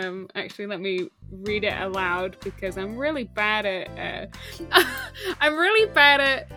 Um, 0.00 0.28
actually, 0.36 0.66
let 0.66 0.80
me 0.80 1.10
read 1.28 1.64
it 1.64 1.74
aloud 1.76 2.36
because 2.44 2.78
I'm 2.78 2.96
really 2.96 3.24
bad 3.24 3.66
at. 3.66 4.30
Uh, 4.70 4.84
I'm 5.40 5.56
really 5.56 5.92
bad 5.92 6.20
at 6.20 6.52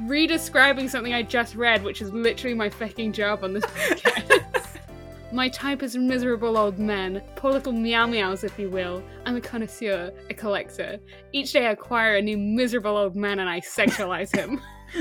redescribing 0.00 0.90
something 0.90 1.14
I 1.14 1.22
just 1.22 1.54
read, 1.56 1.82
which 1.82 2.02
is 2.02 2.12
literally 2.12 2.54
my 2.54 2.68
fucking 2.68 3.14
job 3.14 3.44
on 3.44 3.54
this 3.54 3.64
podcast. 3.64 4.78
my 5.32 5.48
type 5.48 5.82
is 5.82 5.96
miserable 5.96 6.58
old 6.58 6.78
men, 6.78 7.22
poor 7.34 7.50
little 7.50 7.72
meow 7.72 8.06
meows, 8.06 8.44
if 8.44 8.58
you 8.58 8.68
will. 8.68 9.02
I'm 9.24 9.36
a 9.36 9.40
connoisseur, 9.40 10.12
a 10.28 10.34
collector. 10.34 10.98
Each 11.32 11.52
day 11.52 11.66
I 11.66 11.70
acquire 11.70 12.16
a 12.16 12.22
new 12.22 12.36
miserable 12.36 12.94
old 12.94 13.16
man 13.16 13.38
and 13.38 13.48
I 13.48 13.60
sexualize 13.60 14.36
him. 14.36 14.60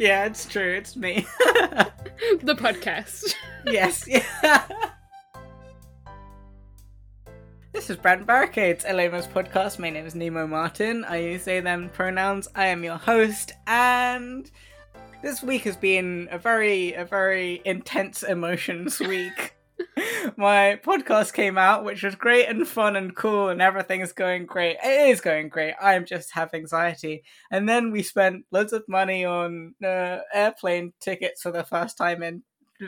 yeah, 0.00 0.24
it's 0.24 0.46
true. 0.46 0.74
It's 0.74 0.96
me. 0.96 1.28
the 2.42 2.56
podcast. 2.56 3.36
yes. 3.66 4.08
Yeah. 4.08 4.90
This 7.72 7.88
is 7.88 7.96
Brand 7.96 8.26
Barricades, 8.26 8.84
Elena's 8.84 9.28
podcast. 9.28 9.78
My 9.78 9.90
name 9.90 10.04
is 10.04 10.16
Nemo 10.16 10.44
Martin. 10.44 11.04
I 11.04 11.18
use 11.18 11.44
they, 11.44 11.60
them 11.60 11.88
pronouns. 11.90 12.48
I 12.56 12.66
am 12.66 12.82
your 12.82 12.96
host, 12.96 13.52
and 13.68 14.50
this 15.22 15.40
week 15.40 15.62
has 15.62 15.76
been 15.76 16.28
a 16.32 16.38
very, 16.38 16.94
a 16.94 17.04
very 17.04 17.62
intense 17.64 18.24
emotions 18.24 18.98
week. 19.00 19.54
My 20.36 20.80
podcast 20.84 21.32
came 21.32 21.56
out, 21.56 21.84
which 21.84 22.02
was 22.02 22.16
great 22.16 22.48
and 22.48 22.66
fun 22.66 22.96
and 22.96 23.14
cool, 23.14 23.48
and 23.50 23.62
everything 23.62 24.00
is 24.00 24.12
going 24.12 24.46
great. 24.46 24.76
It 24.82 25.10
is 25.10 25.20
going 25.20 25.48
great. 25.48 25.74
I 25.80 25.94
am 25.94 26.04
just 26.04 26.32
have 26.32 26.52
anxiety. 26.52 27.22
And 27.52 27.68
then 27.68 27.92
we 27.92 28.02
spent 28.02 28.46
loads 28.50 28.72
of 28.72 28.82
money 28.88 29.24
on 29.24 29.76
uh, 29.82 30.18
airplane 30.34 30.92
tickets 31.00 31.42
for 31.42 31.52
the 31.52 31.62
first 31.62 31.96
time 31.96 32.24
in 32.24 32.42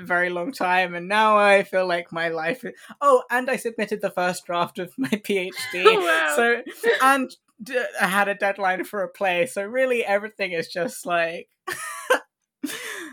very 0.04 0.30
long 0.30 0.52
time 0.52 0.94
and 0.94 1.08
now 1.08 1.36
i 1.38 1.62
feel 1.62 1.86
like 1.86 2.10
my 2.12 2.28
life 2.28 2.64
is... 2.64 2.72
oh 3.00 3.22
and 3.30 3.50
i 3.50 3.56
submitted 3.56 4.00
the 4.00 4.10
first 4.10 4.44
draft 4.46 4.78
of 4.78 4.92
my 4.98 5.08
phd 5.10 5.52
Oh, 5.74 6.00
wow. 6.00 6.32
so 6.36 6.62
and 7.02 7.30
d- 7.62 7.78
i 8.00 8.06
had 8.06 8.28
a 8.28 8.34
deadline 8.34 8.84
for 8.84 9.02
a 9.02 9.08
play 9.08 9.46
so 9.46 9.62
really 9.64 10.04
everything 10.04 10.52
is 10.52 10.68
just 10.68 11.04
like 11.06 11.48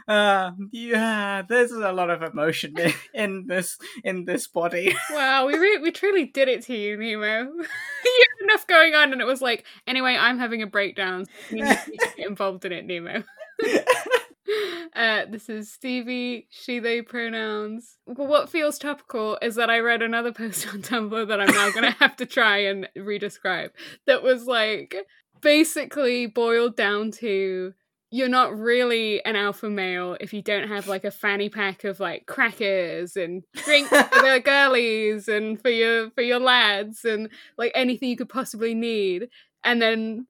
uh 0.08 0.52
yeah 0.72 1.42
there's 1.48 1.72
a 1.72 1.92
lot 1.92 2.10
of 2.10 2.22
emotion 2.24 2.74
in, 2.80 2.94
in 3.14 3.46
this 3.48 3.78
in 4.04 4.26
this 4.26 4.48
body 4.48 4.96
Wow, 5.12 5.48
we 5.48 5.58
re- 5.58 5.80
we 5.80 5.92
truly 5.92 6.26
did 6.26 6.48
it 6.48 6.62
to 6.64 6.76
you, 6.76 6.98
Nemo. 6.98 7.52
you 7.52 7.64
had 7.64 8.44
enough 8.44 8.66
going 8.68 8.94
on, 8.96 9.12
and 9.12 9.22
it 9.22 9.26
was 9.28 9.42
like, 9.42 9.66
anyway, 9.88 10.16
I'm 10.20 10.38
having 10.40 10.62
a 10.62 10.68
breakdown. 10.68 11.26
You 11.50 11.64
need 11.66 11.78
to 11.78 11.92
get 12.16 12.28
involved 12.28 12.64
in 12.66 12.72
it, 12.72 12.86
Nemo. 12.86 13.24
Uh, 14.96 15.26
this 15.30 15.50
is 15.50 15.72
Stevie, 15.72 16.48
she, 16.50 16.80
they 16.80 17.02
pronouns. 17.02 17.98
What 18.06 18.50
feels 18.50 18.80
topical 18.80 19.38
is 19.42 19.56
that 19.56 19.70
I 19.70 19.80
read 19.80 20.02
another 20.02 20.32
post 20.34 20.68
on 20.68 20.82
Tumblr 20.82 21.28
that 21.28 21.40
I'm 21.40 21.54
now 21.54 21.70
going 21.70 21.84
to 21.84 21.98
have 22.00 22.16
to 22.18 22.26
try 22.26 22.58
and 22.58 22.90
redescribe. 22.98 23.70
That 24.08 24.24
was 24.24 24.46
like 24.46 24.96
basically 25.42 26.26
boiled 26.26 26.76
down 26.76 27.12
to 27.12 27.74
you're 28.12 28.28
not 28.28 28.58
really 28.58 29.24
an 29.24 29.36
alpha 29.36 29.70
male 29.70 30.18
if 30.20 30.34
you 30.34 30.42
don't 30.42 30.68
have 30.68 30.88
like 30.88 31.04
a 31.04 31.12
fanny 31.12 31.48
pack 31.48 31.84
of 31.84 32.00
like 32.00 32.26
crackers 32.26 33.16
and 33.16 33.44
drinks 33.54 33.90
for 33.90 34.22
the 34.22 34.42
girlies 34.44 35.28
and 35.28 35.62
for 35.62 35.70
your 35.70 36.10
for 36.12 36.22
your 36.22 36.40
lads 36.40 37.06
and 37.06 37.30
like 37.58 37.72
anything 37.76 38.10
you 38.10 38.18
could 38.18 38.30
possibly 38.30 38.74
need. 38.74 39.30
And 39.64 39.82
then 39.82 40.26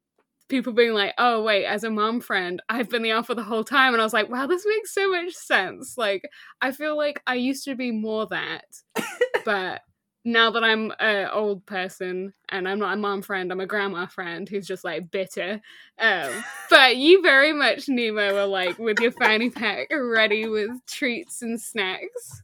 people 0.50 0.74
being 0.74 0.94
like, 0.94 1.14
"Oh 1.18 1.42
wait, 1.44 1.66
as 1.66 1.84
a 1.84 1.90
mom 1.92 2.20
friend, 2.22 2.62
I've 2.70 2.90
been 2.90 3.04
the 3.04 3.12
alpha 3.12 3.36
the 3.36 3.44
whole 3.44 3.64
time," 3.64 3.94
and 3.94 4.02
I 4.02 4.06
was 4.06 4.14
like, 4.14 4.30
"Wow, 4.30 4.48
this 4.48 4.66
makes 4.68 4.94
so 4.94 5.10
much 5.10 5.34
sense." 5.34 5.98
Like, 5.98 6.24
I 6.62 6.72
feel 6.72 6.98
like 6.98 7.22
I 7.28 7.36
used 7.36 7.64
to 7.66 7.76
be 7.76 7.92
more 7.92 8.28
that, 8.28 8.66
but 9.46 9.82
now 10.26 10.52
that 10.52 10.64
I'm 10.64 10.92
an 11.00 11.30
old 11.32 11.66
person 11.66 12.34
and 12.50 12.68
I'm 12.68 12.80
not 12.80 12.94
a 12.94 12.98
mom 12.98 13.22
friend, 13.22 13.52
I'm 13.52 13.62
a 13.62 13.66
grandma 13.66 14.06
friend 14.06 14.48
who's 14.50 14.68
just 14.68 14.84
like 14.84 15.10
bitter. 15.12 15.62
Um, 15.98 16.44
but 16.70 16.98
you 16.98 17.22
very 17.22 17.54
much, 17.54 17.88
Nemo, 17.88 18.36
are 18.36 18.46
like 18.46 18.78
with 18.78 19.00
your 19.00 19.12
fanny 19.12 19.50
pack 19.50 19.88
ready 19.92 20.48
with 20.48 20.70
treats 20.88 21.42
and 21.42 21.60
snacks. 21.60 22.42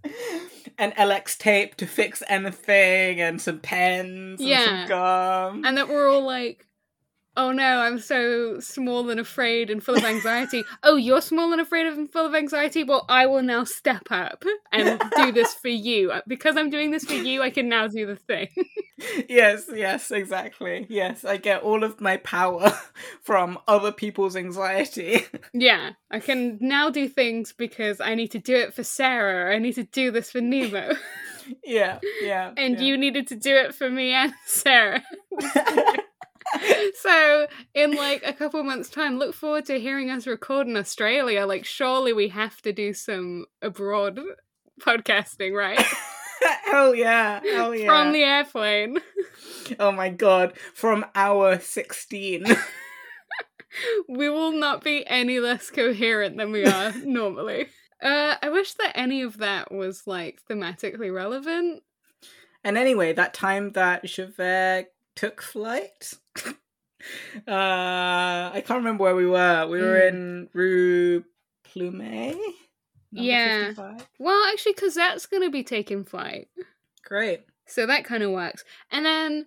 And 0.77 0.93
lx 0.95 1.37
tape 1.37 1.75
to 1.75 1.85
fix 1.85 2.23
anything 2.27 3.21
and 3.21 3.41
some 3.41 3.59
pens 3.59 4.39
and 4.39 4.49
Yeah. 4.49 4.79
some 4.81 4.87
gum 4.89 5.65
And 5.65 5.77
that 5.77 5.89
we're 5.89 6.09
all 6.09 6.25
like, 6.25 6.64
oh 7.37 7.51
no, 7.51 7.79
I'm 7.79 7.99
so 7.99 8.59
small 8.59 9.09
and 9.09 9.19
afraid 9.19 9.69
and 9.69 9.83
full 9.83 9.95
of 9.95 10.03
anxiety. 10.03 10.63
oh, 10.83 10.95
you're 10.95 11.21
small 11.21 11.51
and 11.51 11.61
afraid 11.61 11.85
and 11.87 12.11
full 12.11 12.25
of 12.25 12.35
anxiety? 12.35 12.83
Well, 12.83 13.05
I 13.09 13.25
will 13.25 13.43
now 13.43 13.63
step 13.63 14.07
up 14.09 14.43
and 14.71 15.01
do 15.15 15.31
this 15.31 15.53
for 15.53 15.67
you. 15.67 16.11
Uh, 16.11 16.21
because 16.27 16.57
I'm 16.57 16.69
doing 16.69 16.91
this 16.91 17.05
for 17.05 17.13
you, 17.13 17.41
I 17.41 17.49
can 17.49 17.69
now 17.69 17.87
do 17.87 18.05
the 18.05 18.15
thing. 18.15 18.49
yes, 19.29 19.65
yes, 19.73 20.11
exactly. 20.11 20.85
Yes, 20.89 21.25
I 21.25 21.37
get 21.37 21.63
all 21.63 21.83
of 21.83 21.99
my 21.99 22.17
power 22.17 22.71
from 23.21 23.59
other 23.67 23.91
people's 23.91 24.35
anxiety. 24.35 25.25
yeah, 25.53 25.91
I 26.11 26.19
can 26.19 26.57
now 26.61 26.89
do 26.89 27.07
things 27.07 27.53
because 27.53 27.99
I 27.99 28.15
need 28.15 28.31
to 28.31 28.39
do 28.39 28.55
it 28.55 28.73
for 28.73 28.83
Sarah. 28.83 29.53
I 29.53 29.59
need 29.59 29.75
to 29.75 29.83
do 29.83 30.11
this 30.11 30.31
for 30.31 30.41
Nemo. 30.41 30.93
yeah, 31.63 31.99
yeah. 32.21 32.53
and 32.57 32.75
yeah. 32.75 32.81
you 32.81 32.97
needed 32.97 33.27
to 33.27 33.35
do 33.35 33.55
it 33.55 33.75
for 33.75 33.89
me 33.89 34.13
and 34.13 34.33
Sarah. 34.45 35.03
so 36.95 37.47
in 37.73 37.95
like 37.95 38.23
a 38.25 38.33
couple 38.33 38.61
months 38.63 38.89
time 38.89 39.17
look 39.17 39.33
forward 39.33 39.65
to 39.65 39.79
hearing 39.79 40.09
us 40.09 40.27
record 40.27 40.67
in 40.67 40.77
australia. 40.77 41.45
Like 41.45 41.65
surely 41.65 42.13
we 42.13 42.29
have 42.29 42.61
to 42.63 42.73
do 42.73 42.93
some 42.93 43.45
abroad 43.61 44.19
podcasting 44.81 45.53
right? 45.53 45.81
Hell 46.65 46.93
yeah, 46.93 47.39
hell 47.43 47.73
yeah. 47.73 47.87
from 47.87 48.11
the 48.11 48.23
airplane. 48.23 48.99
Oh 49.79 49.91
my 49.91 50.09
god, 50.09 50.53
from 50.75 51.05
hour 51.15 51.57
16. 51.57 52.45
we 54.07 54.29
will 54.29 54.51
not 54.51 54.83
be 54.83 55.05
any 55.07 55.39
less 55.39 55.71
coherent 55.71 56.37
than 56.37 56.51
we 56.51 56.65
are 56.65 56.93
normally. 57.03 57.67
Uh 58.01 58.35
i 58.43 58.49
wish 58.49 58.73
that 58.73 58.91
any 58.95 59.23
of 59.23 59.37
that 59.37 59.71
was 59.71 60.05
like 60.05 60.39
thematically 60.49 61.11
relevant. 61.11 61.81
And 62.63 62.77
anyway, 62.77 63.13
that 63.13 63.33
time 63.33 63.71
that 63.71 64.05
Javert 64.05 64.87
took 65.15 65.41
flight. 65.41 66.13
uh, 66.45 66.51
I 67.47 68.63
can't 68.65 68.77
remember 68.79 69.03
where 69.03 69.15
we 69.15 69.27
were. 69.27 69.67
We 69.67 69.81
were 69.81 69.99
Mm. 69.99 70.09
in 70.09 70.49
Rue 70.53 71.23
Plumet? 71.63 72.37
Yeah. 73.11 73.67
55? 73.67 74.07
well 74.19 74.43
actually 74.51 74.73
because 74.73 74.95
that's 74.95 75.25
gonna 75.25 75.49
be 75.49 75.63
taking 75.63 76.03
flight 76.03 76.49
Great. 77.03 77.45
So 77.67 77.85
that 77.85 78.03
kind 78.03 78.23
of 78.23 78.31
works. 78.31 78.63
And 78.91 79.05
then 79.05 79.45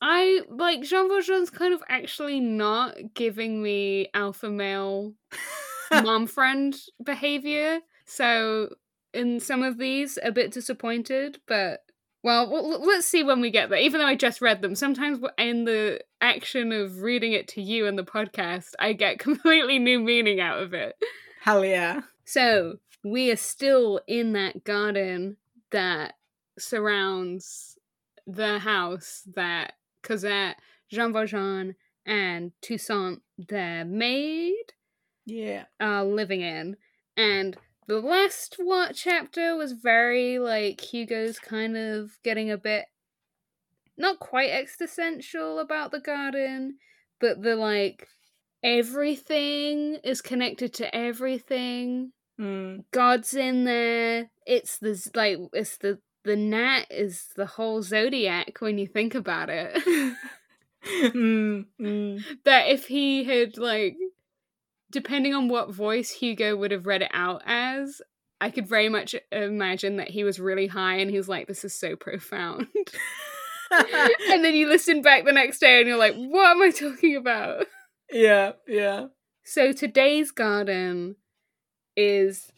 I 0.00 0.40
like 0.48 0.82
Jean 0.82 1.08
Valjean's 1.08 1.50
kind 1.50 1.72
of 1.74 1.82
actually 1.88 2.40
not 2.40 2.96
giving 3.14 3.62
me 3.62 4.08
alpha 4.14 4.50
male 4.50 5.12
mom 5.92 6.26
friend 6.26 6.74
behavior. 7.04 7.80
So 8.06 8.74
in 9.12 9.38
some 9.38 9.62
of 9.62 9.76
these, 9.78 10.18
a 10.22 10.32
bit 10.32 10.50
disappointed, 10.50 11.40
but 11.46 11.80
well, 12.24 12.50
w- 12.50 12.78
let's 12.78 13.06
see 13.06 13.22
when 13.22 13.40
we 13.40 13.50
get 13.52 13.68
there. 13.70 13.78
Even 13.78 14.00
though 14.00 14.06
I 14.06 14.16
just 14.16 14.40
read 14.40 14.62
them, 14.62 14.74
sometimes 14.74 15.20
in 15.38 15.64
the 15.66 16.00
action 16.20 16.72
of 16.72 17.02
reading 17.02 17.32
it 17.32 17.46
to 17.48 17.62
you 17.62 17.86
in 17.86 17.94
the 17.94 18.02
podcast, 18.02 18.70
I 18.80 18.94
get 18.94 19.18
completely 19.20 19.78
new 19.78 20.00
meaning 20.00 20.40
out 20.40 20.60
of 20.60 20.74
it. 20.74 20.96
Hell 21.42 21.64
yeah. 21.64 22.00
So 22.24 22.78
we 23.04 23.30
are 23.30 23.36
still 23.36 24.00
in 24.08 24.32
that 24.32 24.64
garden 24.64 25.36
that 25.70 26.14
surrounds 26.58 27.78
the 28.26 28.58
house 28.58 29.22
that 29.34 29.74
Cosette, 30.02 30.56
Jean 30.90 31.12
Valjean, 31.12 31.74
and 32.06 32.52
Toussaint, 32.62 33.20
their 33.38 33.84
maid, 33.84 34.64
Yeah. 35.26 35.64
are 35.80 36.04
living 36.04 36.40
in. 36.40 36.76
And 37.16 37.56
the 37.86 38.00
last 38.00 38.56
one 38.58 38.92
chapter 38.94 39.56
was 39.56 39.72
very 39.72 40.38
like 40.38 40.80
Hugo's 40.80 41.38
kind 41.38 41.76
of 41.76 42.18
getting 42.22 42.50
a 42.50 42.58
bit 42.58 42.86
not 43.96 44.18
quite 44.18 44.50
existential 44.50 45.60
about 45.60 45.92
the 45.92 46.00
garden, 46.00 46.78
but 47.20 47.42
the 47.42 47.56
like 47.56 48.08
everything 48.62 49.98
is 50.02 50.20
connected 50.20 50.72
to 50.74 50.94
everything. 50.94 52.12
Mm. 52.40 52.84
God's 52.90 53.34
in 53.34 53.64
there. 53.64 54.30
It's 54.46 54.78
the 54.78 55.10
like 55.14 55.38
it's 55.52 55.76
the 55.78 55.98
the 56.24 56.36
gnat 56.36 56.86
is 56.90 57.28
the 57.36 57.46
whole 57.46 57.82
zodiac 57.82 58.56
when 58.60 58.78
you 58.78 58.86
think 58.86 59.14
about 59.14 59.50
it. 59.50 60.16
mm, 60.84 61.64
mm. 61.80 62.24
that 62.44 62.68
if 62.68 62.86
he 62.86 63.24
had 63.24 63.56
like 63.56 63.96
depending 64.94 65.34
on 65.34 65.48
what 65.48 65.74
voice 65.74 66.10
Hugo 66.10 66.56
would 66.56 66.70
have 66.70 66.86
read 66.86 67.02
it 67.02 67.10
out 67.12 67.42
as, 67.44 68.00
I 68.40 68.50
could 68.50 68.66
very 68.68 68.88
much 68.88 69.14
imagine 69.32 69.96
that 69.96 70.08
he 70.08 70.22
was 70.24 70.38
really 70.40 70.68
high 70.68 70.96
and 70.96 71.10
he 71.10 71.16
was 71.16 71.28
like, 71.28 71.48
This 71.48 71.64
is 71.64 71.74
so 71.74 71.96
profound. 71.96 72.68
and 73.70 74.44
then 74.44 74.54
you 74.54 74.68
listen 74.68 75.02
back 75.02 75.24
the 75.24 75.32
next 75.32 75.58
day 75.58 75.80
and 75.80 75.88
you're 75.88 75.98
like, 75.98 76.14
What 76.14 76.52
am 76.52 76.62
I 76.62 76.70
talking 76.70 77.16
about? 77.16 77.66
yeah, 78.12 78.52
yeah. 78.68 79.06
So 79.44 79.72
today's 79.72 80.30
garden 80.30 81.16
is 81.96 82.52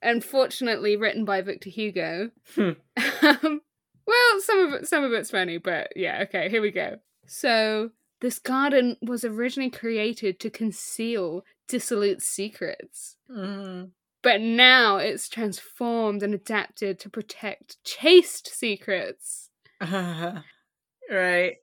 unfortunately 0.00 0.96
written 0.96 1.24
by 1.24 1.42
Victor 1.42 1.68
Hugo. 1.68 2.30
Hmm. 2.54 2.70
Um, 3.22 3.60
Well, 4.06 4.40
some 4.40 4.58
of 4.66 4.72
it, 4.74 4.88
some 4.88 5.04
of 5.04 5.12
it's 5.12 5.30
funny, 5.30 5.58
but 5.58 5.92
yeah, 5.96 6.22
okay, 6.22 6.48
here 6.48 6.62
we 6.62 6.70
go. 6.70 6.98
So 7.26 7.90
this 8.20 8.38
garden 8.38 8.96
was 9.02 9.24
originally 9.24 9.70
created 9.70 10.38
to 10.40 10.50
conceal 10.50 11.44
dissolute 11.68 12.22
secrets. 12.22 13.16
Mm. 13.30 13.90
But 14.22 14.40
now 14.40 14.98
it's 14.98 15.28
transformed 15.28 16.22
and 16.22 16.32
adapted 16.32 17.00
to 17.00 17.10
protect 17.10 17.82
chaste 17.84 18.48
secrets. 18.54 19.50
right. 21.10 21.56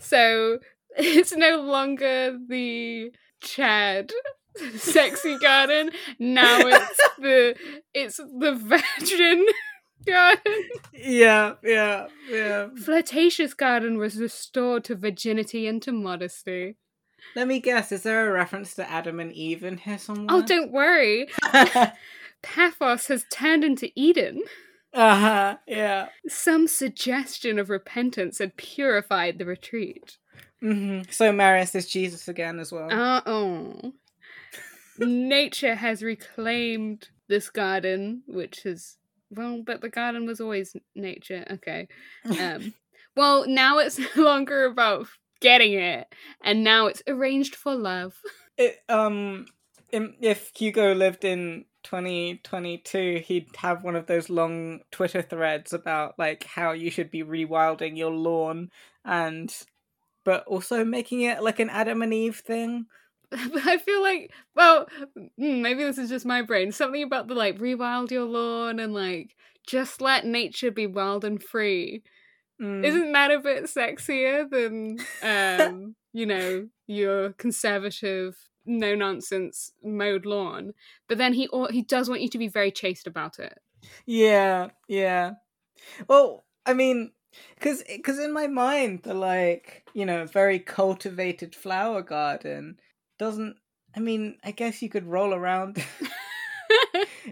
So 0.00 0.58
it's 0.96 1.34
no 1.34 1.60
longer 1.60 2.38
the 2.48 3.12
Chad 3.40 4.12
sexy 4.76 5.38
garden. 5.38 5.90
Now 6.18 6.58
it's 6.60 7.00
the 7.18 7.56
it's 7.94 8.16
the 8.16 8.54
virgin 8.54 9.46
garden. 10.06 10.64
Yeah, 10.92 11.54
yeah, 11.62 12.06
yeah. 12.28 12.68
Flirtatious 12.84 13.54
garden 13.54 13.98
was 13.98 14.16
restored 14.16 14.84
to 14.84 14.94
virginity 14.94 15.66
and 15.66 15.80
to 15.82 15.92
modesty. 15.92 16.76
Let 17.34 17.48
me 17.48 17.60
guess, 17.60 17.92
is 17.92 18.02
there 18.02 18.28
a 18.28 18.32
reference 18.32 18.74
to 18.74 18.90
Adam 18.90 19.20
and 19.20 19.32
Eve 19.32 19.64
in 19.64 19.78
here 19.78 19.98
somewhere? 19.98 20.26
Oh, 20.28 20.42
don't 20.42 20.70
worry. 20.72 21.28
Paphos 22.42 23.06
has 23.08 23.24
turned 23.30 23.64
into 23.64 23.90
Eden. 23.94 24.42
uh-huh, 24.92 25.56
yeah. 25.66 26.08
Some 26.28 26.66
suggestion 26.68 27.58
of 27.58 27.70
repentance 27.70 28.38
had 28.38 28.56
purified 28.56 29.38
the 29.38 29.46
retreat. 29.46 30.18
hmm 30.60 31.02
So 31.10 31.32
Marius 31.32 31.74
is 31.74 31.86
Jesus 31.88 32.28
again 32.28 32.58
as 32.58 32.72
well. 32.72 32.92
Uh 32.92 33.22
oh. 33.26 33.92
Nature 34.98 35.74
has 35.74 36.02
reclaimed 36.02 37.08
this 37.28 37.48
garden, 37.48 38.22
which 38.26 38.66
is 38.66 38.98
well, 39.30 39.62
but 39.64 39.80
the 39.80 39.88
garden 39.88 40.26
was 40.26 40.40
always 40.40 40.76
nature. 40.94 41.44
Okay. 41.50 41.88
Um 42.38 42.74
well, 43.16 43.46
now 43.48 43.78
it's 43.78 43.98
no 44.16 44.22
longer 44.22 44.64
about 44.64 45.06
getting 45.42 45.74
it, 45.74 46.06
and 46.42 46.64
now 46.64 46.86
it's 46.86 47.02
arranged 47.06 47.54
for 47.54 47.74
love. 47.74 48.14
It, 48.58 48.80
um, 48.90 49.46
if 49.90 50.52
Hugo 50.54 50.94
lived 50.94 51.24
in 51.24 51.64
2022, 51.84 53.22
he'd 53.24 53.48
have 53.56 53.82
one 53.82 53.96
of 53.96 54.06
those 54.06 54.28
long 54.28 54.80
Twitter 54.90 55.22
threads 55.22 55.72
about 55.72 56.18
like 56.18 56.44
how 56.44 56.72
you 56.72 56.90
should 56.90 57.10
be 57.10 57.24
rewilding 57.24 57.96
your 57.96 58.10
lawn 58.10 58.70
and, 59.06 59.50
but 60.22 60.44
also 60.46 60.84
making 60.84 61.22
it 61.22 61.42
like 61.42 61.60
an 61.60 61.70
Adam 61.70 62.02
and 62.02 62.12
Eve 62.12 62.36
thing. 62.36 62.84
I 63.32 63.78
feel 63.78 64.02
like, 64.02 64.32
well, 64.54 64.86
mm, 65.18 65.62
maybe 65.62 65.82
this 65.82 65.98
is 65.98 66.10
just 66.10 66.26
my 66.26 66.42
brain. 66.42 66.72
Something 66.72 67.02
about 67.02 67.28
the 67.28 67.34
like 67.34 67.58
rewild 67.58 68.10
your 68.10 68.26
lawn 68.26 68.78
and 68.78 68.92
like 68.92 69.34
just 69.66 70.00
let 70.00 70.26
nature 70.26 70.70
be 70.70 70.86
wild 70.86 71.24
and 71.24 71.42
free. 71.42 72.02
Mm. 72.60 72.84
Isn't 72.84 73.12
that 73.12 73.30
a 73.30 73.40
bit 73.40 73.64
sexier 73.64 74.48
than, 74.48 74.98
um, 75.22 75.96
you 76.12 76.26
know, 76.26 76.68
your 76.86 77.32
conservative, 77.32 78.36
no 78.64 78.94
nonsense 78.94 79.72
mowed 79.82 80.26
lawn? 80.26 80.72
But 81.08 81.18
then 81.18 81.34
he 81.34 81.48
he 81.70 81.82
does 81.82 82.08
want 82.08 82.22
you 82.22 82.28
to 82.28 82.38
be 82.38 82.48
very 82.48 82.70
chaste 82.70 83.06
about 83.06 83.38
it. 83.38 83.58
Yeah, 84.06 84.68
yeah. 84.88 85.32
Well, 86.08 86.44
I 86.66 86.74
mean, 86.74 87.12
because 87.54 87.82
because 87.84 88.18
in 88.18 88.32
my 88.32 88.46
mind, 88.46 89.00
the 89.02 89.14
like 89.14 89.88
you 89.94 90.06
know 90.06 90.26
very 90.26 90.58
cultivated 90.58 91.54
flower 91.54 92.02
garden 92.02 92.78
doesn't. 93.18 93.56
I 93.94 94.00
mean, 94.00 94.38
I 94.42 94.52
guess 94.52 94.80
you 94.80 94.88
could 94.88 95.06
roll 95.06 95.34
around 95.34 95.84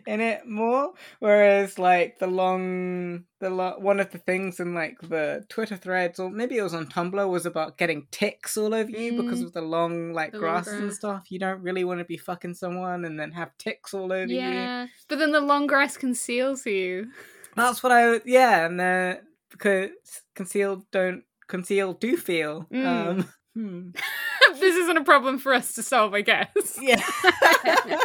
in 0.06 0.20
it 0.20 0.46
more, 0.46 0.92
whereas 1.18 1.78
like 1.78 2.18
the 2.18 2.26
long 2.26 3.24
the 3.40 3.50
lo- 3.50 3.76
one 3.78 4.00
of 4.00 4.10
the 4.10 4.18
things 4.18 4.60
in 4.60 4.74
like 4.74 4.98
the 5.00 5.44
Twitter 5.48 5.76
threads 5.76 6.18
or 6.20 6.30
maybe 6.30 6.56
it 6.58 6.62
was 6.62 6.74
on 6.74 6.86
Tumblr 6.86 7.28
was 7.30 7.46
about 7.46 7.78
getting 7.78 8.06
ticks 8.10 8.56
all 8.56 8.74
over 8.74 8.90
you 8.90 9.22
because 9.22 9.40
Mm. 9.40 9.46
of 9.46 9.52
the 9.52 9.62
long 9.62 10.12
like 10.12 10.32
The 10.32 10.38
grasses 10.38 10.74
and 10.74 10.92
stuff. 10.92 11.30
You 11.30 11.38
don't 11.38 11.62
really 11.62 11.84
want 11.84 12.00
to 12.00 12.04
be 12.04 12.16
fucking 12.18 12.54
someone 12.54 13.04
and 13.04 13.18
then 13.18 13.32
have 13.32 13.56
ticks 13.58 13.94
all 13.94 14.12
over 14.12 14.26
you. 14.30 14.38
yeah, 14.38 14.86
but 15.08 15.18
then 15.18 15.32
the 15.32 15.40
long 15.40 15.66
grass 15.66 15.96
conceals 15.96 16.66
you. 16.66 17.08
That's 17.56 17.82
what 17.82 17.92
I 17.92 18.20
yeah, 18.24 18.66
and 18.66 18.80
uh, 18.80 19.16
because 19.50 19.90
concealed 20.34 20.84
don't 20.92 21.24
conceal 21.48 21.94
do 21.94 22.16
feel. 22.16 22.66
Mm. 22.72 22.86
Um, 22.86 23.28
hmm. 23.54 23.90
this 24.60 24.76
isn't 24.76 24.96
a 24.98 25.04
problem 25.04 25.38
for 25.38 25.52
us 25.54 25.72
to 25.74 25.82
solve, 25.82 26.14
I 26.14 26.20
guess. 26.20 26.78
Yeah. 26.80 27.02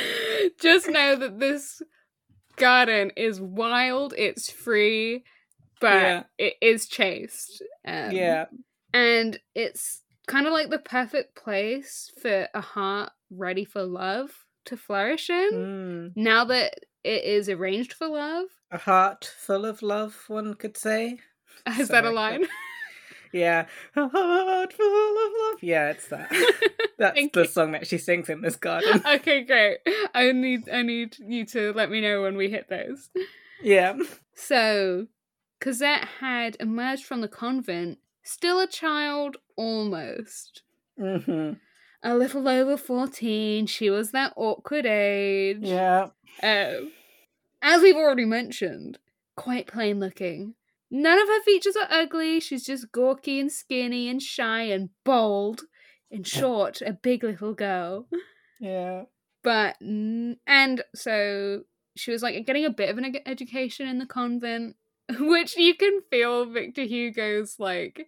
Just 0.60 0.88
know 0.88 1.16
that 1.16 1.38
this 1.38 1.82
garden 2.56 3.10
is 3.16 3.40
wild, 3.40 4.14
it's 4.16 4.50
free, 4.50 5.24
but 5.80 5.92
Yeah. 5.92 6.22
it 6.38 6.54
is 6.60 6.86
chaste. 6.86 7.62
Um, 7.86 8.12
yeah. 8.12 8.46
And 8.92 9.38
it's 9.54 10.02
kind 10.26 10.46
of 10.46 10.52
like 10.52 10.70
the 10.70 10.78
perfect 10.78 11.36
place 11.36 12.10
for 12.20 12.48
a 12.54 12.60
heart 12.60 13.10
ready 13.30 13.64
for 13.64 13.82
love 13.82 14.30
to 14.66 14.76
flourish 14.76 15.30
in. 15.30 15.50
Mm. 15.52 16.12
Now 16.16 16.44
that 16.46 16.80
it 17.04 17.24
is 17.24 17.48
arranged 17.48 17.92
for 17.92 18.08
love. 18.08 18.46
A 18.70 18.78
heart 18.78 19.30
full 19.38 19.64
of 19.64 19.82
love, 19.82 20.24
one 20.28 20.54
could 20.54 20.76
say. 20.76 21.18
Is 21.78 21.88
that 21.88 22.04
a 22.04 22.10
line? 22.10 22.46
Yeah. 23.36 23.66
A 23.96 24.08
heart 24.08 24.72
full 24.72 25.26
of 25.26 25.32
love. 25.52 25.62
Yeah, 25.62 25.90
it's 25.90 26.08
that. 26.08 26.30
That's 26.98 27.20
the 27.32 27.42
you. 27.42 27.46
song 27.46 27.72
that 27.72 27.86
she 27.86 27.98
sings 27.98 28.28
in 28.28 28.40
this 28.40 28.56
garden. 28.56 29.02
okay, 29.14 29.42
great. 29.44 29.78
I 30.14 30.32
need 30.32 30.68
I 30.70 30.82
need 30.82 31.16
you 31.18 31.44
to 31.46 31.72
let 31.74 31.90
me 31.90 32.00
know 32.00 32.22
when 32.22 32.36
we 32.36 32.48
hit 32.50 32.68
those. 32.68 33.10
yeah. 33.62 33.96
So, 34.34 35.06
Cosette 35.60 36.06
had 36.20 36.56
emerged 36.60 37.04
from 37.04 37.20
the 37.20 37.28
convent, 37.28 37.98
still 38.22 38.60
a 38.60 38.66
child 38.66 39.36
almost. 39.56 40.62
hmm 40.98 41.52
A 42.02 42.14
little 42.16 42.46
over 42.48 42.76
14, 42.76 43.66
she 43.66 43.88
was 43.90 44.10
that 44.10 44.32
awkward 44.36 44.84
age. 44.86 45.58
Yeah. 45.62 46.08
Um, 46.42 46.92
as 47.62 47.82
we've 47.82 47.96
already 47.96 48.26
mentioned, 48.26 48.98
quite 49.36 49.66
plain 49.66 50.00
looking. 50.00 50.54
None 50.90 51.18
of 51.18 51.28
her 51.28 51.42
features 51.42 51.76
are 51.76 51.88
ugly, 51.90 52.40
she's 52.40 52.64
just 52.64 52.92
gawky 52.92 53.40
and 53.40 53.50
skinny 53.50 54.08
and 54.08 54.22
shy 54.22 54.62
and 54.62 54.90
bold. 55.04 55.62
In 56.10 56.22
short, 56.22 56.80
a 56.82 56.92
big 56.92 57.24
little 57.24 57.52
girl. 57.52 58.06
Yeah. 58.60 59.02
But, 59.42 59.76
and 59.80 60.82
so 60.94 61.62
she 61.96 62.10
was 62.12 62.22
like 62.22 62.46
getting 62.46 62.64
a 62.64 62.70
bit 62.70 62.90
of 62.90 62.98
an 62.98 63.16
education 63.26 63.88
in 63.88 63.98
the 63.98 64.06
convent, 64.06 64.76
which 65.18 65.56
you 65.56 65.74
can 65.74 66.02
feel 66.10 66.46
Victor 66.46 66.82
Hugo's 66.82 67.56
like, 67.58 68.06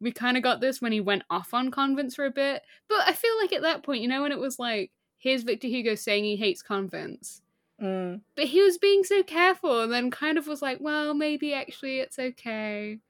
we 0.00 0.12
kind 0.12 0.36
of 0.36 0.42
got 0.42 0.60
this 0.60 0.82
when 0.82 0.92
he 0.92 1.00
went 1.00 1.22
off 1.30 1.54
on 1.54 1.70
convents 1.70 2.16
for 2.16 2.26
a 2.26 2.30
bit. 2.30 2.62
But 2.88 3.00
I 3.06 3.12
feel 3.12 3.36
like 3.40 3.52
at 3.52 3.62
that 3.62 3.82
point, 3.82 4.02
you 4.02 4.08
know, 4.08 4.22
when 4.22 4.32
it 4.32 4.38
was 4.38 4.58
like, 4.58 4.90
here's 5.18 5.42
Victor 5.42 5.68
Hugo 5.68 5.94
saying 5.94 6.24
he 6.24 6.36
hates 6.36 6.62
convents. 6.62 7.42
Mm. 7.80 8.22
But 8.34 8.46
he 8.46 8.62
was 8.62 8.78
being 8.78 9.04
so 9.04 9.22
careful 9.22 9.80
and 9.82 9.92
then 9.92 10.10
kind 10.10 10.38
of 10.38 10.46
was 10.46 10.62
like, 10.62 10.78
well, 10.80 11.14
maybe 11.14 11.52
actually 11.54 12.00
it's 12.00 12.18
okay. 12.18 13.00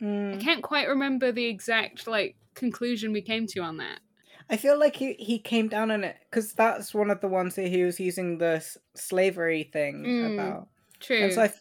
I 0.00 0.04
Mm. 0.04 0.40
can't 0.40 0.62
quite 0.62 0.88
remember 0.88 1.32
the 1.32 1.46
exact 1.46 2.06
like 2.06 2.36
conclusion 2.54 3.12
we 3.12 3.22
came 3.22 3.46
to 3.48 3.60
on 3.60 3.76
that. 3.78 4.00
I 4.50 4.56
feel 4.56 4.78
like 4.78 4.96
he, 4.96 5.14
he 5.14 5.38
came 5.38 5.68
down 5.68 5.90
on 5.90 6.04
it 6.04 6.16
because 6.30 6.52
that's 6.52 6.92
one 6.94 7.10
of 7.10 7.20
the 7.20 7.28
ones 7.28 7.54
that 7.54 7.68
he 7.68 7.82
was 7.84 7.98
using 7.98 8.38
the 8.38 8.56
s- 8.56 8.76
slavery 8.94 9.64
thing 9.72 10.04
Mm. 10.04 10.34
about. 10.34 10.68
True. 11.00 11.16
And 11.22 11.32
so 11.32 11.42
I, 11.42 11.52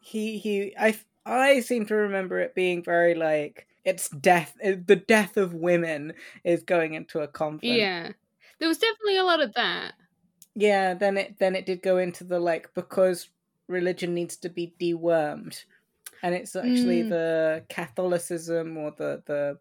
he 0.00 0.38
he 0.38 0.74
I 0.76 0.98
I 1.24 1.60
seem 1.60 1.86
to 1.86 1.94
remember 1.94 2.40
it 2.40 2.54
being 2.54 2.82
very 2.82 3.14
like 3.14 3.66
it's 3.84 4.08
death. 4.08 4.56
uh, 4.64 4.72
The 4.84 4.96
death 4.96 5.36
of 5.36 5.54
women 5.54 6.14
is 6.44 6.62
going 6.62 6.94
into 6.94 7.20
a 7.20 7.28
convent. 7.28 7.62
yeah. 7.62 8.12
There 8.58 8.68
was 8.68 8.78
definitely 8.78 9.16
a 9.18 9.24
lot 9.24 9.40
of 9.42 9.54
that. 9.54 9.94
Yeah. 10.54 10.94
Then 10.94 11.16
it 11.16 11.38
then 11.38 11.54
it 11.56 11.66
did 11.66 11.82
go 11.82 11.98
into 11.98 12.24
the 12.24 12.38
like 12.40 12.72
because 12.74 13.28
religion 13.68 14.14
needs 14.14 14.36
to 14.38 14.48
be 14.48 14.74
dewormed, 14.80 15.64
and 16.22 16.34
it's 16.34 16.54
actually 16.56 17.04
Mm. 17.04 17.08
the 17.10 17.64
Catholicism 17.68 18.76
or 18.76 18.90
the 18.92 19.22
the 19.26 19.58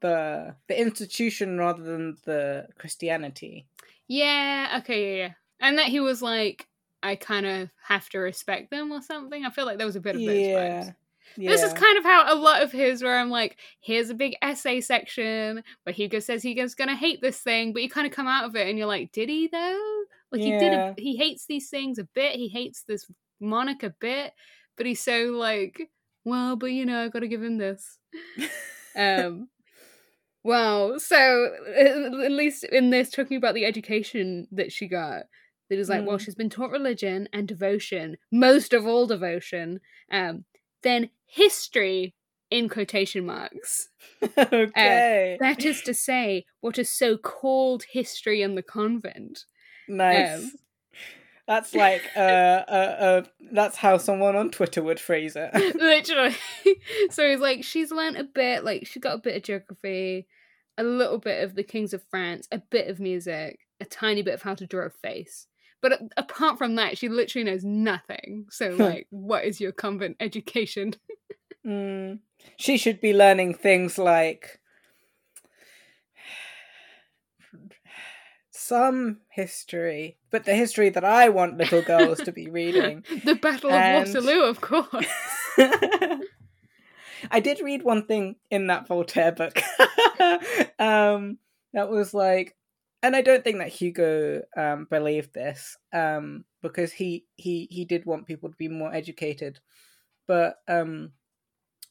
the 0.00 0.54
the 0.68 0.80
institution 0.80 1.58
rather 1.58 1.82
than 1.82 2.16
the 2.24 2.68
Christianity. 2.78 3.66
Yeah, 4.08 4.78
okay, 4.80 5.18
yeah, 5.18 5.24
yeah. 5.26 5.32
And 5.60 5.78
that 5.78 5.86
he 5.86 6.00
was 6.00 6.22
like, 6.22 6.68
I 7.02 7.16
kind 7.16 7.46
of 7.46 7.70
have 7.82 8.08
to 8.10 8.18
respect 8.18 8.70
them 8.70 8.92
or 8.92 9.02
something. 9.02 9.44
I 9.44 9.50
feel 9.50 9.64
like 9.66 9.78
there 9.78 9.86
was 9.86 9.96
a 9.96 10.00
bit 10.00 10.14
of 10.16 10.20
those 10.22 10.38
Yeah. 10.38 10.80
vibes. 10.82 10.94
Yeah. 11.36 11.50
This 11.50 11.62
is 11.62 11.72
kind 11.72 11.98
of 11.98 12.04
how 12.04 12.32
a 12.32 12.36
lot 12.38 12.62
of 12.62 12.70
his, 12.72 13.02
where 13.02 13.18
I'm 13.18 13.30
like, 13.30 13.56
here's 13.80 14.08
a 14.10 14.14
big 14.14 14.36
essay 14.42 14.80
section 14.80 15.62
where 15.82 15.92
Hugo 15.92 16.20
says 16.20 16.42
Hugo's 16.44 16.74
gonna 16.76 16.94
hate 16.96 17.20
this 17.20 17.40
thing, 17.40 17.72
but 17.72 17.82
you 17.82 17.90
kind 17.90 18.06
of 18.06 18.12
come 18.12 18.28
out 18.28 18.44
of 18.44 18.54
it 18.54 18.68
and 18.68 18.78
you're 18.78 18.86
like, 18.86 19.10
did 19.12 19.28
he 19.28 19.48
though? 19.48 19.95
Like 20.32 20.42
he 20.42 20.58
did. 20.58 20.72
A, 20.72 20.94
he 20.98 21.16
hates 21.16 21.46
these 21.46 21.68
things 21.68 21.98
a 21.98 22.04
bit. 22.14 22.36
He 22.36 22.48
hates 22.48 22.84
this 22.86 23.06
monarch 23.40 23.82
a 23.82 23.94
bit, 24.00 24.32
but 24.76 24.86
he's 24.86 25.02
so 25.02 25.30
like, 25.32 25.88
well, 26.24 26.56
but 26.56 26.66
you 26.72 26.84
know, 26.84 27.04
I 27.04 27.08
got 27.08 27.20
to 27.20 27.28
give 27.28 27.42
him 27.42 27.58
this. 27.58 27.98
Um, 28.98 29.48
well, 30.42 30.98
so 30.98 31.50
at 31.76 31.86
at 32.24 32.32
least 32.32 32.64
in 32.64 32.88
this, 32.88 33.10
talking 33.10 33.36
about 33.36 33.52
the 33.54 33.66
education 33.66 34.48
that 34.52 34.72
she 34.72 34.88
got, 34.88 35.24
it 35.68 35.76
was 35.76 35.90
like, 35.90 36.06
well, 36.06 36.16
Mm. 36.16 36.20
she's 36.20 36.34
been 36.34 36.48
taught 36.48 36.70
religion 36.70 37.28
and 37.32 37.46
devotion, 37.46 38.16
most 38.32 38.72
of 38.72 38.86
all 38.86 39.06
devotion. 39.06 39.80
Um, 40.10 40.44
then 40.82 41.10
history 41.26 42.14
in 42.50 42.68
quotation 42.70 43.26
marks. 43.26 43.88
okay. 44.38 45.36
That 45.40 45.64
is 45.64 45.82
to 45.82 45.92
say, 45.92 46.46
what 46.60 46.78
is 46.78 46.90
so 46.90 47.18
called 47.18 47.84
history 47.90 48.40
in 48.40 48.54
the 48.54 48.62
convent. 48.62 49.44
Nice. 49.88 50.44
um, 50.44 50.52
that's 51.46 51.74
like 51.74 52.02
uh, 52.16 52.18
uh, 52.18 52.96
uh, 52.98 53.22
that's 53.52 53.76
how 53.76 53.98
someone 53.98 54.34
on 54.34 54.50
Twitter 54.50 54.82
would 54.82 54.98
phrase 54.98 55.36
it. 55.36 55.54
Literally. 55.76 56.34
so 57.10 57.28
he's 57.28 57.40
like, 57.40 57.62
she's 57.62 57.92
learnt 57.92 58.18
a 58.18 58.24
bit, 58.24 58.64
like, 58.64 58.86
she 58.86 58.98
got 58.98 59.14
a 59.14 59.20
bit 59.20 59.36
of 59.36 59.42
geography, 59.44 60.26
a 60.76 60.82
little 60.82 61.18
bit 61.18 61.44
of 61.44 61.54
the 61.54 61.62
Kings 61.62 61.94
of 61.94 62.02
France, 62.10 62.48
a 62.50 62.58
bit 62.58 62.88
of 62.88 62.98
music, 62.98 63.60
a 63.80 63.84
tiny 63.84 64.22
bit 64.22 64.34
of 64.34 64.42
how 64.42 64.54
to 64.54 64.66
draw 64.66 64.86
a 64.86 64.90
face. 64.90 65.46
But 65.80 66.00
apart 66.16 66.58
from 66.58 66.74
that, 66.76 66.98
she 66.98 67.08
literally 67.08 67.44
knows 67.44 67.62
nothing. 67.62 68.46
So, 68.50 68.70
like, 68.70 69.06
what 69.10 69.44
is 69.44 69.60
your 69.60 69.72
convent 69.72 70.16
education? 70.20 70.94
Mm. 71.66 72.20
She 72.56 72.78
should 72.78 73.00
be 73.00 73.12
learning 73.12 73.54
things 73.54 73.98
like 73.98 74.60
some 78.66 79.18
history, 79.30 80.16
but 80.30 80.44
the 80.44 80.54
history 80.54 80.88
that 80.90 81.04
I 81.04 81.28
want 81.28 81.58
little 81.58 81.82
girls 81.82 82.18
to 82.22 82.32
be 82.32 82.48
reading. 82.50 83.04
the 83.24 83.34
Battle 83.34 83.70
And- 83.70 84.08
of 84.08 84.14
Waterloo, 84.14 84.42
of 84.44 84.60
course. 84.60 85.06
I 87.30 87.40
did 87.40 87.60
read 87.60 87.82
one 87.82 88.06
thing 88.06 88.36
in 88.50 88.66
that 88.68 88.86
Voltaire 88.86 89.32
book. 89.32 89.58
um, 90.78 91.38
that 91.72 91.88
was 91.90 92.12
like, 92.14 92.54
and 93.02 93.16
I 93.16 93.22
don't 93.22 93.42
think 93.42 93.58
that 93.58 93.68
Hugo 93.68 94.42
um, 94.56 94.86
believed 94.90 95.32
this 95.32 95.76
um, 95.92 96.44
because 96.62 96.92
he 96.92 97.24
he 97.36 97.68
he 97.70 97.84
did 97.84 98.04
want 98.06 98.26
people 98.26 98.50
to 98.50 98.56
be 98.56 98.68
more 98.68 98.92
educated, 98.92 99.60
but 100.26 100.56
um, 100.68 101.12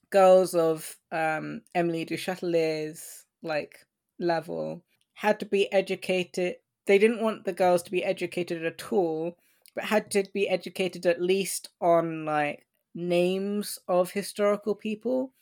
girls 0.10 0.56
of 0.56 0.96
um, 1.12 1.62
Emily 1.74 2.06
du 2.06 2.16
Châtelet's 2.16 3.26
like 3.42 3.80
level 4.20 4.84
had 5.14 5.40
to 5.40 5.46
be 5.46 5.72
educated. 5.72 6.56
They 6.86 6.98
didn't 6.98 7.22
want 7.22 7.46
the 7.46 7.54
girls 7.54 7.84
to 7.84 7.92
be 7.92 8.04
educated 8.04 8.66
at 8.66 8.92
all, 8.92 9.38
but 9.74 9.86
had 9.86 10.12
to 10.12 10.24
be 10.34 10.48
educated 10.48 11.06
at 11.06 11.22
least 11.22 11.70
on 11.82 12.26
like 12.26 12.66
names 12.94 13.78
of 13.88 14.12
historical 14.12 14.76
people 14.76 15.34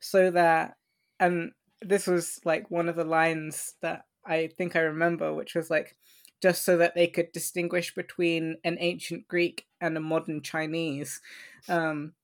so 0.00 0.30
that 0.30 0.76
and 1.20 1.52
this 1.82 2.06
was 2.06 2.40
like 2.44 2.70
one 2.70 2.88
of 2.88 2.96
the 2.96 3.04
lines 3.04 3.74
that 3.82 4.06
I 4.24 4.48
think 4.56 4.74
I 4.74 4.80
remember 4.80 5.34
which 5.34 5.54
was 5.54 5.70
like 5.70 5.96
just 6.40 6.64
so 6.64 6.76
that 6.78 6.94
they 6.94 7.06
could 7.06 7.30
distinguish 7.32 7.94
between 7.94 8.56
an 8.64 8.76
ancient 8.80 9.28
Greek 9.28 9.66
and 9.80 9.96
a 9.96 10.00
modern 10.00 10.42
Chinese. 10.42 11.20
Um 11.68 12.14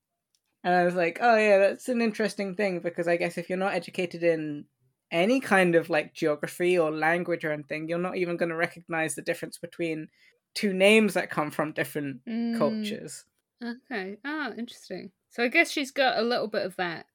and 0.64 0.74
I 0.74 0.84
was 0.84 0.94
like 0.94 1.18
oh 1.20 1.36
yeah 1.36 1.58
that's 1.58 1.88
an 1.88 2.00
interesting 2.00 2.54
thing 2.54 2.80
because 2.80 3.08
I 3.08 3.16
guess 3.16 3.38
if 3.38 3.48
you're 3.48 3.58
not 3.58 3.74
educated 3.74 4.22
in 4.22 4.64
any 5.10 5.40
kind 5.40 5.74
of 5.74 5.90
like 5.90 6.14
geography 6.14 6.78
or 6.78 6.90
language 6.90 7.44
or 7.44 7.52
anything 7.52 7.88
you're 7.88 7.98
not 7.98 8.16
even 8.16 8.36
going 8.36 8.50
to 8.50 8.56
recognize 8.56 9.14
the 9.14 9.22
difference 9.22 9.58
between 9.58 10.08
two 10.54 10.72
names 10.72 11.14
that 11.14 11.30
come 11.30 11.50
from 11.50 11.72
different 11.72 12.20
Mm, 12.28 12.52
cultures 12.52 13.24
Okay. 13.62 14.18
Ah, 14.24 14.52
interesting. 14.56 15.12
So 15.30 15.42
I 15.44 15.48
guess 15.48 15.70
she's 15.70 15.90
got 15.90 16.18
a 16.18 16.22
little 16.22 16.48
bit 16.48 16.64
of 16.66 16.76
that, 16.76 17.06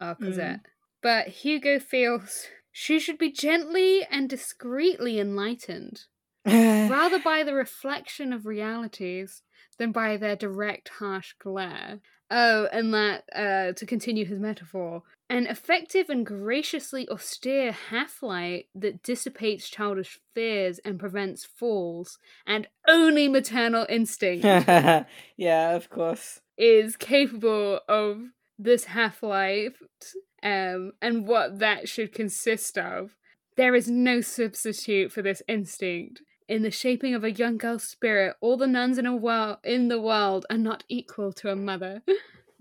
our 0.00 0.16
Cosette. 0.16 0.60
But 1.02 1.28
Hugo 1.28 1.78
feels 1.80 2.46
she 2.72 2.98
should 3.00 3.18
be 3.18 3.32
gently 3.32 4.04
and 4.04 4.28
discreetly 4.30 5.20
enlightened, 5.20 6.06
rather 6.88 7.18
by 7.20 7.42
the 7.44 7.54
reflection 7.54 8.32
of 8.32 8.46
realities 8.46 9.42
than 9.78 9.92
by 9.92 10.16
their 10.16 10.36
direct, 10.36 10.88
harsh 10.88 11.34
glare. 11.38 12.00
Oh, 12.30 12.66
and 12.72 12.94
that, 12.94 13.24
uh, 13.34 13.72
to 13.74 13.86
continue 13.86 14.24
his 14.24 14.40
metaphor, 14.40 15.02
an 15.30 15.46
effective 15.46 16.10
and 16.10 16.26
graciously 16.26 17.08
austere 17.08 17.70
half 17.70 18.20
light 18.20 18.66
that 18.74 19.02
dissipates 19.02 19.70
childish 19.70 20.18
fears 20.34 20.80
and 20.84 20.98
prevents 20.98 21.44
falls, 21.44 22.18
and 22.46 22.66
only 22.88 23.28
maternal 23.28 23.86
instinct 23.88 24.44
yeah, 25.36 25.70
of 25.70 25.88
course. 25.88 26.40
is 26.58 26.96
capable 26.96 27.80
of 27.88 28.18
this 28.58 28.86
half 28.86 29.22
life 29.22 29.80
um, 30.42 30.92
and 31.00 31.26
what 31.26 31.60
that 31.60 31.88
should 31.88 32.12
consist 32.12 32.76
of. 32.76 33.14
There 33.56 33.74
is 33.74 33.88
no 33.88 34.20
substitute 34.20 35.12
for 35.12 35.22
this 35.22 35.42
instinct. 35.46 36.22
In 36.48 36.62
the 36.62 36.70
shaping 36.72 37.14
of 37.14 37.22
a 37.22 37.30
young 37.30 37.56
girl's 37.56 37.84
spirit, 37.84 38.34
all 38.40 38.56
the 38.56 38.66
nuns 38.66 38.98
in 38.98 39.06
a 39.06 39.14
world 39.14 39.58
in 39.62 39.86
the 39.86 40.00
world 40.00 40.44
are 40.50 40.58
not 40.58 40.82
equal 40.88 41.32
to 41.34 41.50
a 41.50 41.56
mother. 41.56 42.02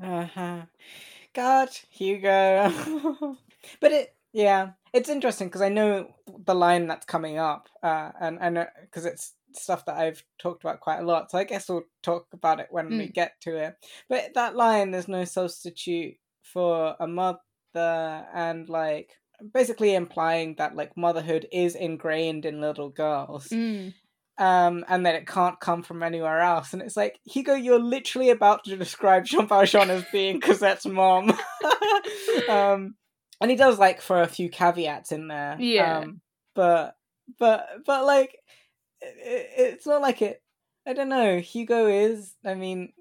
Uh-huh. 0.01 0.61
God, 1.35 1.69
Hugo. 1.89 2.71
but 3.81 3.91
it, 3.91 4.15
yeah, 4.33 4.71
it's 4.93 5.09
interesting 5.09 5.47
because 5.47 5.61
I 5.61 5.69
know 5.69 6.13
the 6.45 6.55
line 6.55 6.87
that's 6.87 7.05
coming 7.05 7.37
up, 7.37 7.69
uh, 7.83 8.11
and 8.19 8.39
I 8.39 8.49
know 8.49 8.65
because 8.81 9.05
it's 9.05 9.33
stuff 9.55 9.85
that 9.85 9.97
I've 9.97 10.23
talked 10.39 10.63
about 10.63 10.79
quite 10.79 10.99
a 10.99 11.05
lot. 11.05 11.31
So 11.31 11.37
I 11.37 11.43
guess 11.43 11.67
we'll 11.69 11.83
talk 12.03 12.27
about 12.33 12.59
it 12.59 12.67
when 12.69 12.89
we 12.89 13.07
Mm. 13.07 13.13
get 13.13 13.33
to 13.41 13.57
it. 13.57 13.75
But 14.07 14.33
that 14.35 14.55
line, 14.55 14.91
there's 14.91 15.07
no 15.07 15.25
substitute 15.25 16.15
for 16.43 16.95
a 16.99 17.07
mother, 17.07 17.39
and 17.75 18.69
like 18.69 19.17
basically 19.53 19.95
implying 19.95 20.55
that 20.55 20.75
like 20.75 20.95
motherhood 20.97 21.47
is 21.51 21.75
ingrained 21.75 22.45
in 22.45 22.61
little 22.61 22.89
girls. 22.89 23.47
Mm. 23.49 23.93
Um, 24.39 24.85
and 24.87 25.05
that 25.05 25.15
it 25.15 25.27
can't 25.27 25.59
come 25.59 25.83
from 25.83 26.01
anywhere 26.01 26.39
else. 26.39 26.71
And 26.71 26.81
it's 26.81 26.95
like, 26.95 27.19
Hugo, 27.25 27.53
you're 27.53 27.79
literally 27.79 28.29
about 28.29 28.63
to 28.63 28.77
describe 28.77 29.25
Jean 29.25 29.47
Valjean 29.47 29.89
as 29.89 30.05
being 30.13 30.39
Cosette's 30.41 30.85
mom. 30.85 31.29
um, 32.49 32.95
and 33.41 33.51
he 33.51 33.57
does 33.57 33.77
like 33.77 34.01
for 34.01 34.21
a 34.21 34.27
few 34.27 34.49
caveats 34.49 35.11
in 35.11 35.27
there. 35.27 35.57
Yeah. 35.59 35.99
Um, 35.99 36.21
but 36.55 36.95
but 37.37 37.67
but 37.85 38.05
like, 38.05 38.37
it, 39.01 39.49
it's 39.57 39.85
not 39.85 40.01
like 40.01 40.21
it. 40.21 40.41
I 40.87 40.93
don't 40.93 41.09
know. 41.09 41.39
Hugo 41.39 41.87
is. 41.87 42.33
I 42.45 42.55
mean, 42.55 42.93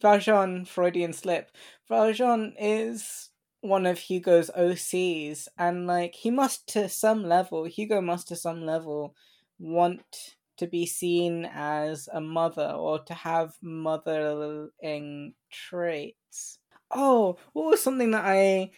Valjean 0.00 0.64
Freudian 0.64 1.12
slip. 1.12 1.50
Valjean 1.88 2.54
is 2.58 3.30
one 3.62 3.84
of 3.84 3.98
Hugo's 3.98 4.50
OCs, 4.56 5.48
and 5.58 5.88
like 5.88 6.14
he 6.14 6.30
must 6.30 6.68
to 6.68 6.88
some 6.88 7.24
level, 7.24 7.64
Hugo 7.64 8.00
must 8.00 8.28
to 8.28 8.36
some 8.36 8.64
level 8.64 9.16
want 9.58 10.36
to 10.58 10.66
be 10.66 10.86
seen 10.86 11.46
as 11.46 12.08
a 12.12 12.20
mother 12.20 12.70
or 12.70 12.98
to 13.04 13.14
have 13.14 13.56
mothering 13.62 15.34
traits. 15.50 16.58
Oh, 16.90 17.38
what 17.52 17.66
was 17.66 17.82
something 17.82 18.10
that 18.12 18.24
I 18.24 18.70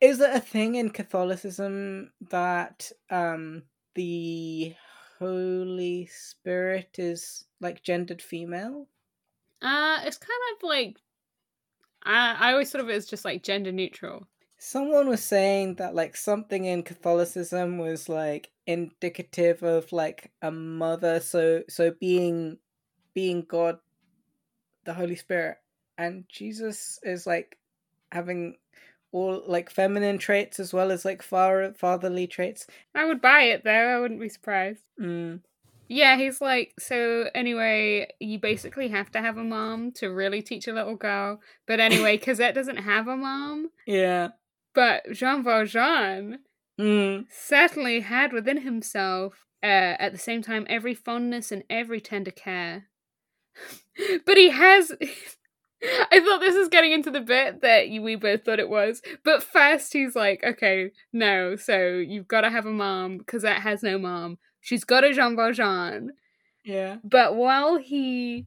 is 0.00 0.20
it 0.20 0.34
a 0.34 0.40
thing 0.40 0.76
in 0.76 0.90
Catholicism 0.90 2.12
that 2.30 2.92
um 3.10 3.64
the 3.94 4.74
Holy 5.18 6.06
Spirit 6.06 6.98
is 6.98 7.46
like 7.60 7.82
gendered 7.82 8.22
female? 8.22 8.88
Uh, 9.60 10.00
it's 10.04 10.18
kind 10.18 10.40
of 10.56 10.62
like 10.62 11.00
I 12.04 12.34
I 12.50 12.52
always 12.52 12.70
thought 12.70 12.82
of 12.82 12.88
it 12.88 12.94
as 12.94 13.06
just 13.06 13.24
like 13.24 13.42
gender 13.42 13.72
neutral. 13.72 14.28
Someone 14.66 15.10
was 15.10 15.22
saying 15.22 15.74
that 15.74 15.94
like 15.94 16.16
something 16.16 16.64
in 16.64 16.82
Catholicism 16.82 17.76
was 17.76 18.08
like 18.08 18.50
indicative 18.66 19.62
of 19.62 19.92
like 19.92 20.32
a 20.40 20.50
mother, 20.50 21.20
so 21.20 21.62
so 21.68 21.92
being 22.00 22.56
being 23.12 23.44
God, 23.46 23.78
the 24.86 24.94
Holy 24.94 25.16
Spirit, 25.16 25.58
and 25.98 26.24
Jesus 26.30 26.98
is 27.02 27.26
like 27.26 27.58
having 28.10 28.56
all 29.12 29.42
like 29.46 29.68
feminine 29.68 30.16
traits 30.16 30.58
as 30.58 30.72
well 30.72 30.90
as 30.90 31.04
like 31.04 31.22
far 31.22 31.74
fatherly 31.74 32.26
traits. 32.26 32.66
I 32.94 33.04
would 33.04 33.20
buy 33.20 33.42
it 33.42 33.64
though. 33.64 33.70
I 33.70 34.00
wouldn't 34.00 34.20
be 34.20 34.30
surprised. 34.30 34.80
Mm. 34.98 35.40
Yeah, 35.88 36.16
he's 36.16 36.40
like, 36.40 36.72
so 36.78 37.28
anyway, 37.34 38.08
you 38.18 38.38
basically 38.38 38.88
have 38.88 39.12
to 39.12 39.20
have 39.20 39.36
a 39.36 39.44
mom 39.44 39.92
to 39.96 40.08
really 40.08 40.40
teach 40.40 40.66
a 40.68 40.72
little 40.72 40.96
girl. 40.96 41.40
But 41.66 41.80
anyway, 41.80 42.16
Cosette 42.24 42.54
doesn't 42.54 42.78
have 42.78 43.08
a 43.08 43.16
mom. 43.18 43.68
Yeah. 43.86 44.30
But 44.74 45.04
Jean 45.12 45.42
Valjean 45.42 46.40
Mm. 46.78 47.26
certainly 47.30 48.00
had 48.00 48.32
within 48.32 48.62
himself, 48.62 49.46
uh, 49.62 49.94
at 50.00 50.10
the 50.10 50.18
same 50.18 50.42
time, 50.42 50.66
every 50.68 50.92
fondness 50.94 51.52
and 51.52 51.62
every 51.70 52.00
tender 52.00 52.32
care. 52.32 52.88
but 54.26 54.36
he 54.36 54.50
has. 54.50 54.90
I 56.10 56.20
thought 56.20 56.40
this 56.40 56.56
was 56.56 56.68
getting 56.68 56.92
into 56.92 57.10
the 57.10 57.20
bit 57.20 57.60
that 57.60 57.88
we 57.90 58.16
both 58.16 58.44
thought 58.44 58.58
it 58.58 58.70
was. 58.70 59.02
But 59.22 59.42
first, 59.42 59.92
he's 59.92 60.16
like, 60.16 60.42
okay, 60.42 60.90
no, 61.12 61.56
so 61.56 61.88
you've 61.98 62.26
got 62.26 62.40
to 62.40 62.50
have 62.50 62.64
a 62.66 62.70
mom. 62.70 63.18
because 63.18 63.42
Cosette 63.42 63.60
has 63.62 63.82
no 63.82 63.98
mom. 63.98 64.38
She's 64.62 64.84
got 64.84 65.04
a 65.04 65.12
Jean 65.12 65.36
Valjean. 65.36 66.12
Yeah. 66.64 66.96
But 67.04 67.36
while 67.36 67.76
he 67.76 68.46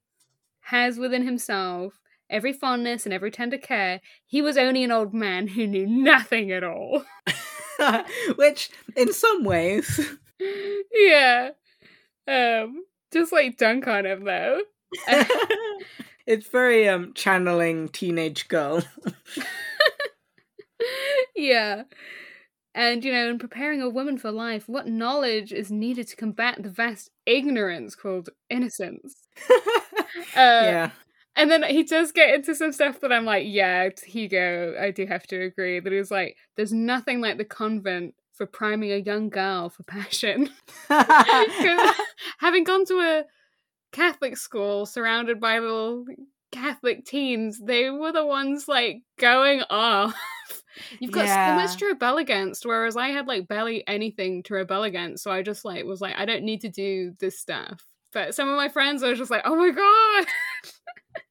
has 0.62 0.98
within 0.98 1.24
himself 1.26 1.94
every 2.30 2.54
fondness 2.54 3.06
and 3.06 3.14
every 3.14 3.32
tender 3.32 3.58
care, 3.58 4.02
he 4.26 4.42
was 4.42 4.58
only 4.58 4.84
an 4.84 4.92
old 4.92 5.14
man 5.14 5.48
who 5.48 5.68
knew 5.68 5.88
nothing 5.88 6.52
at 6.52 6.64
all. 6.64 7.04
Which, 8.36 8.70
in 8.96 9.14
some 9.14 9.44
ways, 9.44 10.18
yeah. 10.94 11.52
Um, 12.28 12.84
just 13.12 13.32
like 13.32 13.58
dunk 13.58 13.88
on 13.88 14.06
him 14.06 14.26
though. 14.26 14.62
it's 16.26 16.48
very 16.48 16.88
um 16.88 17.14
channeling 17.14 17.90
teenage 17.90 18.48
girl. 18.48 18.84
yeah. 21.36 21.84
And, 22.78 23.04
you 23.04 23.12
know, 23.12 23.28
in 23.32 23.40
preparing 23.40 23.82
a 23.82 23.90
woman 23.90 24.20
for 24.20 24.30
life, 24.32 24.70
what 24.70 24.88
knowledge 24.88 25.52
is 25.52 25.72
needed 25.72 26.08
to 26.10 26.16
combat 26.16 26.62
the 26.62 26.70
vast 26.70 27.10
ignorance 27.26 27.96
called 27.96 28.30
innocence? 28.52 29.16
uh, 29.50 29.56
yeah. 30.36 30.92
And 31.38 31.50
then 31.52 31.64
he 31.64 31.84
does 31.84 32.12
get 32.12 32.34
into 32.34 32.56
some 32.56 32.72
stuff 32.72 33.00
that 33.02 33.14
I'm 33.14 33.24
like, 33.24 33.46
yeah, 33.48 33.90
Hugo, 34.06 34.76
I 34.82 34.92
do 34.92 35.06
have 35.06 35.26
to 35.28 35.40
agree 35.44 35.80
that 35.80 35.94
he's 35.94 36.10
like, 36.12 36.36
there's 36.56 36.74
nothing 36.74 37.22
like 37.22 37.38
the 37.38 37.46
convent 37.46 38.16
for 38.34 38.46
priming 38.48 38.92
a 38.92 38.98
young 38.98 39.30
girl 39.30 39.70
for 39.70 39.84
passion. 39.84 40.50
having 40.90 42.64
gone 42.64 42.86
to 42.86 43.00
a 43.00 43.24
Catholic 43.92 44.36
school 44.38 44.86
surrounded 44.86 45.40
by 45.40 45.60
little 45.60 46.06
Catholic 46.52 47.06
teens, 47.06 47.60
they 47.64 47.90
were 47.90 48.12
the 48.12 48.26
ones 48.26 48.68
like 48.68 49.02
going 49.20 49.62
off. 49.70 50.16
You've 51.00 51.12
got 51.12 51.26
Yeah. 51.26 51.56
so 51.56 51.62
much 51.62 51.78
to 51.80 51.86
rebel 51.88 52.18
against, 52.18 52.66
whereas 52.66 52.96
I 52.98 53.10
had 53.10 53.28
like 53.28 53.48
barely 53.48 53.86
anything 53.88 54.44
to 54.44 54.54
rebel 54.56 54.84
against. 54.84 55.24
So 55.24 55.32
I 55.32 55.42
just 55.42 55.66
like 55.66 55.86
was 55.86 56.02
like, 56.02 56.16
I 56.18 56.26
don't 56.26 56.44
need 56.44 56.62
to 56.62 56.70
do 56.70 57.14
this 57.20 57.40
stuff. 57.40 57.80
But 58.14 58.34
some 58.36 58.50
of 58.50 58.56
my 58.58 58.70
friends 58.70 59.04
I 59.04 59.10
was 59.10 59.20
just 59.20 59.32
like, 59.32 59.44
oh 59.46 59.56
my 59.56 59.70
god. 59.72 60.26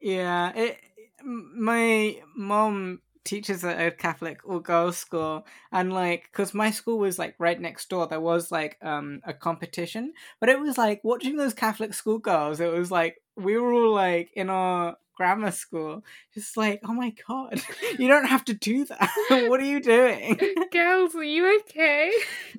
Yeah, 0.01 0.53
it, 0.55 0.79
my 1.25 2.21
mom 2.37 3.01
teaches 3.25 3.65
at 3.65 3.85
a 3.85 3.91
Catholic 3.91 4.41
all 4.49 4.61
girls 4.61 4.97
school, 4.97 5.47
and 5.73 5.93
like, 5.93 6.29
because 6.31 6.55
my 6.55 6.71
school 6.71 6.99
was 6.99 7.19
like 7.19 7.35
right 7.39 7.61
next 7.61 7.89
door, 7.89 8.07
there 8.07 8.21
was 8.21 8.53
like 8.53 8.79
um 8.83 9.21
a 9.25 9.35
competition, 9.35 10.13
but 10.41 10.49
it 10.49 10.61
was 10.61 10.79
like 10.79 11.03
watching 11.05 11.37
those 11.37 11.55
Catholic 11.55 11.95
school 11.95 12.19
girls. 12.19 12.61
It 12.61 12.73
was 12.73 12.91
like 12.91 13.17
we 13.37 13.59
were 13.59 13.73
all 13.73 13.93
like 13.93 14.31
in 14.35 14.51
our 14.51 14.97
grammar 15.17 15.51
school, 15.51 16.05
just 16.35 16.57
like, 16.57 16.81
oh 16.85 16.93
my 16.93 17.13
god, 17.27 17.61
you 17.99 18.09
don't 18.09 18.27
have 18.27 18.45
to 18.47 18.55
do 18.55 18.85
that. 18.85 19.11
what 19.49 19.61
are 19.61 19.65
you 19.65 19.81
doing? 19.81 20.39
Girls, 20.73 21.15
are 21.15 21.25
you 21.25 21.61
okay? 21.61 22.13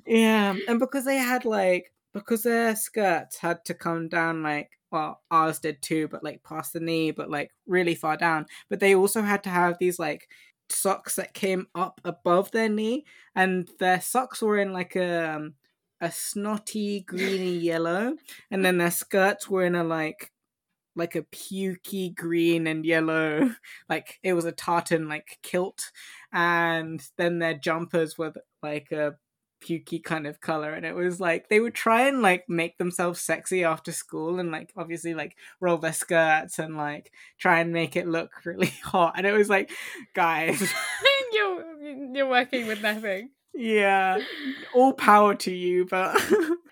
Yeah, 0.06 0.56
and 0.66 0.78
because 0.78 1.04
they 1.04 1.16
had 1.16 1.44
like 1.44 1.92
because 2.12 2.42
their 2.42 2.74
skirts 2.76 3.38
had 3.38 3.64
to 3.66 3.74
come 3.74 4.08
down 4.08 4.42
like 4.42 4.77
well 4.90 5.22
ours 5.30 5.58
did 5.60 5.82
too, 5.82 6.08
but 6.08 6.24
like 6.24 6.42
past 6.44 6.72
the 6.72 6.80
knee, 6.80 7.10
but 7.10 7.30
like 7.30 7.50
really 7.66 7.94
far 7.94 8.16
down. 8.16 8.46
But 8.68 8.80
they 8.80 8.94
also 8.94 9.22
had 9.22 9.42
to 9.44 9.50
have 9.50 9.78
these 9.78 9.98
like 9.98 10.28
socks 10.70 11.16
that 11.16 11.34
came 11.34 11.66
up 11.74 12.00
above 12.04 12.50
their 12.52 12.68
knee, 12.68 13.04
and 13.34 13.68
their 13.78 14.00
socks 14.00 14.42
were 14.42 14.58
in 14.58 14.72
like 14.72 14.96
a 14.96 15.34
um, 15.36 15.54
a 16.00 16.10
snotty 16.12 17.00
greeny 17.02 17.56
yellow, 17.58 18.14
and 18.50 18.64
then 18.64 18.78
their 18.78 18.90
skirts 18.90 19.48
were 19.48 19.64
in 19.64 19.74
a 19.74 19.84
like 19.84 20.32
like 20.96 21.14
a 21.14 21.22
pukey 21.22 22.14
green 22.14 22.66
and 22.66 22.84
yellow 22.84 23.50
like 23.88 24.18
it 24.22 24.32
was 24.32 24.44
a 24.44 24.52
tartan 24.52 25.08
like 25.08 25.38
kilt 25.42 25.92
and 26.32 27.08
then 27.16 27.38
their 27.38 27.54
jumpers 27.54 28.18
were 28.18 28.32
like 28.62 28.90
a 28.92 29.14
pukey 29.60 30.02
kind 30.02 30.26
of 30.26 30.40
color 30.40 30.72
and 30.72 30.86
it 30.86 30.94
was 30.94 31.20
like 31.20 31.48
they 31.48 31.60
would 31.60 31.74
try 31.74 32.06
and 32.08 32.22
like 32.22 32.48
make 32.48 32.78
themselves 32.78 33.20
sexy 33.20 33.64
after 33.64 33.90
school 33.92 34.38
and 34.38 34.50
like 34.52 34.72
obviously 34.76 35.14
like 35.14 35.36
roll 35.60 35.78
their 35.78 35.92
skirts 35.92 36.58
and 36.58 36.76
like 36.76 37.12
try 37.38 37.60
and 37.60 37.72
make 37.72 37.96
it 37.96 38.06
look 38.06 38.30
really 38.44 38.72
hot 38.84 39.14
and 39.16 39.26
it 39.26 39.32
was 39.32 39.48
like 39.48 39.70
guys 40.14 40.72
you're 41.32 41.64
you're 42.14 42.28
working 42.28 42.66
with 42.66 42.80
nothing. 42.82 43.30
yeah 43.54 44.18
all 44.74 44.92
power 44.92 45.34
to 45.34 45.52
you 45.52 45.84
but 45.86 46.20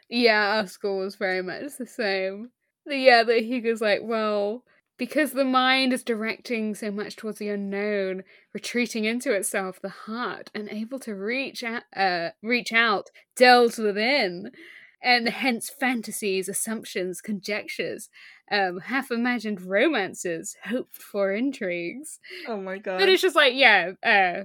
Yeah, 0.09 0.59
our 0.59 0.67
school 0.69 0.99
was 0.99 1.17
very 1.17 1.43
much 1.43 1.77
the 1.79 1.87
same. 1.87 2.51
The- 2.87 2.97
Yeah, 2.97 3.25
that 3.25 3.43
Hugo's 3.43 3.81
like, 3.81 4.01
well, 4.05 4.63
because 4.99 5.33
the 5.33 5.45
mind 5.45 5.93
is 5.93 6.03
directing 6.03 6.75
so 6.75 6.91
much 6.91 7.17
towards 7.17 7.39
the 7.39 7.49
unknown, 7.49 8.23
retreating 8.53 9.05
into 9.05 9.33
itself, 9.33 9.81
the 9.81 9.89
heart, 9.89 10.51
unable 10.55 10.99
to 11.01 11.15
reach 11.15 11.63
out, 11.63 11.83
uh, 11.95 12.31
reach 12.43 12.73
out, 12.73 13.11
delves 13.37 13.79
within, 13.79 14.51
and 15.03 15.29
hence 15.29 15.71
fantasies, 15.71 16.49
assumptions, 16.49 17.21
conjectures, 17.21 18.09
um, 18.51 18.81
half-imagined 18.81 19.61
romances, 19.61 20.57
hoped-for 20.65 21.33
intrigues. 21.33 22.19
oh 22.49 22.57
my 22.57 22.79
god 22.79 22.99
But 22.99 23.09
it's 23.09 23.23
just 23.23 23.37
like, 23.37 23.55
yeah, 23.55 23.93
uh, 24.03 24.45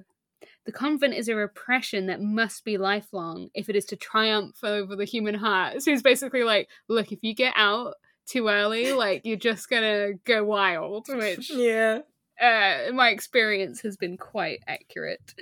the 0.66 0.72
convent 0.72 1.14
is 1.14 1.28
a 1.28 1.36
repression 1.36 2.08
that 2.08 2.22
must 2.22 2.64
be 2.66 2.78
lifelong 2.78 3.50
if 3.54 3.70
it 3.70 3.76
is 3.76 3.86
to 3.86 3.96
triumph 3.96 4.58
over 4.64 4.96
the 4.96 5.06
human 5.06 5.36
heart. 5.36 5.82
So 5.82 5.92
it's 5.92 6.02
basically 6.02 6.44
like, 6.44 6.68
look, 6.88 7.12
if 7.12 7.20
you 7.24 7.34
get 7.34 7.54
out 7.56 7.96
too 8.32 8.48
early, 8.48 8.94
like 8.94 9.22
you're 9.26 9.38
just 9.38 9.70
gonna 9.70 10.14
go 10.26 10.44
wild, 10.44 11.08
which 11.10 11.52
yeah 11.54 12.00
uh, 12.42 12.92
my 12.94 13.10
experience 13.10 13.82
has 13.82 13.98
been 13.98 14.18
quite 14.18 14.64
accurate. 14.68 15.34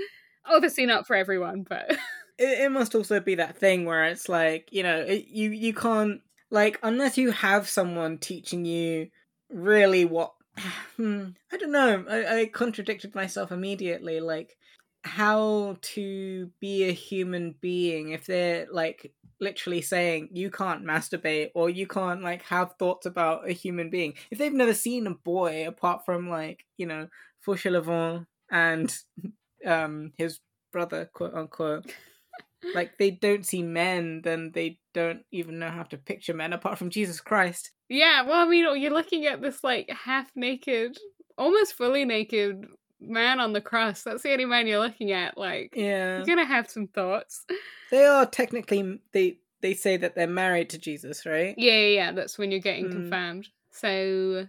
Obviously 0.45 0.85
not 0.85 1.07
for 1.07 1.15
everyone, 1.15 1.65
but 1.67 1.91
it, 2.37 2.59
it 2.59 2.71
must 2.71 2.93
also 2.93 3.19
be 3.19 3.35
that 3.35 3.57
thing 3.57 3.85
where 3.85 4.05
it's 4.05 4.27
like 4.27 4.69
you 4.71 4.83
know 4.83 4.99
it, 4.99 5.27
you 5.27 5.51
you 5.51 5.73
can't 5.73 6.21
like 6.51 6.79
unless 6.83 7.17
you 7.17 7.31
have 7.31 7.69
someone 7.69 8.17
teaching 8.17 8.65
you 8.65 9.09
really 9.49 10.05
what 10.05 10.33
hmm, 10.97 11.27
i 11.51 11.57
don't 11.57 11.71
know 11.71 12.05
I, 12.09 12.41
I 12.41 12.45
contradicted 12.47 13.13
myself 13.15 13.51
immediately 13.51 14.19
like 14.19 14.57
how 15.03 15.77
to 15.81 16.51
be 16.59 16.83
a 16.83 16.91
human 16.91 17.55
being 17.61 18.09
if 18.09 18.25
they're 18.25 18.67
like 18.71 19.11
literally 19.39 19.81
saying 19.81 20.27
you 20.33 20.51
can't 20.51 20.83
masturbate 20.83 21.51
or 21.55 21.69
you 21.69 21.87
can't 21.87 22.21
like 22.21 22.43
have 22.43 22.73
thoughts 22.77 23.05
about 23.05 23.47
a 23.47 23.53
human 23.53 23.89
being 23.89 24.13
if 24.29 24.37
they've 24.37 24.53
never 24.53 24.73
seen 24.73 25.07
a 25.07 25.11
boy 25.11 25.65
apart 25.65 26.05
from 26.05 26.29
like 26.29 26.65
you 26.77 26.85
know 26.85 27.07
Fauchelevent 27.45 28.25
and 28.51 28.93
um 29.65 30.11
his 30.17 30.39
brother 30.71 31.09
quote 31.13 31.33
unquote. 31.33 31.91
Like 32.75 32.97
they 32.97 33.11
don't 33.11 33.45
see 33.45 33.63
men 33.63 34.21
then 34.23 34.51
they 34.53 34.79
don't 34.93 35.21
even 35.31 35.59
know 35.59 35.69
how 35.69 35.83
to 35.83 35.97
picture 35.97 36.33
men 36.33 36.51
apart 36.51 36.77
from 36.77 36.89
jesus 36.89 37.21
christ. 37.21 37.71
Yeah, 37.89 38.21
well, 38.21 38.45
I 38.45 38.47
mean, 38.47 38.79
you're 38.79 38.93
looking 38.93 39.25
at 39.25 39.41
this 39.41 39.63
like 39.63 39.89
half 39.89 40.29
naked, 40.35 40.97
almost 41.37 41.73
fully 41.73 42.05
naked 42.05 42.65
man 43.01 43.39
on 43.39 43.53
the 43.53 43.61
cross. 43.61 44.03
That's 44.03 44.23
the 44.23 44.31
only 44.33 44.45
man 44.45 44.67
you're 44.67 44.79
looking 44.79 45.11
at. 45.11 45.37
Like, 45.37 45.73
yeah 45.75 46.17
you're 46.17 46.25
gonna 46.25 46.45
have 46.45 46.69
some 46.69 46.87
thoughts. 46.87 47.45
they 47.91 48.05
are 48.05 48.25
technically 48.25 48.99
they 49.13 49.39
they 49.61 49.73
say 49.73 49.97
that 49.97 50.15
they're 50.15 50.27
married 50.27 50.69
to 50.69 50.77
jesus 50.77 51.25
right 51.25 51.53
Yeah, 51.57 51.73
yeah, 51.73 51.87
yeah. 51.95 52.11
That's 52.13 52.37
when 52.37 52.51
you're 52.51 52.61
getting 52.61 52.85
Mm. 52.87 52.91
confirmed. 52.91 53.47
So 53.71 54.47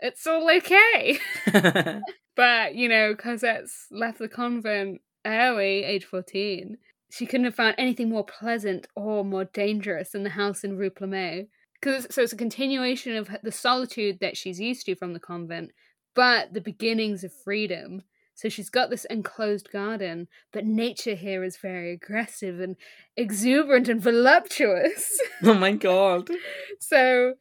it's 0.00 0.26
all 0.26 0.48
okay. 0.50 1.18
but, 2.36 2.74
you 2.74 2.88
know, 2.88 3.14
Cosette's 3.14 3.86
left 3.90 4.18
the 4.18 4.28
convent 4.28 5.00
early, 5.26 5.84
age 5.84 6.04
14. 6.04 6.78
She 7.10 7.26
couldn't 7.26 7.44
have 7.44 7.54
found 7.54 7.74
anything 7.76 8.08
more 8.08 8.24
pleasant 8.24 8.86
or 8.96 9.24
more 9.24 9.44
dangerous 9.44 10.10
than 10.12 10.22
the 10.22 10.30
house 10.30 10.64
in 10.64 10.76
Rue 10.76 10.90
Plumet. 10.90 11.48
Cause, 11.82 12.06
so 12.10 12.22
it's 12.22 12.32
a 12.32 12.36
continuation 12.36 13.16
of 13.16 13.28
the 13.42 13.50
solitude 13.52 14.18
that 14.20 14.36
she's 14.36 14.60
used 14.60 14.86
to 14.86 14.94
from 14.94 15.12
the 15.12 15.20
convent, 15.20 15.72
but 16.14 16.52
the 16.52 16.60
beginnings 16.60 17.24
of 17.24 17.32
freedom. 17.32 18.02
So 18.34 18.48
she's 18.48 18.70
got 18.70 18.88
this 18.88 19.04
enclosed 19.06 19.70
garden, 19.70 20.26
but 20.50 20.64
nature 20.64 21.14
here 21.14 21.44
is 21.44 21.58
very 21.58 21.92
aggressive 21.92 22.58
and 22.58 22.76
exuberant 23.16 23.88
and 23.88 24.00
voluptuous. 24.00 25.20
oh 25.42 25.54
my 25.54 25.72
god 25.72 26.30
So 26.80 27.34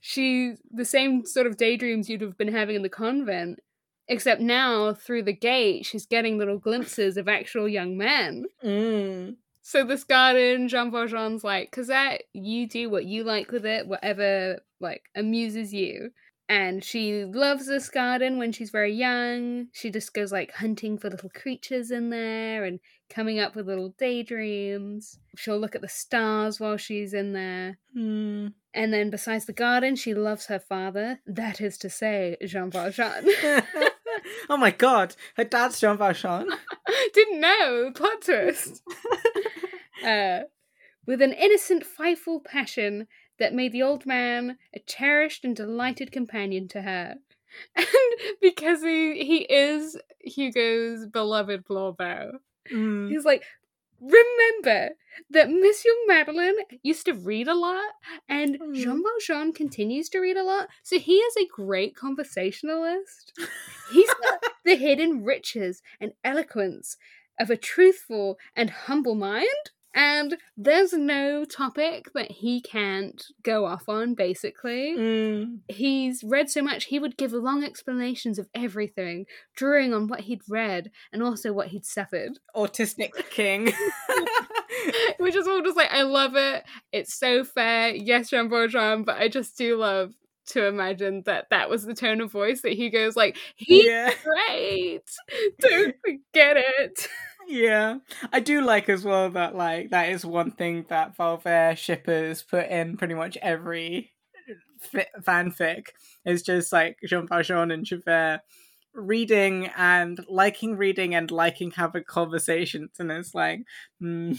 she 0.00 0.54
the 0.70 0.84
same 0.84 1.24
sort 1.24 1.46
of 1.46 1.56
daydreams 1.56 2.10
you'd 2.10 2.20
have 2.20 2.36
been 2.36 2.52
having 2.52 2.76
in 2.76 2.82
the 2.82 2.88
convent, 2.90 3.60
except 4.08 4.40
now 4.42 4.92
through 4.92 5.22
the 5.22 5.32
gate 5.32 5.86
she's 5.86 6.06
getting 6.06 6.36
little 6.36 6.58
glimpses 6.58 7.16
of 7.16 7.28
actual 7.28 7.68
young 7.68 7.96
men. 7.96 8.44
mm. 8.62 9.36
So 9.64 9.84
this 9.84 10.02
garden, 10.02 10.68
Jean 10.68 10.90
Valjean's 10.90 11.44
like, 11.44 11.70
Cosette, 11.70 12.24
you 12.32 12.66
do 12.66 12.90
what 12.90 13.04
you 13.04 13.22
like 13.22 13.52
with 13.52 13.64
it, 13.64 13.86
whatever 13.86 14.60
like 14.80 15.04
amuses 15.14 15.72
you. 15.72 16.10
And 16.48 16.84
she 16.84 17.24
loves 17.24 17.66
this 17.66 17.88
garden 17.88 18.38
when 18.38 18.52
she's 18.52 18.70
very 18.70 18.92
young. 18.92 19.68
She 19.72 19.90
just 19.90 20.12
goes 20.12 20.32
like 20.32 20.52
hunting 20.52 20.98
for 20.98 21.08
little 21.08 21.30
creatures 21.30 21.90
in 21.90 22.10
there 22.10 22.64
and 22.64 22.78
coming 23.08 23.38
up 23.38 23.54
with 23.54 23.66
little 23.66 23.94
daydreams. 23.98 25.18
She'll 25.36 25.58
look 25.58 25.74
at 25.74 25.80
the 25.80 25.88
stars 25.88 26.60
while 26.60 26.76
she's 26.76 27.14
in 27.14 27.32
there. 27.32 27.78
Mm. 27.96 28.52
And 28.74 28.92
then 28.92 29.10
besides 29.10 29.46
the 29.46 29.52
garden, 29.52 29.96
she 29.96 30.14
loves 30.14 30.46
her 30.46 30.58
father, 30.58 31.20
that 31.26 31.60
is 31.60 31.78
to 31.78 31.90
say, 31.90 32.36
Jean 32.44 32.70
Valjean. 32.70 33.24
oh 34.50 34.58
my 34.58 34.70
god 34.70 35.16
her 35.36 35.44
dad's 35.44 35.80
jean 35.80 35.96
valjean 35.96 36.46
Didn't 37.14 37.40
know, 37.40 37.90
plot 37.94 38.22
twist. 38.22 38.82
uh, 40.06 40.40
with 41.06 41.22
an 41.22 41.32
innocent, 41.32 41.84
fightful 41.84 42.44
passion 42.44 43.06
that 43.42 43.52
made 43.52 43.72
the 43.72 43.82
old 43.82 44.06
man 44.06 44.56
a 44.72 44.78
cherished 44.78 45.44
and 45.44 45.56
delighted 45.56 46.12
companion 46.12 46.68
to 46.68 46.82
her. 46.82 47.16
And 47.76 47.86
because 48.40 48.80
he, 48.82 49.24
he 49.24 49.38
is 49.40 49.98
Hugo's 50.20 51.06
beloved 51.06 51.64
blorbo, 51.66 52.32
Mm. 52.72 53.10
he's 53.10 53.24
like, 53.24 53.42
remember 54.00 54.94
that 55.30 55.50
Monsieur 55.50 55.90
Madeleine 56.06 56.54
used 56.82 57.04
to 57.06 57.12
read 57.12 57.48
a 57.48 57.54
lot, 57.54 57.90
and 58.28 58.58
Mm. 58.58 58.74
Jean 58.74 59.02
Valjean 59.02 59.52
continues 59.52 60.08
to 60.10 60.20
read 60.20 60.36
a 60.36 60.44
lot, 60.44 60.68
so 60.82 60.98
he 60.98 61.16
is 61.16 61.36
a 61.36 61.46
great 61.54 61.94
conversationalist. 61.94 63.32
He's 63.92 64.14
got 64.22 64.42
the 64.64 64.76
hidden 64.76 65.24
riches 65.24 65.82
and 66.00 66.12
eloquence 66.24 66.96
of 67.38 67.50
a 67.50 67.56
truthful 67.56 68.38
and 68.56 68.70
humble 68.70 69.14
mind. 69.14 69.64
And 69.94 70.38
there's 70.56 70.92
no 70.92 71.44
topic 71.44 72.12
that 72.14 72.30
he 72.30 72.60
can't 72.60 73.22
go 73.42 73.66
off 73.66 73.88
on, 73.88 74.14
basically. 74.14 74.96
Mm. 74.96 75.58
He's 75.68 76.24
read 76.24 76.50
so 76.50 76.62
much, 76.62 76.84
he 76.84 76.98
would 76.98 77.16
give 77.16 77.32
long 77.32 77.62
explanations 77.62 78.38
of 78.38 78.48
everything, 78.54 79.26
drawing 79.54 79.92
on 79.92 80.08
what 80.08 80.20
he'd 80.20 80.42
read 80.48 80.90
and 81.12 81.22
also 81.22 81.52
what 81.52 81.68
he'd 81.68 81.84
suffered. 81.84 82.38
Autistic 82.56 83.10
king. 83.30 83.72
Which 85.18 85.36
is 85.36 85.46
all 85.46 85.62
just 85.62 85.76
like, 85.76 85.92
I 85.92 86.02
love 86.02 86.36
it. 86.36 86.64
It's 86.92 87.14
so 87.14 87.44
fair. 87.44 87.94
Yes, 87.94 88.30
Jean 88.30 88.48
Valjean, 88.48 89.04
but 89.04 89.16
I 89.16 89.28
just 89.28 89.56
do 89.58 89.76
love 89.76 90.14
to 90.44 90.66
imagine 90.66 91.22
that 91.26 91.46
that 91.50 91.70
was 91.70 91.84
the 91.84 91.94
tone 91.94 92.20
of 92.20 92.32
voice 92.32 92.62
that 92.62 92.72
he 92.72 92.90
goes 92.90 93.16
like, 93.16 93.36
he's 93.56 93.84
yeah. 93.84 94.12
great. 94.24 95.02
Don't 95.60 95.94
forget 96.00 96.56
it. 96.56 97.08
Yeah, 97.48 97.98
I 98.32 98.40
do 98.40 98.60
like 98.62 98.88
as 98.88 99.04
well 99.04 99.28
that 99.30 99.54
like 99.54 99.90
that 99.90 100.08
is 100.10 100.24
one 100.24 100.50
thing 100.52 100.86
that 100.88 101.16
Valvert 101.16 101.76
shippers 101.76 102.42
put 102.42 102.68
in 102.68 102.96
pretty 102.96 103.14
much 103.14 103.36
every 103.42 104.12
fi- 104.78 105.06
fanfic 105.20 105.86
is 106.24 106.42
just 106.42 106.72
like 106.72 106.98
Jean 107.04 107.26
Valjean 107.26 107.70
and 107.70 107.84
Javert 107.84 108.40
reading 108.94 109.70
and 109.76 110.18
liking 110.28 110.76
reading 110.76 111.14
and 111.14 111.30
liking 111.30 111.72
having 111.72 112.04
conversations, 112.04 112.90
and 112.98 113.10
it's 113.10 113.34
like, 113.34 113.60
mm, 114.02 114.38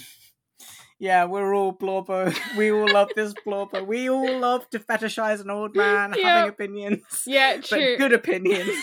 yeah, 1.00 1.26
we're 1.26 1.54
all 1.54 1.74
blorbo. 1.74 2.36
We 2.58 2.72
all 2.72 2.88
love 2.88 3.10
this 3.16 3.34
blorbo. 3.46 3.86
We 3.86 4.10
all 4.10 4.40
love 4.40 4.70
to 4.70 4.80
fetishize 4.80 5.42
an 5.42 5.50
old 5.50 5.76
man 5.76 6.14
Yeah. 6.18 6.30
having 6.30 6.50
opinions, 6.50 7.24
Yeah, 7.28 7.56
but 7.58 7.64
true. 7.68 7.98
good 7.98 8.14
opinions. 8.14 8.76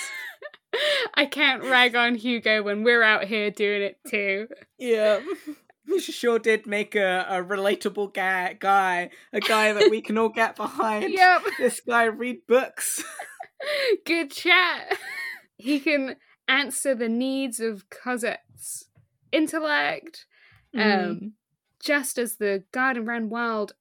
I 1.14 1.26
can't 1.26 1.62
rag 1.64 1.94
on 1.96 2.14
Hugo 2.14 2.62
when 2.62 2.82
we're 2.84 3.02
out 3.02 3.24
here 3.24 3.50
doing 3.50 3.82
it 3.82 3.98
too. 4.08 4.48
Yeah. 4.78 5.20
He 5.86 5.98
sure 6.00 6.38
did 6.38 6.66
make 6.66 6.94
a, 6.94 7.26
a 7.28 7.42
relatable 7.42 8.14
guy, 8.14 8.52
guy, 8.58 9.10
a 9.32 9.40
guy 9.40 9.72
that 9.72 9.90
we 9.90 10.00
can 10.00 10.16
all 10.18 10.28
get 10.28 10.54
behind. 10.56 11.12
Yep. 11.12 11.42
This 11.58 11.80
guy 11.80 12.04
read 12.04 12.46
books. 12.46 13.02
Good 14.06 14.30
chat. 14.30 14.96
He 15.56 15.80
can 15.80 16.16
answer 16.46 16.94
the 16.94 17.08
needs 17.08 17.58
of 17.60 17.90
Cosette's 17.90 18.86
intellect, 19.32 20.26
Mm. 20.74 21.04
um, 21.10 21.32
just 21.82 22.16
as 22.16 22.36
the 22.36 22.62
garden 22.70 23.04
ran 23.04 23.28
wild 23.28 23.72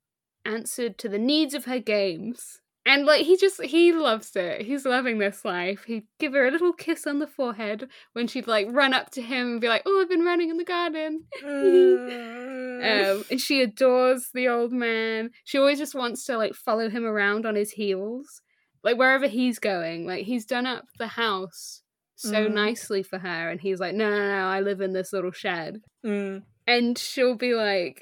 answered 0.43 0.97
to 0.97 1.07
the 1.07 1.19
needs 1.19 1.53
of 1.53 1.65
her 1.65 1.77
games. 1.79 2.61
And 2.91 3.05
like 3.05 3.23
he 3.23 3.37
just 3.37 3.61
he 3.61 3.93
loves 3.93 4.35
it. 4.35 4.61
He's 4.63 4.83
loving 4.83 5.19
this 5.19 5.45
life. 5.45 5.83
He'd 5.85 6.07
give 6.19 6.33
her 6.33 6.47
a 6.47 6.51
little 6.51 6.73
kiss 6.73 7.05
on 7.05 7.19
the 7.19 7.27
forehead 7.27 7.87
when 8.13 8.25
she'd 8.27 8.47
like 8.47 8.67
run 8.71 8.93
up 8.95 9.11
to 9.11 9.21
him 9.21 9.45
and 9.51 9.61
be 9.61 9.67
like, 9.67 9.83
"Oh, 9.85 10.01
I've 10.01 10.09
been 10.09 10.25
running 10.25 10.49
in 10.49 10.57
the 10.57 10.65
garden." 10.65 11.25
Mm. 11.43 13.11
Um, 13.17 13.25
and 13.29 13.39
she 13.39 13.61
adores 13.61 14.29
the 14.33 14.47
old 14.47 14.71
man. 14.71 15.31
She 15.43 15.57
always 15.57 15.77
just 15.77 15.93
wants 15.93 16.25
to 16.25 16.37
like 16.37 16.53
follow 16.55 16.89
him 16.89 17.05
around 17.05 17.45
on 17.45 17.55
his 17.55 17.71
heels, 17.71 18.41
like 18.83 18.97
wherever 18.97 19.27
he's 19.27 19.59
going. 19.59 20.07
Like 20.07 20.25
he's 20.25 20.45
done 20.45 20.65
up 20.65 20.85
the 20.97 21.07
house 21.07 21.83
so 22.15 22.47
Mm. 22.47 22.53
nicely 22.53 23.03
for 23.03 23.19
her, 23.19 23.49
and 23.49 23.61
he's 23.61 23.79
like, 23.79 23.93
"No, 23.95 24.09
no, 24.09 24.17
no, 24.17 24.47
I 24.47 24.61
live 24.61 24.81
in 24.81 24.93
this 24.93 25.13
little 25.13 25.31
shed." 25.31 25.81
Mm. 26.05 26.43
And 26.65 26.97
she'll 26.97 27.35
be 27.35 27.53
like 27.53 27.99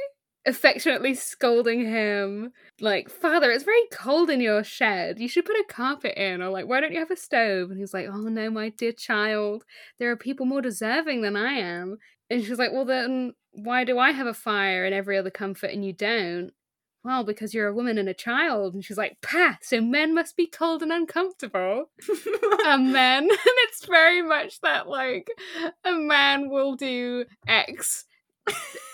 affectionately 0.47 1.13
scolding 1.13 1.85
him, 1.85 2.51
like, 2.81 3.09
"Father, 3.09 3.51
it's 3.51 3.63
very 3.63 3.85
cold 3.91 4.29
in 4.29 4.41
your 4.41 4.63
shed. 4.63 5.19
You 5.19 5.27
should 5.27 5.45
put 5.45 5.57
a 5.57 5.65
carpet 5.69 6.15
in, 6.17 6.41
or 6.41 6.49
like, 6.49 6.67
why 6.67 6.79
don't 6.79 6.93
you 6.93 6.99
have 6.99 7.11
a 7.11 7.15
stove?" 7.17 7.69
And 7.71 7.79
he's 7.79 7.93
like, 7.93 8.07
"Oh 8.09 8.29
no, 8.29 8.49
my 8.49 8.69
dear 8.69 8.93
child, 8.93 9.65
there 9.99 10.11
are 10.11 10.17
people 10.17 10.45
more 10.45 10.61
deserving 10.61 11.21
than 11.21 11.35
I 11.35 11.53
am." 11.53 11.97
And 12.29 12.43
she's 12.43 12.59
like, 12.59 12.71
"Well, 12.71 12.85
then 12.85 13.33
why 13.51 13.83
do 13.83 13.99
I 13.99 14.11
have 14.11 14.27
a 14.27 14.33
fire 14.33 14.85
and 14.85 14.93
every 14.95 15.17
other 15.17 15.31
comfort 15.31 15.71
and 15.71 15.85
you 15.85 15.93
don't?" 15.93 16.51
Well, 17.03 17.23
because 17.23 17.53
you're 17.53 17.67
a 17.67 17.73
woman 17.73 17.97
and 17.97 18.09
a 18.09 18.13
child. 18.13 18.73
And 18.73 18.83
she's 18.83 18.97
like, 18.97 19.17
Pah, 19.21 19.53
so 19.61 19.79
men 19.79 20.13
must 20.13 20.35
be 20.35 20.45
cold 20.47 20.83
and 20.83 20.91
uncomfortable. 20.91 21.89
a 22.67 22.77
man. 22.77 23.29
And 23.29 23.39
it's 23.69 23.85
very 23.85 24.21
much 24.21 24.59
that, 24.61 24.89
like, 24.89 25.29
a 25.85 25.93
man 25.93 26.49
will 26.49 26.75
do 26.75 27.25
X 27.47 28.03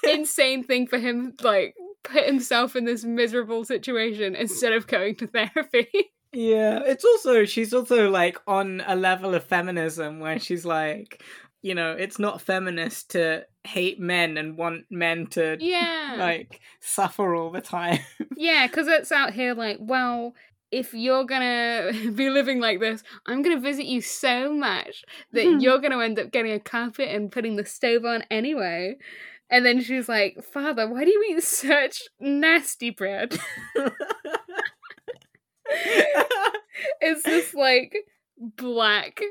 insane 0.04 0.64
thing 0.64 0.88
for 0.88 1.00
him, 1.00 1.34
like, 1.42 1.76
put 2.04 2.26
himself 2.26 2.76
in 2.76 2.86
this 2.86 3.04
miserable 3.04 3.64
situation 3.64 4.36
instead 4.36 4.74
of 4.74 4.88
going 4.88 5.16
to 5.16 5.28
therapy. 5.28 5.88
Yeah, 6.34 6.80
it's 6.84 7.06
also 7.06 7.46
she's 7.46 7.74
also 7.74 8.10
like 8.10 8.40
on 8.48 8.82
a 8.88 8.96
level 8.96 9.36
of 9.36 9.44
feminism 9.44 10.20
where 10.20 10.40
she's 10.40 10.66
like, 10.66 11.24
you 11.62 11.76
know, 11.76 11.94
it's 11.94 12.18
not 12.20 12.42
feminist 12.42 13.12
to 13.12 13.46
hate 13.64 14.00
men 14.00 14.38
and 14.38 14.58
want 14.58 14.86
men 14.90 15.28
to 15.28 15.58
yeah. 15.60 16.16
like 16.18 16.60
suffer 16.82 17.36
all 17.36 17.52
the 17.52 17.62
time. 17.62 18.00
Yeah, 18.36 18.68
because 18.68 18.88
it's 18.88 19.12
out 19.12 19.32
here 19.32 19.54
like, 19.54 19.78
well, 19.80 20.34
if 20.72 20.94
you're 20.94 21.24
gonna 21.24 21.92
be 22.16 22.30
living 22.30 22.60
like 22.60 22.80
this, 22.80 23.04
I'm 23.28 23.44
gonna 23.44 23.60
visit 23.60 23.86
you 23.86 24.02
so 24.02 24.52
much 24.52 25.04
that 25.32 25.46
you're 25.62 25.80
gonna 25.80 26.00
end 26.00 26.20
up 26.20 26.32
getting 26.32 26.52
a 26.52 26.60
carpet 26.60 27.10
and 27.10 27.32
putting 27.32 27.56
the 27.56 27.66
stove 27.66 28.06
on 28.06 28.24
anyway. 28.32 28.98
And 29.54 29.64
then 29.64 29.82
she's 29.84 30.10
like, 30.10 30.44
Father, 30.44 30.90
why 30.90 31.06
do 31.06 31.12
you 31.12 31.24
eat 31.30 31.44
such 31.44 32.02
nasty 32.20 32.90
bread? 32.90 33.38
it's 37.02 37.24
this 37.24 37.54
like 37.54 37.96
black 38.40 39.22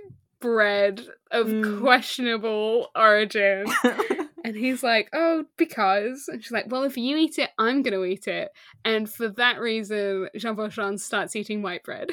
bread 0.41 1.03
of 1.31 1.47
Mm. 1.49 1.81
questionable 1.81 2.89
origin. 2.95 3.67
And 4.45 4.57
he's 4.57 4.83
like, 4.83 5.09
Oh, 5.13 5.45
because. 5.57 6.25
And 6.27 6.43
she's 6.43 6.51
like, 6.51 6.65
Well, 6.69 6.83
if 6.83 6.97
you 6.97 7.17
eat 7.17 7.39
it, 7.39 7.51
I'm 7.61 7.81
going 7.83 7.95
to 7.95 8.05
eat 8.05 8.27
it. 8.27 8.51
And 8.85 9.09
for 9.09 9.29
that 9.29 9.61
reason, 9.61 10.29
Jean 10.37 10.57
Valjean 10.57 10.99
starts 10.99 11.37
eating 11.37 11.63
white 11.63 11.85
bread. 11.85 12.11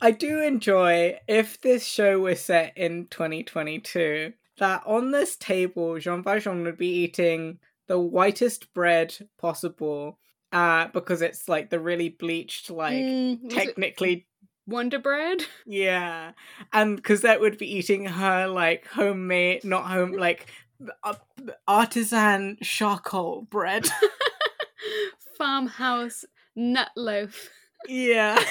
I 0.00 0.10
do 0.12 0.40
enjoy 0.40 1.18
if 1.28 1.60
this 1.60 1.84
show 1.84 2.18
was 2.20 2.40
set 2.40 2.72
in 2.78 3.08
2022 3.08 4.32
that 4.58 4.82
on 4.86 5.10
this 5.10 5.36
table 5.36 5.98
Jean 5.98 6.22
Valjean 6.22 6.62
would 6.64 6.78
be 6.78 6.88
eating 6.88 7.58
the 7.88 7.98
whitest 7.98 8.72
bread 8.74 9.14
possible 9.38 10.18
uh 10.52 10.88
because 10.88 11.22
it's 11.22 11.48
like 11.48 11.70
the 11.70 11.78
really 11.80 12.08
bleached 12.08 12.70
like 12.70 12.94
Mm, 12.96 13.50
technically 13.50 14.26
Wonder 14.66 14.98
Bread? 14.98 15.44
yeah 15.66 16.32
and 16.72 17.02
Cosette 17.02 17.40
would 17.40 17.58
be 17.58 17.72
eating 17.76 18.06
her 18.06 18.46
like 18.48 18.86
homemade 18.86 19.64
not 19.64 19.84
home 19.86 20.12
like 20.12 20.46
uh, 21.04 21.14
artisan 21.66 22.58
charcoal 22.62 23.42
bread 23.42 23.88
Farmhouse 25.38 26.24
nut 26.54 26.90
loaf. 26.96 27.48
yeah 27.88 28.42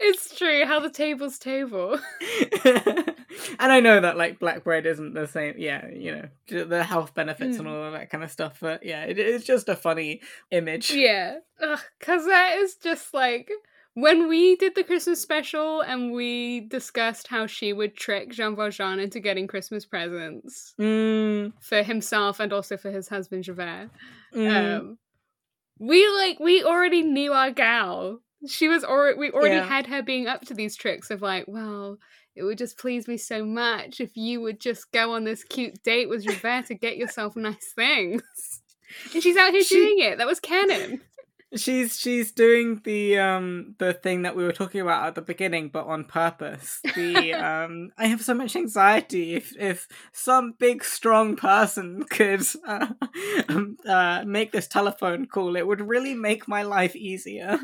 it's 0.00 0.36
true, 0.36 0.64
how 0.66 0.80
the 0.80 0.90
table's 0.90 1.38
table. 1.38 1.98
And 3.58 3.72
I 3.72 3.80
know 3.80 4.00
that 4.00 4.16
like 4.16 4.38
black 4.38 4.64
bread 4.64 4.86
isn't 4.86 5.14
the 5.14 5.26
same. 5.26 5.54
Yeah, 5.58 5.88
you 5.88 6.12
know 6.48 6.64
the 6.64 6.84
health 6.84 7.14
benefits 7.14 7.58
and 7.58 7.66
Mm. 7.66 7.70
all 7.70 7.84
of 7.84 7.92
that 7.92 8.10
kind 8.10 8.24
of 8.24 8.30
stuff. 8.30 8.58
But 8.60 8.84
yeah, 8.84 9.04
it, 9.04 9.18
it's 9.18 9.44
just 9.44 9.68
a 9.68 9.76
funny 9.76 10.20
image. 10.50 10.90
Yeah. 10.90 11.38
Because 11.98 12.26
that 12.26 12.56
is 12.58 12.76
just 12.76 13.12
like. 13.14 13.50
When 13.96 14.26
we 14.26 14.56
did 14.56 14.74
the 14.74 14.82
Christmas 14.82 15.22
special 15.22 15.80
and 15.80 16.10
we 16.10 16.62
discussed 16.62 17.28
how 17.28 17.46
she 17.46 17.72
would 17.72 17.94
trick 17.96 18.32
Jean 18.32 18.56
Valjean 18.56 18.98
into 18.98 19.20
getting 19.20 19.46
Christmas 19.46 19.86
presents 19.86 20.74
Mm, 20.80 21.52
for 21.60 21.80
himself 21.84 22.40
and 22.40 22.52
also 22.52 22.76
for 22.76 22.90
his 22.90 23.06
husband 23.06 23.44
Javert, 23.44 23.90
mm. 24.34 24.78
um, 24.80 24.98
we 25.78 26.08
like 26.08 26.40
we 26.40 26.64
already 26.64 27.02
knew 27.02 27.32
our 27.32 27.52
gal. 27.52 28.18
She 28.48 28.66
was 28.66 28.82
already 28.82 29.16
we 29.16 29.30
already 29.30 29.54
Yeah. 29.54 29.64
had 29.68 29.86
her 29.86 30.02
being 30.02 30.26
up 30.26 30.40
to 30.46 30.54
these 30.54 30.74
tricks 30.74 31.12
of 31.12 31.22
like, 31.22 31.44
well, 31.46 31.98
it 32.36 32.42
would 32.42 32.58
just 32.58 32.78
please 32.78 33.06
me 33.08 33.16
so 33.16 33.44
much 33.44 34.00
if 34.00 34.16
you 34.16 34.40
would 34.40 34.60
just 34.60 34.90
go 34.92 35.14
on 35.14 35.24
this 35.24 35.44
cute 35.44 35.82
date 35.82 36.08
with 36.08 36.24
Javert 36.24 36.66
to 36.66 36.74
get 36.74 36.96
yourself 36.96 37.36
nice 37.36 37.72
things. 37.74 38.22
And 39.12 39.20
she's 39.22 39.36
out 39.36 39.50
here 39.50 39.64
She- 39.64 39.74
doing 39.74 39.98
it. 40.00 40.18
That 40.18 40.26
was 40.28 40.38
canon. 40.38 41.00
She's 41.56 41.98
she's 41.98 42.32
doing 42.32 42.80
the 42.84 43.18
um 43.18 43.74
the 43.78 43.92
thing 43.92 44.22
that 44.22 44.34
we 44.36 44.42
were 44.44 44.52
talking 44.52 44.80
about 44.80 45.06
at 45.06 45.14
the 45.14 45.22
beginning, 45.22 45.68
but 45.68 45.86
on 45.86 46.04
purpose. 46.04 46.80
The 46.96 47.32
um 47.34 47.90
I 47.96 48.06
have 48.06 48.22
so 48.22 48.34
much 48.34 48.56
anxiety. 48.56 49.34
If 49.34 49.52
if 49.56 49.88
some 50.12 50.54
big 50.58 50.84
strong 50.84 51.34
person 51.36 52.04
could 52.10 52.42
uh, 52.66 52.86
um, 53.48 53.76
uh, 53.88 54.24
make 54.26 54.50
this 54.52 54.66
telephone 54.68 55.26
call, 55.26 55.56
it 55.56 55.66
would 55.66 55.80
really 55.80 56.14
make 56.14 56.46
my 56.48 56.62
life 56.62 56.94
easier. 56.96 57.58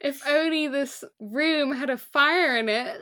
if 0.00 0.22
only 0.26 0.68
this 0.68 1.02
room 1.20 1.72
had 1.74 1.90
a 1.90 1.98
fire 1.98 2.56
in 2.56 2.68
it 2.68 3.00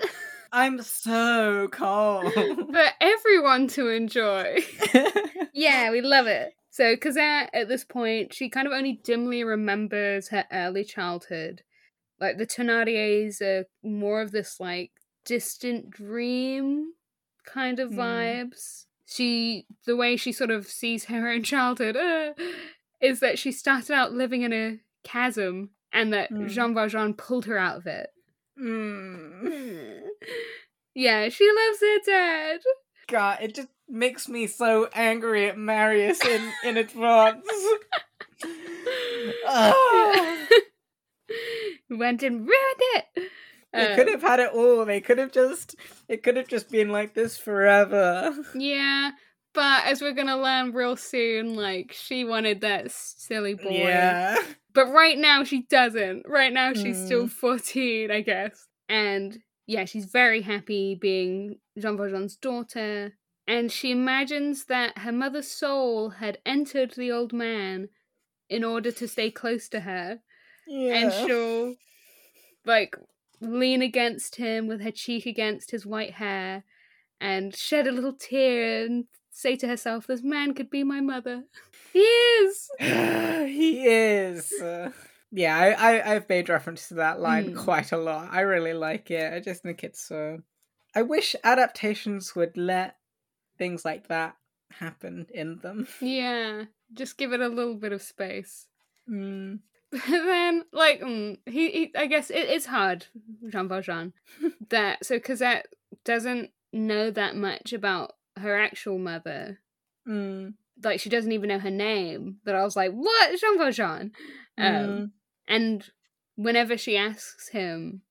I'm 0.53 0.83
so 0.83 1.69
cold. 1.71 2.33
for 2.35 2.87
everyone 3.01 3.69
to 3.69 3.89
enjoy. 3.89 4.59
Yeah, 5.53 5.91
we 5.91 6.01
love 6.01 6.27
it. 6.27 6.55
So 6.71 6.97
Cosette, 6.97 7.51
at 7.53 7.69
this 7.69 7.85
point, 7.85 8.33
she 8.33 8.49
kind 8.49 8.67
of 8.69 8.73
only 8.73 9.01
dimly 9.03 9.43
remembers 9.45 10.29
her 10.29 10.47
early 10.53 10.85
childhood. 10.85 11.63
Like 12.21 12.39
the 12.39 12.47
Thenardiers 12.47 13.43
are 13.43 13.65
more 13.83 14.23
of 14.23 14.31
this 14.31 14.61
like 14.61 14.93
distant 15.25 15.91
dream 15.91 16.93
kind 17.45 17.79
of 17.81 17.91
Mm. 17.91 17.97
vibes. 17.97 18.87
She, 19.07 19.67
the 19.87 19.97
way 19.97 20.17
she 20.17 20.31
sort 20.33 20.51
of 20.53 20.67
sees 20.69 21.07
her 21.07 21.29
own 21.29 21.43
childhood, 21.43 21.97
uh, 21.97 22.33
is 23.03 23.19
that 23.21 23.39
she 23.39 23.51
started 23.51 23.91
out 23.93 24.13
living 24.13 24.43
in 24.43 24.53
a 24.53 24.79
chasm, 25.03 25.71
and 25.93 26.13
that 26.13 26.31
Mm. 26.31 26.49
Jean 26.49 26.75
Valjean 26.75 27.15
pulled 27.15 27.47
her 27.47 27.59
out 27.59 27.77
of 27.77 27.87
it. 27.87 28.11
Mm. 28.61 30.01
yeah, 30.95 31.29
she 31.29 31.51
loves 31.51 31.81
her 31.81 31.99
dad. 32.07 32.61
God, 33.09 33.39
it 33.43 33.55
just 33.55 33.69
makes 33.89 34.29
me 34.29 34.47
so 34.47 34.89
angry 34.95 35.49
at 35.49 35.59
Marius 35.59 36.25
in, 36.25 36.53
in 36.65 36.77
advance. 36.77 37.47
Ah. 39.47 40.47
Went 41.91 42.23
and 42.23 42.41
ruined 42.41 42.81
it. 42.95 43.05
They 43.73 43.93
Uh, 43.93 43.95
could 43.97 44.09
have 44.09 44.23
had 44.23 44.41
it 44.41 44.53
all. 44.53 44.85
They 44.85 45.01
could 45.01 45.19
have 45.19 45.31
just. 45.33 45.77
It 46.09 46.23
could 46.23 46.37
have 46.37 46.49
just 46.49 46.71
been 46.71 46.89
like 46.91 47.15
this 47.15 47.37
forever. 47.37 48.35
Yeah, 48.55 49.11
but 49.55 49.85
as 49.87 50.01
we're 50.01 50.13
gonna 50.13 50.41
learn 50.41 50.73
real 50.73 50.97
soon, 50.97 51.55
like 51.55 51.93
she 51.93 52.25
wanted 52.25 52.61
that 52.61 52.91
silly 52.91 53.55
boy. 53.55 53.71
Yeah. 53.71 54.37
But 54.73 54.87
right 54.93 55.19
now 55.19 55.45
she 55.45 55.63
doesn't. 55.63 56.27
Right 56.29 56.53
now 56.53 56.73
she's 56.73 57.05
still 57.05 57.25
Mm. 57.25 57.31
14, 57.31 58.11
I 58.11 58.21
guess. 58.21 58.67
And 58.89 59.43
yeah, 59.67 59.85
she's 59.85 60.07
very 60.07 60.43
happy 60.43 60.95
being 60.95 61.59
Jean 61.79 61.97
Valjean's 61.97 62.37
daughter. 62.37 63.17
And 63.47 63.73
she 63.73 63.91
imagines 63.91 64.67
that 64.67 64.99
her 64.99 65.13
mother's 65.13 65.51
soul 65.51 66.11
had 66.11 66.39
entered 66.47 66.93
the 66.93 67.11
old 67.11 67.33
man 67.33 67.89
in 68.49 68.63
order 68.63 68.93
to 68.93 69.09
stay 69.09 69.31
close 69.31 69.69
to 69.71 69.81
her. 69.81 70.21
Yeah. 70.69 70.95
And 70.95 71.13
she'll, 71.13 71.75
like, 72.65 72.95
lean 73.41 73.83
against 73.83 74.37
him 74.37 74.69
with 74.69 74.81
her 74.83 74.93
cheek 74.93 75.27
against 75.27 75.73
his 75.73 75.85
white 75.85 76.15
hair 76.15 76.63
and 77.21 77.57
shed 77.57 77.87
a 77.89 77.93
little 77.93 78.13
tear 78.13 78.85
and 78.85 79.07
say 79.31 79.57
to 79.57 79.67
herself, 79.69 80.07
This 80.07 80.23
man 80.23 80.55
could 80.55 80.71
be 80.71 80.85
my 80.85 81.01
mother. 81.01 81.45
He 81.93 81.99
is! 81.99 82.71
he 82.79 83.85
is. 83.85 84.53
Uh, 84.53 84.93
yeah, 85.33 85.57
I, 85.59 85.71
I 85.99 86.15
I've 86.15 86.29
made 86.29 86.49
reference 86.49 86.87
to 86.89 86.95
that 86.95 87.19
line 87.21 87.51
Mm. 87.55 87.57
quite 87.57 87.91
a 87.91 87.97
lot. 87.97 88.29
I 88.31 88.43
really 88.43 88.75
like 88.75 89.11
it. 89.11 89.33
I 89.35 89.41
just 89.41 89.63
think 89.65 89.83
it's 89.83 90.01
so. 90.01 90.43
I 90.95 91.03
wish 91.03 91.35
adaptations 91.43 92.37
would 92.37 92.57
let 92.57 92.97
things 93.59 93.85
like 93.85 94.07
that 94.07 94.37
happen 94.71 95.27
in 95.35 95.59
them. 95.59 95.89
Yeah, 96.01 96.67
just 96.95 97.19
give 97.19 97.33
it 97.33 97.41
a 97.41 97.49
little 97.49 97.75
bit 97.75 97.93
of 97.93 98.03
space. 98.03 98.67
Mm. 99.09 99.59
But 99.91 100.03
then, 100.09 100.65
like, 100.73 101.01
mm, 101.01 101.39
he, 101.47 101.71
he, 101.71 101.93
I 101.97 102.07
guess 102.07 102.31
it 102.31 102.49
is 102.49 102.67
hard, 102.67 103.07
Jean 103.49 103.67
Valjean, 103.69 104.13
that 104.69 105.05
so 105.05 105.19
Cosette 105.19 105.67
doesn't 106.05 106.51
know 106.73 107.11
that 107.11 107.35
much 107.35 107.73
about 107.73 108.13
her 108.41 108.59
actual 108.61 108.99
mother. 108.99 109.61
Mm. 110.09 110.55
Like, 110.83 111.01
she 111.01 111.09
doesn't 111.11 111.33
even 111.33 111.49
know 111.49 111.59
her 111.59 111.71
name. 111.71 112.37
But 112.45 112.55
I 112.55 112.63
was 112.65 112.77
like, 112.77 112.93
what, 112.93 113.39
Jean 113.41 113.59
Valjean? 113.59 114.13
Um, 114.59 114.65
Mm. 114.67 115.11
and 115.49 115.85
whenever 116.37 116.77
she 116.77 116.97
asks 116.97 117.49
him, 117.51 118.03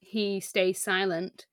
he 0.00 0.40
stays 0.40 0.82
silent. 0.82 1.46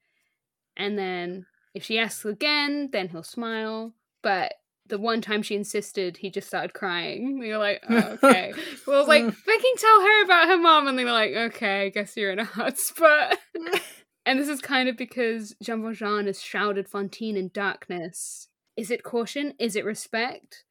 And 0.77 0.97
then 0.97 1.45
if 1.73 1.83
she 1.83 1.99
asks 1.99 2.25
again, 2.25 2.89
then 2.91 3.09
he'll 3.09 3.23
smile. 3.23 3.93
But 4.21 4.53
the 4.87 4.97
one 4.99 5.21
time 5.21 5.41
she 5.41 5.55
insisted, 5.55 6.17
he 6.17 6.29
just 6.29 6.47
started 6.47 6.73
crying. 6.73 7.25
And 7.39 7.43
you're 7.43 7.57
like, 7.57 7.83
oh, 7.89 8.17
okay. 8.23 8.53
well, 8.87 8.97
I 8.97 8.99
was 8.99 9.07
like, 9.07 9.23
Mm. 9.23 9.35
Can 9.45 9.75
tell 9.77 10.01
her 10.01 10.23
about 10.25 10.47
her 10.47 10.57
mom. 10.57 10.87
And 10.87 10.97
they 10.97 11.05
were 11.05 11.11
like, 11.11 11.33
okay, 11.33 11.83
I 11.85 11.89
guess 11.89 12.15
you're 12.17 12.31
in 12.31 12.39
a 12.39 12.45
hot 12.45 12.77
spot. 12.77 13.37
and 14.25 14.39
this 14.39 14.49
is 14.49 14.61
kind 14.61 14.89
of 14.89 14.97
because 14.97 15.55
Jean 15.61 15.81
Valjean 15.81 16.27
has 16.27 16.41
shrouded 16.41 16.89
Fantine 16.89 17.37
in 17.37 17.49
darkness. 17.53 18.47
Is 18.75 18.91
it 18.91 19.03
caution? 19.03 19.53
Is 19.59 19.75
it 19.75 19.85
respect? 19.85 20.63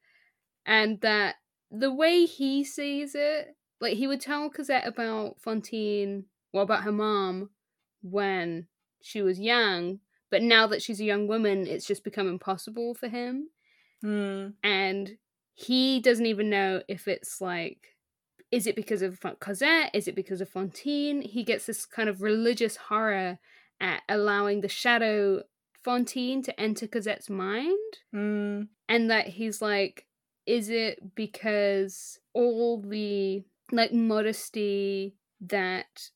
And 0.65 1.01
that 1.01 1.35
the 1.71 1.93
way 1.93 2.25
he 2.25 2.63
sees 2.63 3.15
it, 3.15 3.55
like 3.79 3.93
he 3.93 4.07
would 4.07 4.21
tell 4.21 4.49
Cosette 4.49 4.87
about 4.87 5.41
Fantine, 5.41 6.25
well, 6.53 6.63
about 6.63 6.83
her 6.83 6.91
mom 6.91 7.49
when 8.01 8.67
she 9.01 9.21
was 9.21 9.39
young, 9.39 9.99
but 10.29 10.41
now 10.41 10.67
that 10.67 10.81
she's 10.81 10.99
a 10.99 11.05
young 11.05 11.27
woman, 11.27 11.67
it's 11.67 11.85
just 11.85 12.03
become 12.03 12.27
impossible 12.27 12.93
for 12.93 13.07
him. 13.07 13.49
Mm. 14.03 14.53
And 14.63 15.17
he 15.53 15.99
doesn't 15.99 16.25
even 16.25 16.49
know 16.49 16.81
if 16.87 17.07
it's 17.07 17.39
like, 17.39 17.94
is 18.55 18.65
it 18.67 18.75
because 18.75 19.01
of 19.01 19.19
Cosette? 19.39 19.91
Is 19.93 20.07
it 20.07 20.15
because 20.15 20.39
of 20.41 20.49
Fantine? 20.49 21.21
He 21.21 21.43
gets 21.43 21.65
this 21.65 21.85
kind 21.85 22.07
of 22.09 22.21
religious 22.21 22.75
horror 22.89 23.39
at 23.81 24.01
allowing 24.07 24.61
the 24.61 24.69
shadow 24.69 25.43
Fantine 25.83 26.41
to 26.43 26.57
enter 26.59 26.87
Cosette's 26.87 27.29
mind 27.29 27.91
Mm. 28.13 28.69
and 28.87 29.09
that 29.11 29.27
he's 29.37 29.61
like 29.61 30.05
is 30.45 30.69
it 30.69 31.15
because 31.15 32.19
all 32.33 32.79
the 32.81 33.43
like 33.71 33.91
modesty 33.93 35.15
that 35.41 36.09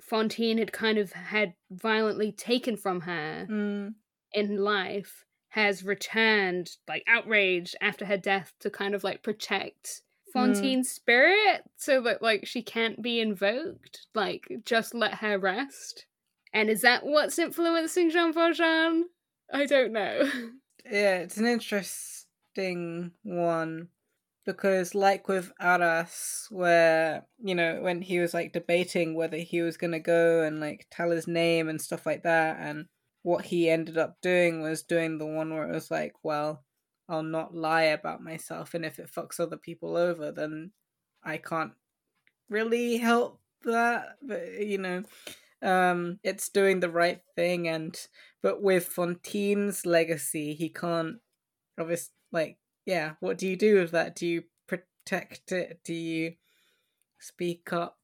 Fantine 0.00 0.58
had 0.58 0.72
kind 0.72 0.96
of 0.98 1.12
had 1.12 1.54
violently 1.70 2.30
taken 2.32 2.76
from 2.76 3.02
her 3.02 3.46
Mm. 3.50 3.94
in 4.32 4.56
life 4.58 5.24
has 5.50 5.84
returned 5.84 6.70
like 6.88 7.04
outraged 7.06 7.76
after 7.80 8.04
her 8.06 8.16
death 8.16 8.52
to 8.60 8.70
kind 8.70 8.94
of 8.94 9.04
like 9.04 9.22
protect 9.22 10.02
Mm. 10.34 10.54
Fantine's 10.54 10.90
spirit 10.90 11.62
so 11.76 12.00
that 12.02 12.22
like 12.22 12.46
she 12.46 12.62
can't 12.62 13.00
be 13.00 13.20
invoked 13.20 14.06
like 14.14 14.46
just 14.64 14.94
let 14.94 15.14
her 15.14 15.38
rest. 15.38 16.06
And 16.52 16.70
is 16.70 16.82
that 16.82 17.04
what's 17.04 17.38
influencing 17.38 18.10
Jean 18.10 18.32
Valjean? 18.32 19.06
I 19.52 19.66
don't 19.66 19.92
know. 19.92 20.30
Yeah, 20.86 21.20
it's 21.20 21.38
an 21.38 21.46
interesting 21.46 23.12
one 23.22 23.88
because, 24.44 24.94
like 24.94 25.28
with 25.28 25.50
Arras, 25.58 26.46
where 26.50 27.24
you 27.42 27.54
know 27.54 27.80
when 27.80 28.02
he 28.02 28.18
was 28.18 28.34
like 28.34 28.52
debating 28.52 29.14
whether 29.14 29.38
he 29.38 29.62
was 29.62 29.78
gonna 29.78 29.98
go 29.98 30.42
and 30.42 30.60
like 30.60 30.86
tell 30.90 31.10
his 31.10 31.26
name 31.26 31.70
and 31.70 31.80
stuff 31.80 32.04
like 32.04 32.24
that, 32.24 32.58
and 32.60 32.84
what 33.22 33.46
he 33.46 33.70
ended 33.70 33.96
up 33.96 34.18
doing 34.20 34.60
was 34.60 34.82
doing 34.82 35.16
the 35.16 35.24
one 35.24 35.54
where 35.54 35.66
it 35.66 35.74
was 35.74 35.90
like, 35.90 36.12
well, 36.22 36.62
I'll 37.08 37.22
not 37.22 37.54
lie 37.54 37.84
about 37.84 38.22
myself, 38.22 38.74
and 38.74 38.84
if 38.84 38.98
it 38.98 39.10
fucks 39.10 39.40
other 39.40 39.56
people 39.58 39.96
over, 39.96 40.32
then 40.32 40.72
I 41.22 41.38
can't 41.38 41.72
really 42.48 42.98
help 42.98 43.40
that. 43.64 44.16
But 44.22 44.60
you 44.60 44.78
know, 44.78 45.04
um, 45.62 46.20
it's 46.22 46.48
doing 46.48 46.80
the 46.80 46.90
right 46.90 47.20
thing, 47.36 47.68
and 47.68 47.98
but 48.42 48.62
with 48.62 48.88
Fantine's 48.88 49.86
legacy, 49.86 50.54
he 50.54 50.68
can't. 50.68 51.18
Obviously, 51.78 52.14
like, 52.32 52.58
yeah. 52.86 53.14
What 53.20 53.38
do 53.38 53.48
you 53.48 53.56
do 53.56 53.76
with 53.80 53.92
that? 53.92 54.16
Do 54.16 54.26
you 54.26 54.44
protect 54.66 55.52
it? 55.52 55.80
Do 55.84 55.94
you 55.94 56.34
speak 57.18 57.72
up 57.72 57.98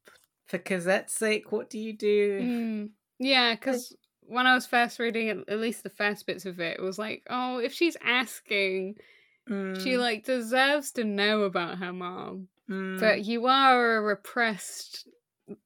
for 0.46 0.58
Cosette's 0.58 1.14
sake? 1.14 1.52
What 1.52 1.70
do 1.70 1.78
you 1.78 1.92
do? 1.96 2.40
Mm. 2.40 2.90
Yeah, 3.18 3.54
because 3.54 3.96
when 4.30 4.46
I 4.46 4.54
was 4.54 4.66
first 4.66 4.98
reading 4.98 5.28
it, 5.28 5.38
at 5.48 5.58
least 5.60 5.82
the 5.82 5.90
first 5.90 6.26
bits 6.26 6.46
of 6.46 6.60
it, 6.60 6.78
it 6.78 6.82
was 6.82 6.98
like, 6.98 7.24
oh, 7.28 7.58
if 7.58 7.72
she's 7.72 7.96
asking, 8.04 8.96
she 9.48 9.94
Mm, 9.94 9.98
like 9.98 10.24
deserves 10.24 10.92
to 10.92 11.04
know 11.04 11.42
about 11.42 11.78
her 11.78 11.92
mom. 11.92 12.48
mm. 12.68 12.98
But 13.00 13.24
you 13.24 13.46
are 13.46 13.96
a 13.96 14.00
repressed, 14.00 15.08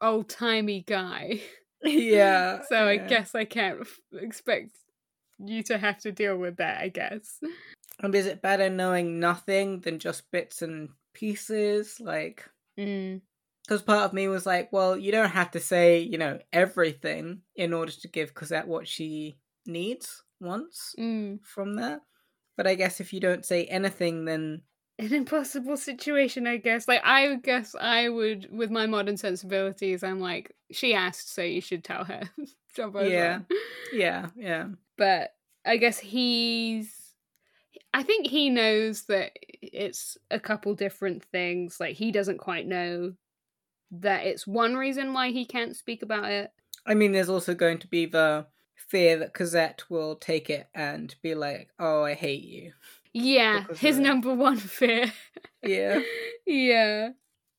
old 0.01 0.29
timey 0.29 0.83
guy, 0.87 1.41
yeah. 1.83 2.61
so 2.69 2.89
I 2.89 2.97
guess 2.97 3.35
I 3.35 3.45
can't 3.45 3.81
f- 3.83 4.01
expect 4.13 4.79
you 5.39 5.63
to 5.65 5.77
have 5.79 5.99
to 5.99 6.13
deal 6.13 6.37
with 6.39 6.57
that. 6.57 6.81
I 6.81 6.89
guess. 6.89 7.39
And 8.01 8.15
is 8.15 8.27
it 8.27 8.43
better 8.43 8.71
knowing 8.71 9.21
nothing 9.21 9.81
than 9.81 9.99
just 9.99 10.31
bits 10.31 10.63
and 10.63 10.89
pieces? 11.13 12.01
Like, 12.01 12.49
Mm. 12.79 13.21
Because 13.67 13.83
part 13.83 14.05
of 14.05 14.13
me 14.13 14.29
was 14.29 14.45
like, 14.47 14.73
well, 14.73 14.97
you 14.97 15.11
don't 15.13 15.31
have 15.31 15.51
to 15.53 15.61
say, 15.61 16.01
you 16.01 16.19
know, 16.19 16.39
everything 16.53 17.41
in 17.57 17.73
order 17.73 17.93
to 17.93 18.09
give 18.09 18.35
Cosette 18.35 18.69
what 18.69 18.87
she 18.87 19.39
needs, 19.67 20.23
wants 20.41 20.95
Mm. 20.99 21.41
from 21.45 21.77
that. 21.77 22.03
But 22.57 22.67
I 22.67 22.75
guess 22.75 23.01
if 23.01 23.13
you 23.13 23.21
don't 23.21 23.45
say 23.45 23.65
anything, 23.65 24.25
then 24.27 24.63
An 24.99 25.13
impossible 25.13 25.77
situation, 25.77 26.47
I 26.47 26.59
guess. 26.59 26.87
Like, 26.87 27.01
I 27.05 27.35
guess 27.43 27.75
I 27.75 28.09
would, 28.09 28.49
with 28.53 28.71
my 28.71 28.87
modern 28.87 29.17
sensibilities, 29.17 30.05
I'm 30.05 30.21
like, 30.21 30.55
she 30.71 30.95
asked, 30.95 31.35
so 31.35 31.43
you 31.43 31.61
should 31.61 31.83
tell 31.83 32.05
her. 32.05 32.21
Jean 32.77 32.93
Valjean. 32.93 33.11
Yeah. 33.11 33.41
yeah, 33.93 34.27
yeah. 34.37 34.67
but 34.97 35.31
I 35.65 35.79
guess 35.79 35.99
he's. 35.99 36.93
I 37.93 38.03
think 38.03 38.27
he 38.27 38.51
knows 38.51 39.05
that 39.05 39.33
it's 39.63 40.19
a 40.31 40.39
couple 40.41 40.75
different 40.75 41.25
things. 41.25 41.79
Like 41.81 41.97
he 41.97 42.11
doesn't 42.13 42.39
quite 42.39 42.67
know 42.67 43.15
that 44.01 44.27
it's 44.27 44.47
one 44.47 44.75
reason 44.77 45.13
why 45.13 45.31
he 45.31 45.45
can't 45.45 45.77
speak 45.77 46.03
about 46.03 46.31
it. 46.31 46.51
I 46.87 46.95
mean, 46.95 47.13
there's 47.13 47.29
also 47.29 47.55
going 47.55 47.79
to 47.79 47.87
be 47.87 48.07
the 48.07 48.47
fear 48.77 49.19
that 49.19 49.35
Cosette 49.35 49.85
will 49.89 50.17
take 50.17 50.51
it 50.51 50.69
and 50.75 51.15
be 51.23 51.35
like, 51.35 51.71
"Oh, 51.79 52.05
I 52.05 52.15
hate 52.15 52.45
you." 52.45 52.73
Yeah, 53.13 53.65
his 53.79 53.99
number 53.99 54.35
one 54.35 54.57
fear. 54.59 55.13
Yeah. 55.63 56.01
yeah. 56.47 57.11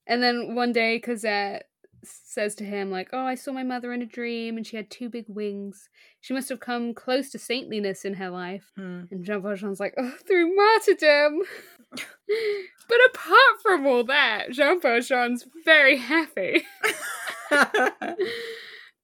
And 0.05 0.21
then 0.21 0.53
one 0.53 0.73
day, 0.73 0.99
Cosette 0.99 1.67
says 2.05 2.55
to 2.55 2.63
him, 2.63 2.91
like, 2.91 3.09
Oh, 3.13 3.25
I 3.25 3.35
saw 3.35 3.51
my 3.51 3.63
mother 3.63 3.93
in 3.93 4.01
a 4.01 4.05
dream 4.05 4.57
and 4.57 4.65
she 4.65 4.77
had 4.77 4.89
two 4.89 5.09
big 5.09 5.25
wings. 5.27 5.89
She 6.21 6.33
must 6.33 6.49
have 6.49 6.59
come 6.59 6.93
close 6.93 7.29
to 7.31 7.39
saintliness 7.39 8.05
in 8.05 8.15
her 8.15 8.29
life. 8.29 8.71
Hmm. 8.75 9.03
And 9.11 9.23
Jean 9.23 9.41
Valjean's 9.41 9.79
like, 9.79 9.93
Oh, 9.97 10.13
through 10.27 10.55
martyrdom. 10.55 11.41
but 11.91 12.99
apart 13.07 13.61
from 13.61 13.85
all 13.85 14.03
that, 14.05 14.51
Jean 14.51 14.81
Valjean's 14.81 15.45
very 15.65 15.97
happy. 15.97 16.63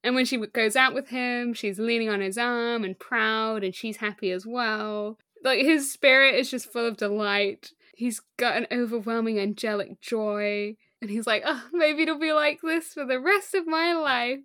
And 0.04 0.16
when 0.16 0.26
she 0.26 0.38
goes 0.38 0.76
out 0.76 0.94
with 0.94 1.10
him, 1.10 1.54
she's 1.54 1.80
leaning 1.80 2.10
on 2.10 2.22
his 2.22 2.38
arm 2.38 2.84
and 2.84 2.98
proud, 2.98 3.64
and 3.64 3.74
she's 3.74 3.98
happy 3.98 4.32
as 4.32 4.46
well. 4.46 5.18
Like 5.44 5.60
his 5.60 5.92
spirit 5.92 6.36
is 6.36 6.50
just 6.50 6.72
full 6.72 6.88
of 6.88 6.98
delight. 6.98 7.72
He's 7.96 8.22
got 8.38 8.58
an 8.58 8.68
overwhelming 8.72 9.40
angelic 9.40 10.02
joy. 10.02 10.76
And 11.02 11.10
he's 11.10 11.26
like, 11.26 11.42
oh, 11.46 11.64
maybe 11.74 12.04
it'll 12.04 12.20
be 12.20 12.32
like 12.34 12.62
this 12.62 12.94
for 12.94 13.06
the 13.06 13.20
rest 13.20 13.56
of 13.56 13.66
my 13.66 13.94
life. 13.94 14.40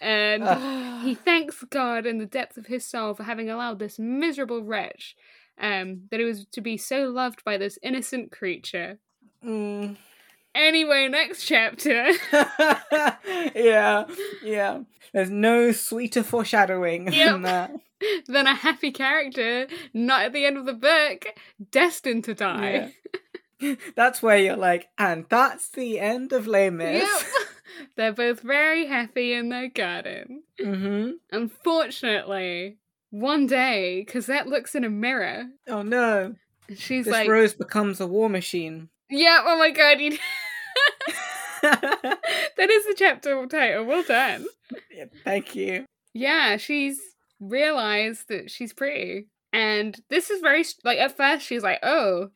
And 0.00 1.04
he 1.04 1.14
thanks 1.24 1.62
God 1.70 2.06
in 2.06 2.18
the 2.18 2.26
depth 2.26 2.56
of 2.56 2.66
his 2.66 2.84
soul 2.84 3.14
for 3.14 3.22
having 3.22 3.48
allowed 3.48 3.78
this 3.78 3.98
miserable 3.98 4.62
wretch 4.64 5.14
um, 5.60 6.02
that 6.10 6.18
he 6.18 6.26
was 6.26 6.46
to 6.52 6.60
be 6.60 6.76
so 6.76 7.04
loved 7.04 7.44
by 7.44 7.56
this 7.56 7.78
innocent 7.82 8.32
creature. 8.32 8.98
Mm. 9.44 9.96
Anyway, 10.54 11.08
next 11.08 11.44
chapter. 11.44 12.10
yeah, 13.54 14.04
yeah. 14.42 14.80
There's 15.12 15.30
no 15.30 15.72
sweeter 15.72 16.22
foreshadowing 16.22 17.12
Yep. 17.12 17.30
than 17.32 17.42
that. 17.42 17.70
than 18.26 18.48
a 18.48 18.54
happy 18.54 18.90
character 18.90 19.68
not 19.94 20.24
at 20.24 20.32
the 20.32 20.44
end 20.44 20.56
of 20.58 20.66
the 20.66 20.72
book 20.72 21.24
destined 21.70 22.24
to 22.24 22.34
die. 22.34 22.92
That's 23.96 24.22
where 24.22 24.38
you're 24.38 24.56
like, 24.56 24.88
and 24.98 25.26
that's 25.28 25.68
the 25.70 25.98
end 25.98 26.32
of 26.32 26.46
Les 26.46 26.70
Mis. 26.70 27.02
Yep. 27.02 27.32
They're 27.96 28.12
both 28.12 28.40
very 28.40 28.86
happy 28.86 29.32
in 29.32 29.48
their 29.48 29.68
garden. 29.68 30.42
Mm-hmm. 30.60 31.12
Unfortunately, 31.30 32.78
one 33.10 33.46
day, 33.46 34.06
Cosette 34.08 34.46
looks 34.46 34.74
in 34.74 34.84
a 34.84 34.90
mirror 34.90 35.46
Oh 35.68 35.82
no. 35.82 36.34
she's 36.74 37.06
This 37.06 37.12
like, 37.12 37.28
rose 37.28 37.54
becomes 37.54 38.00
a 38.00 38.06
war 38.06 38.28
machine. 38.28 38.88
Yeah, 39.10 39.42
oh 39.44 39.58
my 39.58 39.70
god, 39.70 40.00
you... 40.00 40.18
that 41.62 42.70
is 42.70 42.86
the 42.86 42.94
chapter 42.96 43.46
title. 43.46 43.84
Well 43.84 44.02
done. 44.02 44.46
Yeah, 44.90 45.04
Thank 45.24 45.54
you. 45.54 45.84
Yeah, 46.14 46.56
she's 46.56 47.00
realized 47.40 48.28
that 48.28 48.50
she's 48.50 48.72
pretty. 48.72 49.28
And 49.52 49.98
this 50.08 50.30
is 50.30 50.40
very, 50.40 50.64
like, 50.82 50.98
at 50.98 51.16
first 51.16 51.46
she's 51.46 51.62
like, 51.62 51.80
oh, 51.82 52.30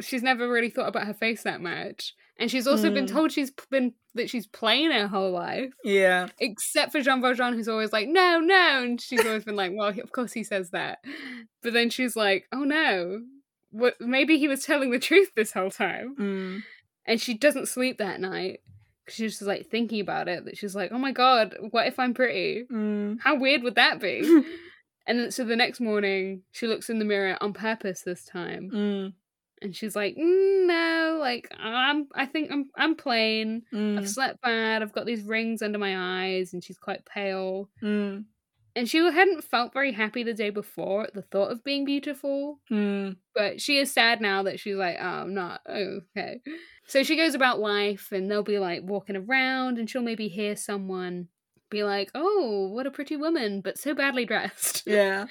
she's 0.00 0.22
never 0.22 0.48
really 0.48 0.70
thought 0.70 0.88
about 0.88 1.06
her 1.06 1.14
face 1.14 1.42
that 1.42 1.60
much. 1.60 2.14
And 2.38 2.50
she's 2.50 2.66
also 2.66 2.90
been 2.90 3.04
Mm. 3.06 3.10
told 3.12 3.32
she's 3.32 3.50
been 3.70 3.92
that 4.14 4.28
she's 4.30 4.46
plain 4.46 4.90
her 4.90 5.06
whole 5.06 5.30
life, 5.30 5.72
Yeah. 5.84 6.28
except 6.40 6.92
for 6.92 7.00
Jean 7.00 7.20
Valjean, 7.22 7.54
who's 7.54 7.68
always 7.68 7.92
like, 7.92 8.08
no, 8.08 8.40
no. 8.40 8.82
And 8.82 9.00
she's 9.00 9.24
always 9.24 9.44
been 9.44 9.54
like, 9.56 9.72
well, 9.74 9.88
of 9.88 10.12
course 10.12 10.32
he 10.32 10.42
says 10.42 10.70
that. 10.70 10.98
But 11.62 11.72
then 11.72 11.88
she's 11.90 12.16
like, 12.16 12.46
oh 12.52 12.64
no, 12.64 13.22
what? 13.70 14.00
Maybe 14.00 14.38
he 14.38 14.48
was 14.48 14.64
telling 14.64 14.90
the 14.90 14.98
truth 14.98 15.30
this 15.34 15.52
whole 15.52 15.70
time. 15.70 16.16
Mm. 16.18 16.62
And 17.06 17.20
she 17.20 17.34
doesn't 17.34 17.66
sleep 17.68 17.98
that 17.98 18.20
night. 18.20 18.60
'cause 19.06 19.14
She's 19.16 19.32
just 19.32 19.42
like 19.42 19.66
thinking 19.66 20.00
about 20.00 20.28
it. 20.28 20.44
That 20.44 20.56
she's 20.56 20.74
like, 20.76 20.90
oh 20.92 20.98
my 20.98 21.12
god, 21.12 21.56
what 21.70 21.86
if 21.86 21.98
I'm 21.98 22.14
pretty? 22.14 22.64
Mm. 22.70 23.18
How 23.20 23.34
weird 23.36 23.62
would 23.62 23.74
that 23.76 24.00
be? 24.00 24.22
and 25.06 25.32
so 25.34 25.44
the 25.44 25.56
next 25.56 25.80
morning, 25.80 26.42
she 26.52 26.66
looks 26.66 26.88
in 26.90 26.98
the 26.98 27.04
mirror 27.04 27.36
on 27.40 27.52
purpose 27.52 28.02
this 28.02 28.24
time, 28.24 28.70
Mm. 28.72 29.12
And 29.62 29.74
she's 29.74 29.94
like, 29.96 30.16
mm, 30.16 30.66
"No, 30.66 31.18
like 31.20 31.48
I'm, 31.58 32.08
I 32.14 32.26
think 32.26 32.50
I'm, 32.52 32.68
I'm 32.76 32.94
plain. 32.96 33.62
I've 33.72 33.78
Mm. 33.78 34.08
slept 34.08 34.40
bad. 34.42 34.82
I've 34.82 34.92
got 34.92 35.06
these 35.06 35.22
rings 35.22 35.62
under 35.62 35.78
my 35.78 35.96
eyes, 36.26 36.52
and 36.52 36.62
she's 36.62 36.78
quite 36.78 37.04
pale. 37.06 37.70
Mm. 37.82 38.24
And 38.74 38.88
she 38.88 38.98
hadn't 38.98 39.44
felt 39.44 39.74
very 39.74 39.92
happy 39.92 40.22
the 40.22 40.32
day 40.32 40.48
before 40.48 41.04
at 41.04 41.12
the 41.12 41.20
thought 41.22 41.50
of 41.52 41.62
being 41.62 41.84
beautiful, 41.84 42.58
Mm. 42.70 43.16
but 43.34 43.60
she 43.60 43.76
is 43.78 43.92
sad 43.92 44.20
now 44.20 44.42
that 44.44 44.58
she's 44.60 44.76
like, 44.76 44.96
oh, 44.98 45.04
I'm 45.04 45.34
not. 45.34 45.60
Okay. 45.68 46.40
So 46.86 47.02
she 47.02 47.16
goes 47.16 47.34
about 47.34 47.60
life, 47.60 48.08
and 48.12 48.30
they'll 48.30 48.42
be 48.42 48.58
like 48.58 48.82
walking 48.82 49.16
around, 49.16 49.78
and 49.78 49.88
she'll 49.88 50.02
maybe 50.02 50.28
hear 50.28 50.56
someone 50.56 51.28
be 51.72 51.82
like, 51.82 52.10
"Oh, 52.14 52.68
what 52.72 52.86
a 52.86 52.90
pretty 52.92 53.16
woman, 53.16 53.60
but 53.60 53.78
so 53.78 53.94
badly 53.94 54.24
dressed." 54.24 54.84
Yeah. 54.86 55.26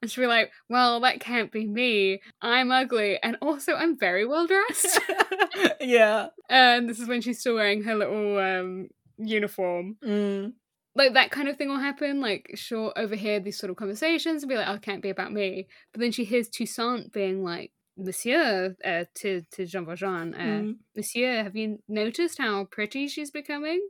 And 0.00 0.10
she'll 0.10 0.24
be 0.24 0.28
like, 0.28 0.50
"Well, 0.70 1.00
that 1.00 1.20
can't 1.20 1.52
be 1.52 1.66
me. 1.66 2.22
I'm 2.40 2.70
ugly, 2.70 3.18
and 3.22 3.36
also 3.42 3.74
I'm 3.74 3.98
very 3.98 4.24
well 4.24 4.46
dressed." 4.46 4.98
yeah. 5.80 6.28
and 6.48 6.88
this 6.88 6.98
is 7.00 7.08
when 7.08 7.20
she's 7.20 7.40
still 7.40 7.56
wearing 7.56 7.82
her 7.82 7.94
little 7.94 8.38
um 8.38 8.88
uniform. 9.18 9.96
Mm. 10.02 10.52
Like 10.96 11.12
that 11.14 11.30
kind 11.30 11.48
of 11.48 11.56
thing 11.56 11.68
will 11.68 11.78
happen. 11.78 12.20
Like 12.20 12.50
she'll 12.54 12.92
overhear 12.96 13.40
these 13.40 13.58
sort 13.58 13.70
of 13.70 13.76
conversations 13.76 14.42
and 14.42 14.48
be 14.50 14.56
like, 14.56 14.68
"Oh, 14.68 14.74
it 14.74 14.82
can't 14.82 15.02
be 15.02 15.10
about 15.10 15.32
me." 15.32 15.66
But 15.92 16.00
then 16.00 16.12
she 16.12 16.24
hears 16.24 16.48
Toussaint 16.48 17.12
being 17.12 17.44
like. 17.44 17.72
Monsieur, 18.02 18.74
uh, 18.82 19.04
to 19.16 19.42
to 19.52 19.66
Jean 19.66 19.84
Valjean, 19.84 20.32
uh, 20.34 20.38
Mm. 20.62 20.76
Monsieur, 20.96 21.42
have 21.42 21.54
you 21.54 21.80
noticed 21.86 22.38
how 22.38 22.64
pretty 22.64 23.08
she's 23.08 23.30
becoming? 23.30 23.80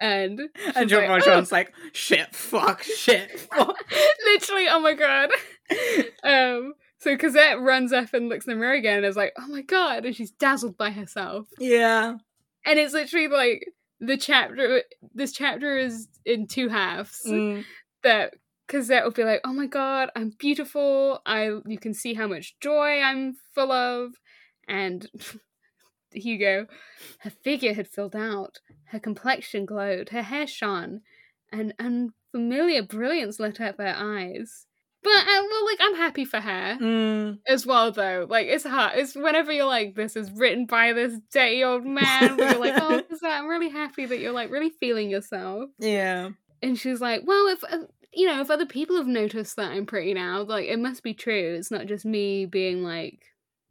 And 0.00 0.40
And 0.74 0.88
John 0.88 1.08
like, 1.08 1.24
Valjean's 1.24 1.52
like, 1.52 1.72
shit, 1.92 2.34
fuck, 2.34 2.82
shit, 2.82 3.38
fuck. 3.52 3.76
Literally, 4.24 4.66
oh 4.68 4.80
my 4.80 4.94
god. 4.94 5.30
um, 6.24 6.74
so 6.98 7.16
Cosette 7.16 7.60
runs 7.60 7.92
up 7.92 8.12
and 8.14 8.28
looks 8.28 8.46
in 8.46 8.54
the 8.54 8.58
mirror 8.58 8.74
again 8.74 8.98
and 8.98 9.06
is 9.06 9.16
like, 9.16 9.32
oh 9.38 9.46
my 9.48 9.62
god, 9.62 10.04
and 10.04 10.14
she's 10.16 10.30
dazzled 10.32 10.76
by 10.76 10.90
herself. 10.90 11.46
yeah. 11.58 12.16
And 12.66 12.78
it's 12.78 12.94
literally 12.94 13.28
like 13.28 13.66
the 14.00 14.16
chapter 14.16 14.82
this 15.14 15.32
chapter 15.32 15.78
is 15.78 16.08
in 16.24 16.46
two 16.46 16.68
halves. 16.68 17.22
Mm. 17.26 17.64
That 18.02 18.34
Cosette 18.68 19.04
will 19.04 19.10
be 19.10 19.24
like, 19.24 19.40
oh 19.44 19.52
my 19.52 19.66
god, 19.66 20.10
I'm 20.16 20.32
beautiful. 20.38 21.20
I 21.26 21.50
you 21.66 21.78
can 21.78 21.94
see 21.94 22.14
how 22.14 22.26
much 22.26 22.56
joy 22.60 23.00
I'm 23.00 23.36
full 23.54 23.72
of. 23.72 24.14
And 24.68 25.06
Hugo, 26.14 26.66
her 27.20 27.30
figure 27.30 27.74
had 27.74 27.88
filled 27.88 28.16
out, 28.16 28.58
her 28.86 28.98
complexion 28.98 29.64
glowed, 29.66 30.10
her 30.10 30.22
hair 30.22 30.46
shone, 30.46 31.00
and 31.52 31.74
unfamiliar 31.78 32.82
brilliance 32.82 33.38
lit 33.38 33.60
up 33.60 33.78
her 33.78 33.94
eyes. 33.96 34.66
But 35.02 35.10
uh, 35.10 35.42
well, 35.50 35.66
like 35.66 35.78
I'm 35.82 35.96
happy 35.96 36.24
for 36.24 36.40
her 36.40 36.78
Mm. 36.80 37.38
as 37.46 37.66
well, 37.66 37.92
though. 37.92 38.26
Like 38.28 38.46
it's 38.46 38.64
hard. 38.64 38.92
It's 38.96 39.14
whenever 39.14 39.52
you're 39.52 39.66
like, 39.66 39.94
this 39.94 40.16
is 40.16 40.30
written 40.32 40.64
by 40.64 40.94
this 40.94 41.18
dirty 41.30 41.62
old 41.62 41.84
man. 41.84 42.38
You're 42.38 42.54
like, 42.58 42.74
oh, 42.80 43.02
is 43.10 43.20
that? 43.20 43.40
I'm 43.42 43.46
really 43.48 43.68
happy 43.68 44.06
that 44.06 44.18
you're 44.18 44.32
like 44.32 44.50
really 44.50 44.70
feeling 44.80 45.10
yourself. 45.10 45.68
Yeah. 45.78 46.30
And 46.62 46.78
she's 46.78 47.02
like, 47.02 47.20
well, 47.26 47.48
if 47.48 47.62
uh, 47.64 47.84
you 48.14 48.26
know, 48.26 48.40
if 48.40 48.50
other 48.50 48.64
people 48.64 48.96
have 48.96 49.06
noticed 49.06 49.56
that 49.56 49.72
I'm 49.72 49.84
pretty 49.84 50.14
now, 50.14 50.42
like 50.42 50.68
it 50.68 50.78
must 50.78 51.02
be 51.02 51.12
true. 51.12 51.54
It's 51.58 51.70
not 51.70 51.84
just 51.84 52.06
me 52.06 52.46
being 52.46 52.82
like, 52.82 53.20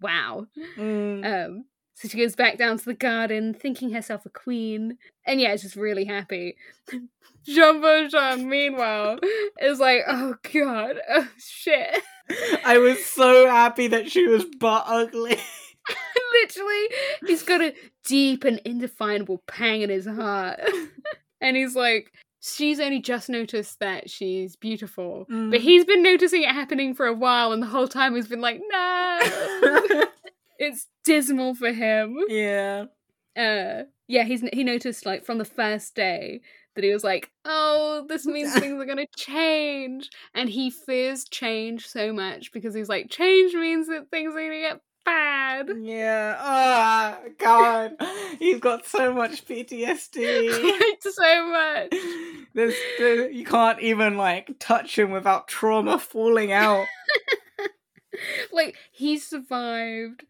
wow. 0.01 0.45
Mm. 0.77 1.47
Um, 1.47 1.65
so 1.95 2.07
she 2.07 2.17
goes 2.17 2.35
back 2.35 2.57
down 2.57 2.77
to 2.77 2.85
the 2.85 2.93
garden, 2.93 3.53
thinking 3.53 3.91
herself 3.91 4.25
a 4.25 4.29
queen, 4.29 4.97
and 5.25 5.39
yeah, 5.39 5.53
it's 5.53 5.63
just 5.63 5.75
really 5.75 6.05
happy. 6.05 6.55
Jean 7.45 7.81
Valjean, 7.81 8.47
meanwhile, 8.49 9.19
is 9.61 9.79
like, 9.79 10.01
oh 10.07 10.35
god, 10.53 10.95
oh 11.09 11.27
shit. 11.37 12.01
I 12.65 12.77
was 12.77 13.03
so 13.05 13.47
happy 13.47 13.87
that 13.87 14.09
she 14.11 14.27
was 14.27 14.45
butt 14.59 14.83
ugly. 14.87 15.37
Literally, 16.41 16.87
he's 17.27 17.43
got 17.43 17.61
a 17.61 17.73
deep 18.05 18.43
and 18.45 18.59
indefinable 18.65 19.43
pang 19.47 19.81
in 19.81 19.89
his 19.89 20.05
heart. 20.07 20.59
and 21.41 21.57
he's 21.57 21.75
like, 21.75 22.11
she's 22.41 22.79
only 22.79 23.01
just 23.01 23.29
noticed 23.29 23.79
that 23.79 24.09
she's 24.09 24.55
beautiful. 24.55 25.25
But 25.29 25.35
Mm. 25.35 25.57
he's 25.59 25.83
been 25.85 26.01
noticing 26.01 26.43
it 26.43 26.49
happening 26.51 26.93
for 26.95 27.05
a 27.05 27.13
while, 27.13 27.51
and 27.51 27.61
the 27.61 27.67
whole 27.67 27.87
time 27.89 28.15
he's 28.15 28.27
been 28.27 28.41
like, 28.41 28.61
no. 28.69 29.19
It's 30.57 30.87
dismal 31.03 31.55
for 31.55 31.71
him. 31.71 32.17
yeah. 32.29 32.85
Uh, 33.35 33.83
yeah, 34.07 34.23
he's 34.25 34.41
he 34.53 34.63
noticed 34.63 35.05
like 35.05 35.25
from 35.25 35.39
the 35.39 35.45
first 35.45 35.95
day 35.95 36.41
that 36.75 36.83
he 36.83 36.91
was 36.93 37.03
like, 37.03 37.31
"Oh, 37.45 38.05
this 38.07 38.25
means 38.25 38.53
things 38.59 38.81
are 38.81 38.85
gonna 38.85 39.07
change," 39.15 40.09
and 40.33 40.49
he 40.49 40.69
fears 40.69 41.23
change 41.25 41.87
so 41.87 42.13
much 42.13 42.51
because 42.51 42.75
he's 42.75 42.89
like, 42.89 43.09
"Change 43.09 43.53
means 43.53 43.87
that 43.87 44.11
things 44.11 44.35
are 44.35 44.39
gonna 44.39 44.59
get 44.59 44.81
bad." 45.05 45.69
Yeah. 45.81 46.35
Ah, 46.39 47.19
God. 47.39 47.93
He's 48.39 48.59
got 48.59 48.85
so 48.85 49.13
much 49.13 49.45
PTSD. 49.45 50.51
so 51.01 51.47
much. 51.47 51.95
There's, 52.53 52.75
there, 52.99 53.31
you 53.31 53.45
can't 53.45 53.79
even 53.81 54.15
like 54.17 54.51
touch 54.59 54.99
him 54.99 55.09
without 55.09 55.47
trauma 55.47 55.97
falling 55.97 56.51
out. 56.51 56.85
Like 58.51 58.75
he 58.91 59.17
survived, 59.17 60.23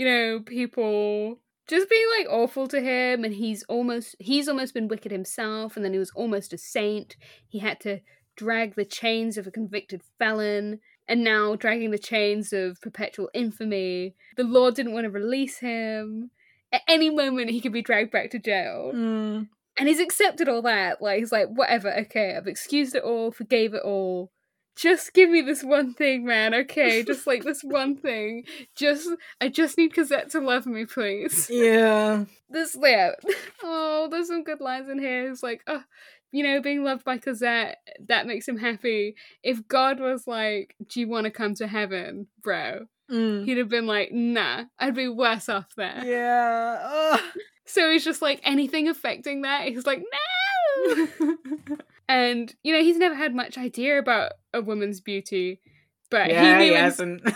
you 0.00 0.06
know, 0.06 0.40
people 0.40 1.40
just 1.68 1.90
being 1.90 2.06
like 2.18 2.26
awful 2.30 2.66
to 2.68 2.80
him, 2.80 3.22
and 3.22 3.34
he's 3.34 3.62
almost 3.64 4.16
he's 4.18 4.48
almost 4.48 4.72
been 4.72 4.88
wicked 4.88 5.12
himself, 5.12 5.76
and 5.76 5.84
then 5.84 5.92
he 5.92 5.98
was 5.98 6.10
almost 6.14 6.54
a 6.54 6.58
saint. 6.58 7.16
He 7.46 7.58
had 7.58 7.80
to 7.80 8.00
drag 8.34 8.76
the 8.76 8.86
chains 8.86 9.36
of 9.36 9.46
a 9.46 9.50
convicted 9.50 10.00
felon, 10.18 10.80
and 11.06 11.22
now 11.22 11.54
dragging 11.54 11.90
the 11.90 11.98
chains 11.98 12.50
of 12.54 12.80
perpetual 12.80 13.28
infamy. 13.34 14.14
The 14.38 14.44
law 14.44 14.70
didn't 14.70 14.94
want 14.94 15.04
to 15.04 15.10
release 15.10 15.58
him. 15.58 16.30
At 16.72 16.80
any 16.88 17.10
moment, 17.10 17.50
he 17.50 17.60
could 17.60 17.74
be 17.74 17.82
dragged 17.82 18.10
back 18.10 18.30
to 18.30 18.38
jail. 18.38 18.92
Mm. 18.94 19.48
And 19.76 19.86
he's 19.86 20.00
accepted 20.00 20.48
all 20.48 20.62
that. 20.62 21.02
Like, 21.02 21.18
he's 21.18 21.32
like, 21.32 21.48
whatever, 21.48 21.92
okay, 21.92 22.36
I've 22.38 22.46
excused 22.46 22.94
it 22.94 23.02
all, 23.02 23.32
forgave 23.32 23.74
it 23.74 23.82
all. 23.84 24.32
Just 24.80 25.12
give 25.12 25.28
me 25.28 25.42
this 25.42 25.62
one 25.62 25.92
thing, 25.92 26.24
man, 26.24 26.54
okay? 26.54 27.02
Just 27.02 27.26
like 27.26 27.44
this 27.44 27.60
one 27.62 27.96
thing. 27.96 28.44
Just, 28.74 29.10
I 29.38 29.48
just 29.48 29.76
need 29.76 29.94
Cosette 29.94 30.30
to 30.30 30.40
love 30.40 30.64
me, 30.64 30.86
please. 30.86 31.48
Yeah. 31.50 32.24
This, 32.52 32.76
yeah. 32.82 33.12
Oh, 33.62 34.08
there's 34.10 34.26
some 34.26 34.42
good 34.42 34.60
lines 34.60 34.88
in 34.88 34.98
here. 34.98 35.30
It's 35.30 35.42
like, 35.42 35.62
oh, 35.68 35.84
you 36.32 36.42
know, 36.42 36.60
being 36.60 36.82
loved 36.82 37.04
by 37.04 37.18
Cosette, 37.18 37.76
that 38.08 38.26
makes 38.26 38.48
him 38.48 38.56
happy. 38.56 39.14
If 39.44 39.68
God 39.68 40.00
was 40.00 40.26
like, 40.26 40.74
do 40.88 40.98
you 40.98 41.08
want 41.08 41.26
to 41.26 41.30
come 41.30 41.54
to 41.56 41.68
heaven, 41.68 42.26
bro? 42.42 42.86
Mm. 43.08 43.44
He'd 43.44 43.58
have 43.58 43.68
been 43.68 43.86
like, 43.86 44.10
nah, 44.12 44.64
I'd 44.80 44.96
be 44.96 45.08
worse 45.08 45.48
off 45.48 45.68
there. 45.76 46.02
Yeah. 46.04 46.78
Ugh. 46.82 47.20
So 47.66 47.88
he's 47.90 48.04
just 48.04 48.22
like, 48.22 48.40
anything 48.42 48.88
affecting 48.88 49.42
that? 49.42 49.68
He's 49.68 49.86
like, 49.86 50.02
no! 50.02 51.06
And, 52.10 52.52
you 52.64 52.72
know, 52.72 52.82
he's 52.82 52.98
never 52.98 53.14
had 53.14 53.36
much 53.36 53.56
idea 53.56 53.96
about 53.96 54.32
a 54.52 54.60
woman's 54.60 55.00
beauty, 55.00 55.60
but 56.10 56.28
yeah, 56.28 56.58
he 56.58 56.66
he 56.70 56.74
hasn't. 56.74 57.22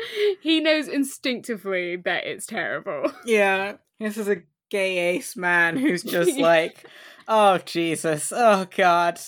he 0.40 0.60
knows 0.60 0.86
instinctively 0.86 1.96
that 1.96 2.26
it's 2.26 2.46
terrible. 2.46 3.12
yeah. 3.24 3.74
This 3.98 4.16
is 4.16 4.28
a 4.28 4.42
gay 4.70 5.16
ace 5.16 5.36
man 5.36 5.76
who's 5.76 6.02
just 6.04 6.38
like, 6.38 6.88
oh 7.26 7.58
Jesus, 7.58 8.32
oh 8.34 8.68
God. 8.76 9.18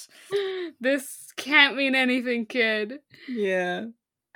this 0.81 1.33
can't 1.37 1.77
mean 1.77 1.97
anything, 1.97 2.47
kid. 2.47 3.01
Yeah. 3.29 3.87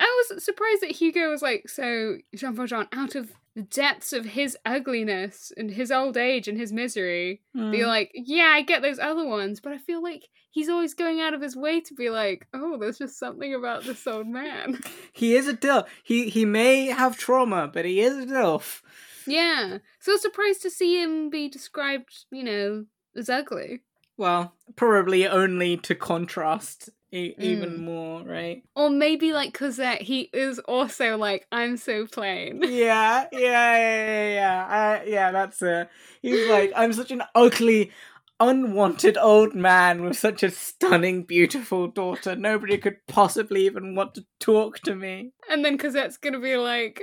I 0.00 0.24
was 0.30 0.42
surprised 0.42 0.82
that 0.82 0.90
Hugo 0.90 1.30
was 1.30 1.42
like 1.42 1.68
so 1.68 2.16
Jean 2.34 2.56
Valjean 2.56 2.88
out 2.92 3.14
of 3.14 3.30
the 3.56 3.62
depths 3.62 4.12
of 4.12 4.24
his 4.24 4.56
ugliness 4.64 5.52
and 5.56 5.70
his 5.70 5.90
old 5.90 6.16
age 6.16 6.46
and 6.46 6.58
his 6.58 6.72
misery. 6.72 7.42
Mm. 7.56 7.72
Be 7.72 7.84
like, 7.84 8.10
yeah, 8.14 8.52
I 8.54 8.62
get 8.62 8.82
those 8.82 8.98
other 8.98 9.26
ones, 9.26 9.60
but 9.60 9.72
I 9.72 9.78
feel 9.78 10.02
like 10.02 10.28
he's 10.50 10.68
always 10.68 10.94
going 10.94 11.20
out 11.20 11.34
of 11.34 11.42
his 11.42 11.56
way 11.56 11.80
to 11.80 11.94
be 11.94 12.10
like, 12.10 12.46
oh, 12.54 12.78
there's 12.78 12.98
just 12.98 13.18
something 13.18 13.54
about 13.54 13.84
this 13.84 14.06
old 14.06 14.28
man. 14.28 14.80
He 15.12 15.34
is 15.34 15.48
a 15.48 15.54
dilf. 15.54 15.86
He 16.02 16.30
he 16.30 16.44
may 16.46 16.86
have 16.86 17.18
trauma, 17.18 17.68
but 17.72 17.84
he 17.84 18.00
is 18.00 18.16
a 18.16 18.26
dilf. 18.26 18.80
yeah. 19.26 19.78
So 19.98 20.16
surprised 20.16 20.62
to 20.62 20.70
see 20.70 21.02
him 21.02 21.28
be 21.28 21.48
described, 21.48 22.24
you 22.30 22.44
know, 22.44 22.86
as 23.16 23.28
ugly. 23.28 23.80
Well, 24.16 24.54
probably 24.76 25.26
only 25.26 25.76
to 25.78 25.94
contrast 25.94 26.90
e- 27.12 27.34
even 27.38 27.70
Mm. 27.78 27.84
more, 27.84 28.22
right? 28.22 28.62
Or 28.76 28.88
maybe 28.90 29.32
like 29.32 29.52
Cosette, 29.54 30.02
he 30.02 30.30
is 30.32 30.58
also 30.60 31.16
like, 31.16 31.46
I'm 31.52 31.76
so 31.76 32.06
plain. 32.06 32.62
Yeah, 32.68 33.26
yeah, 33.32 33.76
yeah, 33.76 34.06
yeah, 34.06 34.34
yeah. 34.34 35.00
Uh, 35.00 35.04
yeah, 35.06 35.30
that's 35.32 35.60
it. 35.62 35.88
He's 36.22 36.46
like, 36.46 36.72
I'm 36.76 36.92
such 36.92 37.10
an 37.10 37.22
ugly, 37.34 37.90
unwanted 38.38 39.18
old 39.18 39.54
man 39.54 40.02
with 40.02 40.16
such 40.18 40.42
a 40.42 40.50
stunning, 40.50 41.24
beautiful 41.24 41.88
daughter. 41.88 42.34
Nobody 42.36 42.78
could 42.78 42.98
possibly 43.06 43.66
even 43.66 43.94
want 43.94 44.14
to 44.14 44.24
talk 44.38 44.78
to 44.80 44.94
me. 44.94 45.32
And 45.50 45.64
then 45.64 45.76
Cosette's 45.78 46.16
gonna 46.16 46.40
be 46.40 46.56
like, 46.56 47.00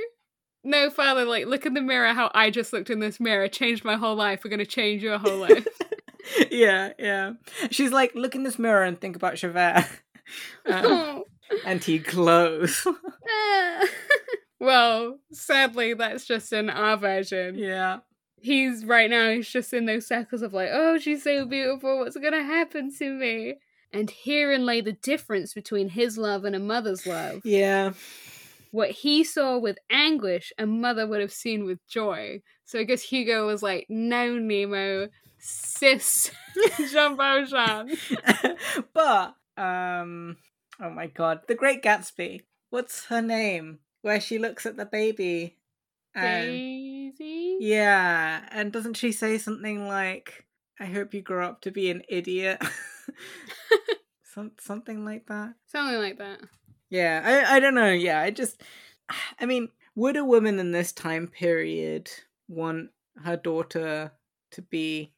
no, 0.63 0.89
father, 0.89 1.25
like, 1.25 1.45
look 1.45 1.65
in 1.65 1.73
the 1.75 1.81
mirror 1.81 2.13
how 2.13 2.31
I 2.33 2.49
just 2.49 2.73
looked 2.73 2.89
in 2.89 2.99
this 2.99 3.19
mirror, 3.19 3.47
changed 3.47 3.85
my 3.85 3.95
whole 3.97 4.15
life. 4.15 4.41
We're 4.43 4.49
gonna 4.49 4.65
change 4.65 5.03
your 5.03 5.17
whole 5.17 5.37
life. 5.37 5.67
yeah, 6.51 6.93
yeah. 6.99 7.33
She's 7.71 7.91
like, 7.91 8.13
look 8.15 8.35
in 8.35 8.43
this 8.43 8.59
mirror 8.59 8.83
and 8.83 8.99
think 8.99 9.15
about 9.15 9.35
Javert. 9.35 9.85
Uh, 10.65 11.19
and 11.65 11.83
he 11.83 11.99
glows. 11.99 12.85
Well, 14.59 15.19
sadly, 15.31 15.93
that's 15.93 16.25
just 16.25 16.51
in 16.51 16.69
our 16.69 16.97
version. 16.97 17.55
yeah. 17.57 17.99
He's 18.39 18.85
right 18.85 19.09
now, 19.09 19.31
he's 19.31 19.49
just 19.49 19.73
in 19.73 19.85
those 19.85 20.07
circles 20.07 20.43
of 20.43 20.53
like, 20.53 20.69
oh, 20.71 20.99
she's 20.99 21.23
so 21.23 21.45
beautiful, 21.45 21.97
what's 21.99 22.17
gonna 22.17 22.43
happen 22.43 22.93
to 22.97 23.11
me? 23.11 23.55
And 23.91 24.11
herein 24.11 24.65
lay 24.65 24.81
the 24.81 24.93
difference 24.93 25.53
between 25.53 25.89
his 25.89 26.17
love 26.17 26.45
and 26.45 26.55
a 26.55 26.59
mother's 26.59 27.07
love. 27.07 27.41
Yeah. 27.43 27.93
What 28.71 28.91
he 28.91 29.23
saw 29.23 29.57
with 29.57 29.79
anguish, 29.89 30.53
a 30.59 30.67
mother 30.67 31.07
would 31.07 31.19
have 31.19 31.33
seen 31.33 31.65
with 31.65 31.85
joy. 31.87 32.41
So 32.63 32.79
I 32.79 32.83
guess 32.83 33.01
Hugo 33.01 33.47
was 33.47 33.63
like, 33.63 33.87
no, 33.89 34.37
Nemo, 34.37 35.07
sis, 35.39 36.31
Jean 36.91 37.15
Valjean. 37.17 37.95
but 38.93 39.35
um 39.57 40.37
oh 40.79 40.89
my 40.91 41.07
god 41.07 41.41
the 41.47 41.55
great 41.55 41.81
gatsby 41.81 42.41
what's 42.69 43.05
her 43.05 43.21
name 43.21 43.79
where 44.03 44.21
she 44.21 44.37
looks 44.37 44.65
at 44.67 44.77
the 44.77 44.85
baby 44.85 45.57
and 46.13 46.45
Daisy? 46.47 47.57
yeah 47.59 48.47
and 48.51 48.71
doesn't 48.71 48.95
she 48.97 49.11
say 49.11 49.37
something 49.39 49.87
like 49.87 50.45
i 50.79 50.85
hope 50.85 51.13
you 51.15 51.21
grow 51.23 51.47
up 51.47 51.61
to 51.61 51.71
be 51.71 51.89
an 51.89 52.03
idiot 52.07 52.61
Some, 54.23 54.51
something 54.59 55.03
like 55.03 55.25
that 55.27 55.55
Something 55.65 55.97
like 55.97 56.19
that. 56.19 56.41
yeah 56.91 57.21
I, 57.49 57.55
I 57.55 57.59
don't 57.59 57.73
know 57.73 57.91
yeah 57.91 58.21
i 58.21 58.29
just 58.29 58.61
i 59.39 59.45
mean 59.47 59.69
would 59.95 60.15
a 60.17 60.23
woman 60.25 60.59
in 60.59 60.71
this 60.71 60.91
time 60.91 61.27
period 61.27 62.11
want 62.47 62.89
her 63.23 63.35
daughter 63.37 64.11
to 64.51 64.61
be 64.61 65.13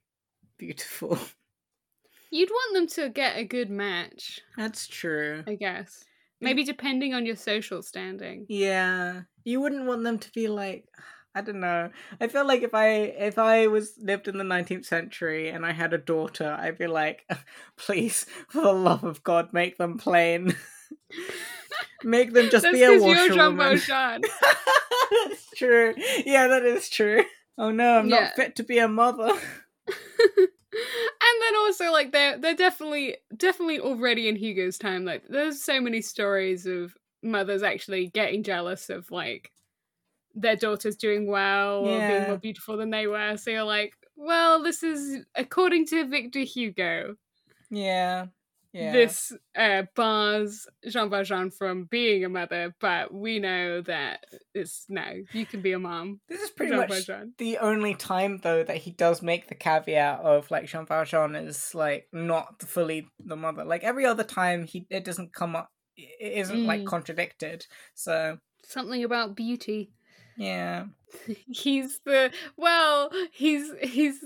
beautiful 0.60 1.18
You'd 2.32 2.52
want 2.52 2.74
them 2.76 2.88
to 3.04 3.10
get 3.10 3.38
a 3.38 3.44
good 3.44 3.72
match, 3.72 4.40
that's 4.56 4.88
true 4.88 5.44
I 5.48 5.56
guess. 5.56 6.04
Maybe 6.42 6.64
depending 6.64 7.14
on 7.14 7.26
your 7.26 7.36
social 7.36 7.82
standing. 7.82 8.46
Yeah, 8.48 9.22
you 9.44 9.60
wouldn't 9.60 9.88
want 9.88 10.04
them 10.04 10.20
to 10.20 10.32
be 10.32 10.48
like, 10.48 10.86
I 11.36 11.42
don't 11.42 11.60
know. 11.60 11.90
I 12.22 12.28
feel 12.28 12.46
like 12.48 12.64
if 12.64 12.74
I 12.74 12.88
if 12.88 13.38
I 13.38 13.68
was 13.68 13.94
lived 14.00 14.28
in 14.28 14.38
the 14.38 14.44
nineteenth 14.44 14.86
century 14.86 15.50
and 15.50 15.66
I 15.66 15.72
had 15.74 15.94
a 15.94 15.98
daughter, 15.98 16.58
I'd 16.60 16.78
be 16.78 16.88
like, 16.88 17.28
please, 17.78 18.26
for 18.48 18.62
the 18.62 18.74
love 18.74 19.04
of 19.04 19.24
God, 19.24 19.52
make 19.54 19.78
them 19.78 19.98
plain. 19.98 20.56
make 22.04 22.34
them 22.34 22.50
just 22.50 22.64
That's 22.64 22.78
be 22.78 22.84
a 22.84 23.00
washerwoman. 23.00 23.80
That's 23.80 25.50
true. 25.56 25.94
Yeah, 26.26 26.48
that 26.48 26.64
is 26.66 26.90
true. 26.90 27.24
Oh 27.58 27.72
no, 27.72 28.00
I'm 28.00 28.08
Yeah. 28.10 28.22
not 28.22 28.36
fit 28.36 28.56
to 28.58 28.64
be 28.64 28.80
a 28.80 28.88
mother. 28.88 29.34
and 30.38 31.42
then 31.42 31.56
also 31.58 31.92
like 31.92 32.12
they're 32.12 32.38
they're 32.38 32.56
definitely 32.56 33.18
definitely 33.36 33.80
already 33.80 34.28
in 34.28 34.36
Hugo's 34.36 34.78
time. 34.78 35.06
Like 35.06 35.24
there's 35.30 35.64
so 35.64 35.82
many 35.82 36.02
stories 36.02 36.66
of 36.66 36.96
mothers 37.22 37.64
actually 37.64 38.08
getting 38.08 38.44
jealous 38.44 38.90
of 38.90 39.10
like 39.12 39.52
their 40.36 40.56
daughters 40.56 40.96
doing 40.96 41.28
well 41.28 41.86
or 41.86 42.08
being 42.08 42.28
more 42.28 42.38
beautiful 42.38 42.78
than 42.78 42.92
they 42.92 43.08
were. 43.08 43.36
So 43.38 43.52
you're 43.52 43.64
like, 43.64 43.94
well, 44.16 44.64
this 44.64 44.84
is 44.84 45.26
according 45.36 45.88
to 45.88 46.08
Victor 46.08 46.40
Hugo. 46.40 47.16
Yeah. 47.70 48.28
Yeah. 48.72 48.92
This 48.92 49.34
uh, 49.58 49.84
bars 49.96 50.68
Jean 50.88 51.10
Valjean 51.10 51.50
from 51.50 51.86
being 51.86 52.24
a 52.24 52.30
mother, 52.30 52.76
but 52.80 53.12
we 53.12 53.40
know 53.40 53.82
that 53.82 54.26
it's 54.54 54.86
no, 54.90 55.04
you 55.34 55.46
can 55.48 55.62
be 55.62 55.72
a 55.72 55.80
mom. 55.80 56.20
This 56.30 56.42
is 56.42 56.52
pretty 56.52 56.72
Jean 56.74 56.80
much 56.82 56.90
Valjean. 56.90 57.34
the 57.40 57.58
only 57.58 57.96
time 57.96 58.40
though 58.44 58.64
that 58.64 58.78
he 58.78 58.92
does 58.92 59.24
make 59.24 59.48
the 59.48 59.56
caveat 59.56 60.20
of 60.20 60.52
like 60.52 60.68
Jean 60.68 60.86
Valjean 60.86 61.36
is 61.36 61.74
like 61.74 62.08
not 62.14 62.62
fully 62.62 63.08
the 63.20 63.36
mother. 63.36 63.66
Like 63.66 63.84
every 63.84 64.06
other 64.06 64.24
time 64.24 64.66
he 64.68 64.86
it 64.92 65.04
doesn't 65.04 65.34
come 65.34 65.56
up 65.56 65.72
it 65.98 66.34
isn't 66.38 66.66
like 66.68 66.82
Mm. 66.82 66.86
contradicted. 66.88 67.66
So 67.96 68.38
Something 68.64 69.04
about 69.04 69.36
beauty. 69.36 69.92
yeah. 70.38 70.86
he's 71.48 72.00
the 72.06 72.32
well 72.56 73.10
he's 73.32 73.72
he's 73.82 74.24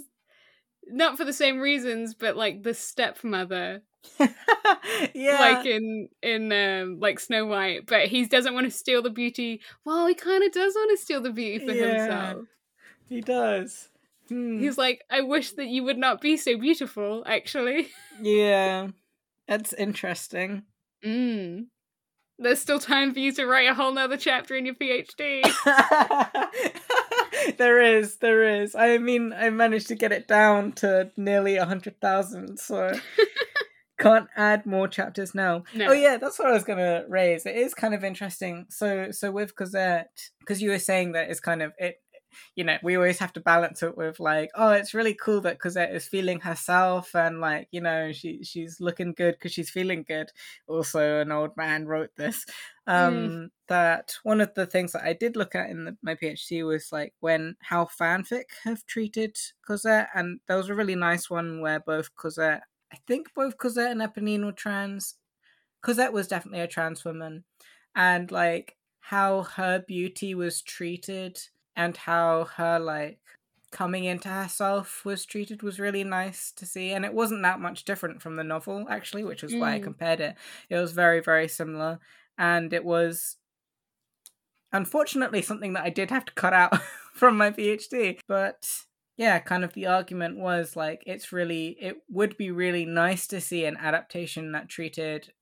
not 0.89 1.17
for 1.17 1.25
the 1.25 1.33
same 1.33 1.59
reasons 1.59 2.13
but 2.13 2.35
like 2.37 2.63
the 2.63 2.73
stepmother 2.73 3.81
yeah. 5.13 5.37
like 5.39 5.65
in 5.65 6.09
in 6.21 6.51
um 6.51 6.99
like 6.99 7.19
snow 7.19 7.45
white 7.45 7.85
but 7.85 8.07
he 8.07 8.25
doesn't 8.25 8.53
want 8.53 8.65
to 8.65 8.71
steal 8.71 9.01
the 9.01 9.09
beauty 9.09 9.61
well 9.85 10.07
he 10.07 10.13
kind 10.13 10.43
of 10.43 10.51
does 10.51 10.73
want 10.75 10.91
to 10.97 11.01
steal 11.01 11.21
the 11.21 11.31
beauty 11.31 11.65
for 11.65 11.71
Yeah. 11.71 11.85
himself 11.99 12.45
he 13.07 13.21
does. 13.21 13.89
Hmm. 14.29 14.59
he's 14.59 14.77
like 14.77 15.03
i 15.09 15.21
wish 15.21 15.51
that 15.53 15.67
you 15.67 15.83
would 15.83 15.97
not 15.97 16.19
be 16.21 16.35
so 16.37 16.57
beautiful 16.57 17.23
actually 17.25 17.89
Yeah. 18.21 18.87
That's 19.47 19.73
interesting. 19.73 20.63
mm. 21.05 21.65
there's 22.39 22.59
still 22.59 22.79
time 22.79 23.13
for 23.13 23.19
you 23.19 23.31
to 23.33 23.45
write 23.45 23.69
a 23.69 23.73
whole 23.73 23.91
nother 23.93 24.17
chapter 24.17 24.55
in 24.55 24.65
your 24.65 24.75
phd 24.75 25.43
there 27.57 27.81
is, 27.81 28.17
there 28.17 28.61
is. 28.61 28.75
I 28.75 28.97
mean, 28.97 29.33
I 29.33 29.49
managed 29.49 29.87
to 29.87 29.95
get 29.95 30.11
it 30.11 30.27
down 30.27 30.73
to 30.73 31.11
nearly 31.17 31.57
a 31.57 31.65
hundred 31.65 31.99
thousand, 32.01 32.59
so 32.59 32.93
can't 33.99 34.27
add 34.35 34.65
more 34.65 34.87
chapters 34.87 35.33
now. 35.33 35.63
No. 35.73 35.89
Oh 35.89 35.93
yeah, 35.93 36.17
that's 36.17 36.39
what 36.39 36.49
I 36.49 36.53
was 36.53 36.63
gonna 36.63 37.03
raise. 37.07 37.45
It 37.45 37.55
is 37.55 37.73
kind 37.73 37.93
of 37.93 38.03
interesting. 38.03 38.65
So, 38.69 39.11
so 39.11 39.31
with 39.31 39.55
Cosette, 39.55 40.29
because 40.39 40.61
you 40.61 40.69
were 40.69 40.79
saying 40.79 41.13
that 41.13 41.29
it's 41.29 41.39
kind 41.39 41.61
of 41.61 41.71
it. 41.77 41.97
you 42.55 42.63
know, 42.63 42.77
we 42.83 42.95
always 42.95 43.19
have 43.19 43.33
to 43.33 43.39
balance 43.39 43.83
it 43.83 43.97
with 43.97 44.19
like, 44.19 44.49
oh, 44.55 44.71
it's 44.71 44.93
really 44.93 45.13
cool 45.13 45.41
that 45.41 45.59
Cosette 45.59 45.93
is 45.93 46.07
feeling 46.07 46.39
herself 46.39 47.15
and 47.15 47.39
like, 47.39 47.67
you 47.71 47.81
know, 47.81 48.11
she 48.11 48.43
she's 48.43 48.79
looking 48.79 49.13
good 49.13 49.35
because 49.35 49.51
she's 49.51 49.69
feeling 49.69 50.03
good. 50.07 50.31
Also, 50.67 51.21
an 51.21 51.31
old 51.31 51.55
man 51.57 51.85
wrote 51.85 52.11
this. 52.15 52.45
Um, 52.85 53.13
mm. 53.13 53.49
That 53.69 54.15
one 54.23 54.41
of 54.41 54.53
the 54.55 54.65
things 54.65 54.91
that 54.91 55.03
I 55.03 55.13
did 55.13 55.35
look 55.35 55.55
at 55.55 55.69
in 55.69 55.85
the, 55.85 55.97
my 56.01 56.15
PhD 56.15 56.65
was 56.65 56.91
like 56.91 57.13
when 57.21 57.55
how 57.61 57.85
fanfic 57.85 58.43
have 58.63 58.85
treated 58.85 59.37
Cosette, 59.65 60.09
and 60.13 60.39
there 60.47 60.57
was 60.57 60.69
a 60.69 60.75
really 60.75 60.95
nice 60.95 61.29
one 61.29 61.61
where 61.61 61.79
both 61.79 62.15
Cosette, 62.15 62.63
I 62.91 62.97
think 63.07 63.33
both 63.33 63.57
Cosette 63.57 63.91
and 63.91 64.01
Eponine 64.01 64.45
were 64.45 64.51
trans. 64.51 65.15
Cosette 65.81 66.13
was 66.13 66.27
definitely 66.27 66.61
a 66.61 66.67
trans 66.67 67.05
woman, 67.05 67.45
and 67.95 68.31
like 68.31 68.75
how 68.99 69.43
her 69.43 69.83
beauty 69.85 70.33
was 70.33 70.61
treated 70.61 71.37
and 71.75 71.97
how 71.97 72.45
her 72.55 72.79
like 72.79 73.19
coming 73.73 74.03
into 74.03 74.29
herself 74.29 75.03
was 75.03 75.25
treated 75.25 75.63
was 75.63 75.79
really 75.79 76.03
nice 76.03 76.51
to 76.51 76.65
see 76.65 76.91
and 76.91 77.03
it 77.03 77.13
wasn't 77.13 77.41
that 77.41 77.59
much 77.59 77.83
different 77.83 78.21
from 78.21 78.35
the 78.35 78.43
novel 78.43 78.85
actually 78.87 79.23
which 79.23 79.41
was 79.41 79.51
mm. 79.51 79.59
why 79.59 79.73
i 79.73 79.79
mm. 79.79 79.83
compared 79.83 80.19
it 80.19 80.35
it 80.69 80.77
was 80.77 80.91
very 80.91 81.19
very 81.19 81.47
similar 81.47 81.99
and 82.37 82.71
it 82.71 82.85
was 82.85 83.37
unfortunately 84.71 85.41
something 85.41 85.73
that 85.73 85.83
i 85.83 85.89
did 85.89 86.11
have 86.11 86.23
to 86.23 86.33
cut 86.33 86.53
out 86.53 86.79
from 87.13 87.35
my 87.35 87.49
phd 87.49 88.19
but 88.27 88.83
yeah 89.17 89.39
kind 89.39 89.63
of 89.63 89.73
the 89.73 89.87
argument 89.87 90.37
was 90.37 90.75
like 90.75 91.03
it's 91.07 91.31
really 91.31 91.75
it 91.81 91.97
would 92.09 92.37
be 92.37 92.51
really 92.51 92.85
nice 92.85 93.25
to 93.25 93.41
see 93.41 93.65
an 93.65 93.77
adaptation 93.77 94.51
that 94.51 94.69
treated 94.69 95.33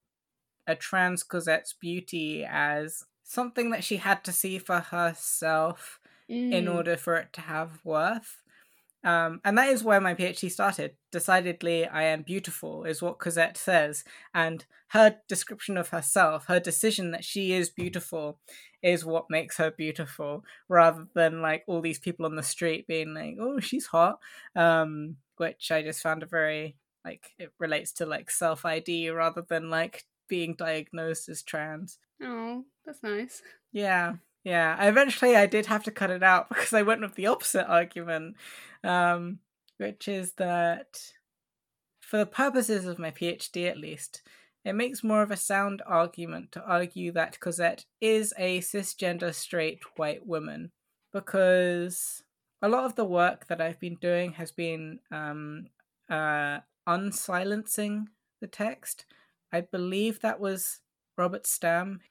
a 0.68 0.76
trans 0.76 1.22
cosette's 1.22 1.74
beauty 1.74 2.46
as 2.50 3.04
something 3.24 3.72
that 3.72 3.84
she 3.84 3.98
had 3.98 4.24
to 4.24 4.32
see 4.32 4.58
for 4.58 4.80
herself 4.80 6.00
mm. 6.32 6.54
in 6.54 6.68
order 6.68 6.98
for 6.98 7.16
it 7.16 7.34
to 7.34 7.42
have 7.42 7.80
worth. 7.84 8.42
Um, 9.04 9.42
and 9.44 9.58
that 9.58 9.70
is 9.70 9.84
where 9.84 10.00
my 10.00 10.14
PhD 10.14 10.52
started. 10.52 10.96
Decidedly, 11.12 11.88
I 11.88 12.04
am 12.04 12.22
beautiful, 12.22 12.84
is 12.84 13.02
what 13.02 13.20
Cosette 13.20 13.58
says. 13.58 14.04
And 14.34 14.64
her 14.90 15.18
description 15.28 15.78
of 15.78 15.90
herself, 15.90 16.46
her 16.48 16.60
decision 16.60 17.12
that 17.12 17.26
she 17.26 17.54
is 17.54 17.70
beautiful, 17.70 18.40
is 18.84 19.04
what 19.04 19.30
makes 19.30 19.58
her 19.58 19.72
beautiful, 19.72 20.44
rather 20.70 21.08
than 21.16 21.42
like 21.42 21.64
all 21.68 21.82
these 21.82 22.00
people 22.00 22.26
on 22.26 22.36
the 22.36 22.44
street 22.44 22.88
being 22.88 23.14
like, 23.14 23.38
oh, 23.40 23.60
she's 23.60 23.88
hot. 23.88 24.20
Um, 24.56 25.18
which 25.38 25.72
I 25.72 25.82
just 25.82 26.04
found 26.04 26.22
a 26.22 26.28
very, 26.28 26.76
like, 27.04 27.32
it 27.40 27.52
relates 27.58 27.94
to 27.94 28.06
like 28.06 28.30
self 28.30 28.66
ID 28.66 29.10
rather 29.10 29.42
than 29.42 29.72
like 29.72 30.04
being 30.28 30.54
diagnosed 30.54 31.28
as 31.28 31.42
trans. 31.42 31.98
Oh, 32.22 32.64
that's 32.86 33.02
nice. 33.02 33.42
Yeah, 33.72 34.14
yeah. 34.44 34.88
Eventually, 34.88 35.36
I 35.36 35.46
did 35.46 35.68
have 35.68 35.84
to 35.84 35.92
cut 35.92 36.10
it 36.10 36.24
out 36.24 36.50
because 36.50 36.74
I 36.74 36.82
went 36.82 37.02
with 37.02 37.16
the 37.16 37.28
opposite 37.28 37.68
argument, 37.70 38.36
um, 38.84 39.40
which 39.78 40.08
is 40.08 40.34
that 40.34 41.14
for 42.00 42.18
the 42.18 42.26
purposes 42.26 42.86
of 42.86 43.00
my 43.00 43.12
PhD 43.12 43.70
at 43.70 43.78
least, 43.78 44.22
it 44.64 44.74
makes 44.74 45.04
more 45.04 45.24
of 45.24 45.32
a 45.32 45.38
sound 45.38 45.82
argument 45.88 46.52
to 46.52 46.64
argue 46.64 47.12
that 47.14 47.40
Cosette 47.40 47.86
is 48.00 48.34
a 48.38 48.60
cisgender 48.60 49.34
straight 49.34 49.80
white 49.96 50.28
woman 50.28 50.72
because 51.12 52.22
a 52.62 52.70
lot 52.70 52.86
of 52.86 52.96
the 52.96 53.06
work 53.06 53.48
that 53.48 53.60
I've 53.60 53.80
been 53.80 53.96
doing 53.96 54.34
has 54.34 54.52
been 54.52 55.00
um, 55.12 55.68
uh, 56.10 56.60
unsilencing 56.88 58.06
the 58.40 58.48
text. 58.48 59.06
I 59.52 59.62
believe 59.62 60.20
that 60.20 60.40
was 60.40 60.80
Robert 61.18 61.48
Stam. 61.48 62.02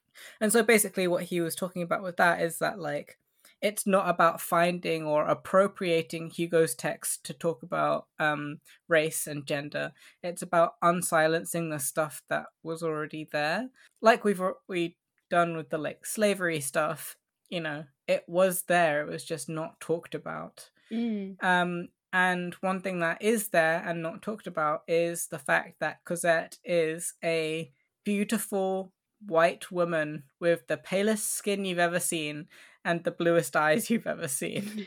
And 0.40 0.52
so 0.52 0.62
basically, 0.62 1.06
what 1.08 1.24
he 1.24 1.40
was 1.40 1.54
talking 1.54 1.82
about 1.82 2.02
with 2.02 2.16
that 2.16 2.40
is 2.40 2.58
that, 2.58 2.78
like, 2.78 3.18
it's 3.62 3.86
not 3.86 4.08
about 4.08 4.40
finding 4.40 5.04
or 5.04 5.24
appropriating 5.26 6.30
Hugo's 6.30 6.74
text 6.74 7.24
to 7.24 7.34
talk 7.34 7.62
about 7.62 8.06
um, 8.18 8.60
race 8.88 9.26
and 9.26 9.46
gender. 9.46 9.92
It's 10.22 10.42
about 10.42 10.80
unsilencing 10.82 11.70
the 11.70 11.78
stuff 11.78 12.22
that 12.30 12.46
was 12.62 12.82
already 12.82 13.28
there, 13.30 13.68
like 14.00 14.24
we've 14.24 14.40
we 14.66 14.96
done 15.28 15.56
with 15.56 15.70
the 15.70 15.78
like 15.78 16.06
slavery 16.06 16.60
stuff. 16.60 17.16
You 17.50 17.60
know, 17.60 17.84
it 18.06 18.24
was 18.26 18.62
there. 18.62 19.02
It 19.02 19.10
was 19.10 19.24
just 19.24 19.48
not 19.48 19.80
talked 19.80 20.14
about. 20.14 20.70
Mm. 20.90 21.42
Um, 21.42 21.88
and 22.12 22.54
one 22.54 22.80
thing 22.80 23.00
that 23.00 23.22
is 23.22 23.48
there 23.48 23.82
and 23.84 24.02
not 24.02 24.22
talked 24.22 24.46
about 24.46 24.82
is 24.88 25.26
the 25.26 25.38
fact 25.38 25.80
that 25.80 26.04
Cosette 26.04 26.58
is 26.64 27.14
a 27.22 27.70
beautiful 28.04 28.92
white 29.26 29.70
woman 29.70 30.24
with 30.38 30.66
the 30.66 30.76
palest 30.76 31.32
skin 31.32 31.64
you've 31.64 31.78
ever 31.78 32.00
seen 32.00 32.46
and 32.84 33.04
the 33.04 33.10
bluest 33.10 33.56
eyes 33.56 33.90
you've 33.90 34.06
ever 34.06 34.28
seen. 34.28 34.86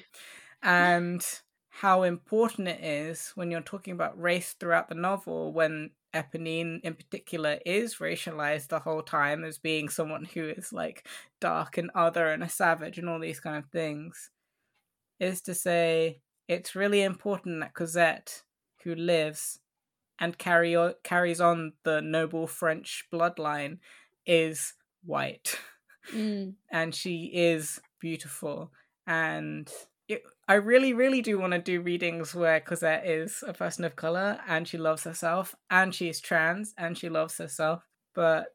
and 0.61 1.25
how 1.69 2.03
important 2.03 2.67
it 2.67 2.83
is 2.83 3.31
when 3.35 3.49
you're 3.49 3.61
talking 3.61 3.93
about 3.93 4.19
race 4.19 4.55
throughout 4.59 4.89
the 4.89 4.95
novel 4.95 5.51
when 5.51 5.89
Eponine 6.13 6.79
in 6.81 6.93
particular 6.93 7.57
is 7.65 7.95
racialized 7.95 8.67
the 8.67 8.79
whole 8.79 9.01
time 9.01 9.43
as 9.43 9.57
being 9.57 9.89
someone 9.89 10.25
who 10.25 10.49
is 10.49 10.71
like 10.71 11.07
dark 11.41 11.77
and 11.79 11.89
other 11.95 12.27
and 12.29 12.43
a 12.43 12.49
savage 12.49 12.99
and 12.99 13.09
all 13.09 13.19
these 13.19 13.39
kind 13.39 13.57
of 13.57 13.65
things 13.71 14.29
is 15.19 15.41
to 15.41 15.55
say 15.55 16.21
it's 16.47 16.75
really 16.75 17.01
important 17.01 17.61
that 17.61 17.73
Cosette, 17.73 18.43
who 18.83 18.93
lives 18.93 19.59
and 20.19 20.37
carry 20.37 20.75
o- 20.75 20.93
carries 21.03 21.41
on 21.41 21.73
the 21.83 22.01
noble 22.01 22.47
French 22.47 23.05
bloodline, 23.11 23.79
is 24.25 24.73
white. 25.05 25.57
Mm. 26.13 26.55
and 26.71 26.93
she 26.93 27.31
is 27.33 27.79
beautiful. 27.99 28.71
And 29.07 29.71
it, 30.07 30.23
I 30.47 30.55
really, 30.55 30.93
really 30.93 31.21
do 31.21 31.39
want 31.39 31.53
to 31.53 31.59
do 31.59 31.81
readings 31.81 32.35
where 32.35 32.59
Cosette 32.59 33.05
is 33.07 33.43
a 33.45 33.53
person 33.53 33.85
of 33.85 33.95
color 33.95 34.39
and 34.47 34.67
she 34.67 34.77
loves 34.77 35.03
herself 35.03 35.55
and 35.69 35.93
she 35.93 36.09
is 36.09 36.19
trans 36.19 36.73
and 36.77 36.97
she 36.97 37.09
loves 37.09 37.37
herself. 37.37 37.83
But 38.13 38.53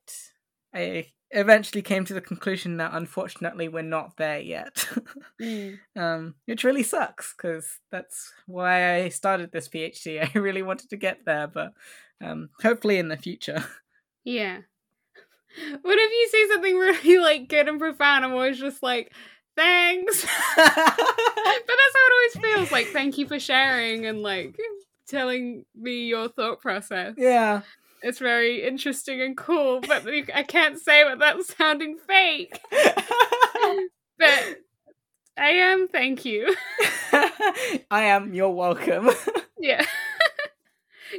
I 0.74 1.06
eventually 1.30 1.82
came 1.82 2.04
to 2.06 2.14
the 2.14 2.20
conclusion 2.20 2.78
that 2.78 2.94
unfortunately 2.94 3.68
we're 3.68 3.82
not 3.82 4.16
there 4.16 4.40
yet. 4.40 4.88
mm. 5.40 5.78
um, 5.96 6.34
which 6.46 6.64
really 6.64 6.82
sucks 6.82 7.34
because 7.36 7.78
that's 7.90 8.32
why 8.46 8.96
I 8.96 9.08
started 9.08 9.52
this 9.52 9.68
PhD. 9.68 10.22
I 10.34 10.38
really 10.38 10.62
wanted 10.62 10.90
to 10.90 10.96
get 10.96 11.24
there, 11.24 11.46
but 11.46 11.72
um, 12.22 12.50
hopefully 12.62 12.98
in 12.98 13.08
the 13.08 13.16
future. 13.16 13.64
Yeah. 14.24 14.58
What 15.82 15.98
if 15.98 16.12
you 16.12 16.28
say 16.30 16.54
something 16.54 16.76
really 16.76 17.18
like 17.18 17.48
good 17.48 17.68
and 17.68 17.78
profound? 17.78 18.24
I'm 18.24 18.32
always 18.32 18.58
just 18.58 18.82
like, 18.82 19.12
thanks. 19.56 20.22
but 20.56 20.66
that's 20.66 20.76
how 20.76 22.06
it 22.06 22.12
always 22.12 22.54
feels. 22.54 22.72
Like, 22.72 22.86
thank 22.88 23.18
you 23.18 23.26
for 23.26 23.38
sharing 23.40 24.06
and 24.06 24.22
like 24.22 24.56
telling 25.08 25.64
me 25.74 26.06
your 26.06 26.28
thought 26.28 26.60
process. 26.60 27.14
Yeah. 27.16 27.62
It's 28.02 28.20
very 28.20 28.62
interesting 28.62 29.20
and 29.20 29.36
cool, 29.36 29.80
but 29.80 30.06
I 30.34 30.44
can't 30.44 30.78
say 30.78 31.04
without 31.04 31.42
sounding 31.44 31.98
fake. 32.06 32.60
but 32.70 34.58
I 35.36 35.48
am. 35.48 35.88
Thank 35.88 36.24
you. 36.24 36.54
I 37.12 38.04
am. 38.04 38.34
You're 38.34 38.50
welcome. 38.50 39.10
yeah. 39.58 39.84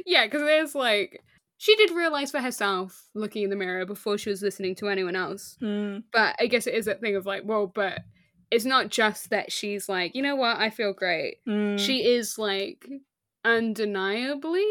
yeah, 0.06 0.24
because 0.24 0.40
there's 0.40 0.74
like 0.74 1.22
she 1.60 1.76
did 1.76 1.90
realize 1.90 2.30
for 2.30 2.40
herself 2.40 3.10
looking 3.14 3.42
in 3.42 3.50
the 3.50 3.54
mirror 3.54 3.84
before 3.84 4.16
she 4.16 4.30
was 4.30 4.40
listening 4.40 4.74
to 4.76 4.88
anyone 4.88 5.14
else. 5.14 5.58
Mm. 5.60 6.04
But 6.10 6.34
I 6.40 6.46
guess 6.46 6.66
it 6.66 6.72
is 6.72 6.86
that 6.86 7.02
thing 7.02 7.16
of 7.16 7.26
like, 7.26 7.42
well, 7.44 7.66
but 7.66 8.00
it's 8.50 8.64
not 8.64 8.88
just 8.88 9.28
that 9.28 9.52
she's 9.52 9.86
like, 9.86 10.14
you 10.14 10.22
know 10.22 10.36
what, 10.36 10.56
I 10.56 10.70
feel 10.70 10.94
great. 10.94 11.36
Mm. 11.46 11.78
She 11.78 12.02
is 12.02 12.38
like 12.38 12.88
undeniably, 13.44 14.64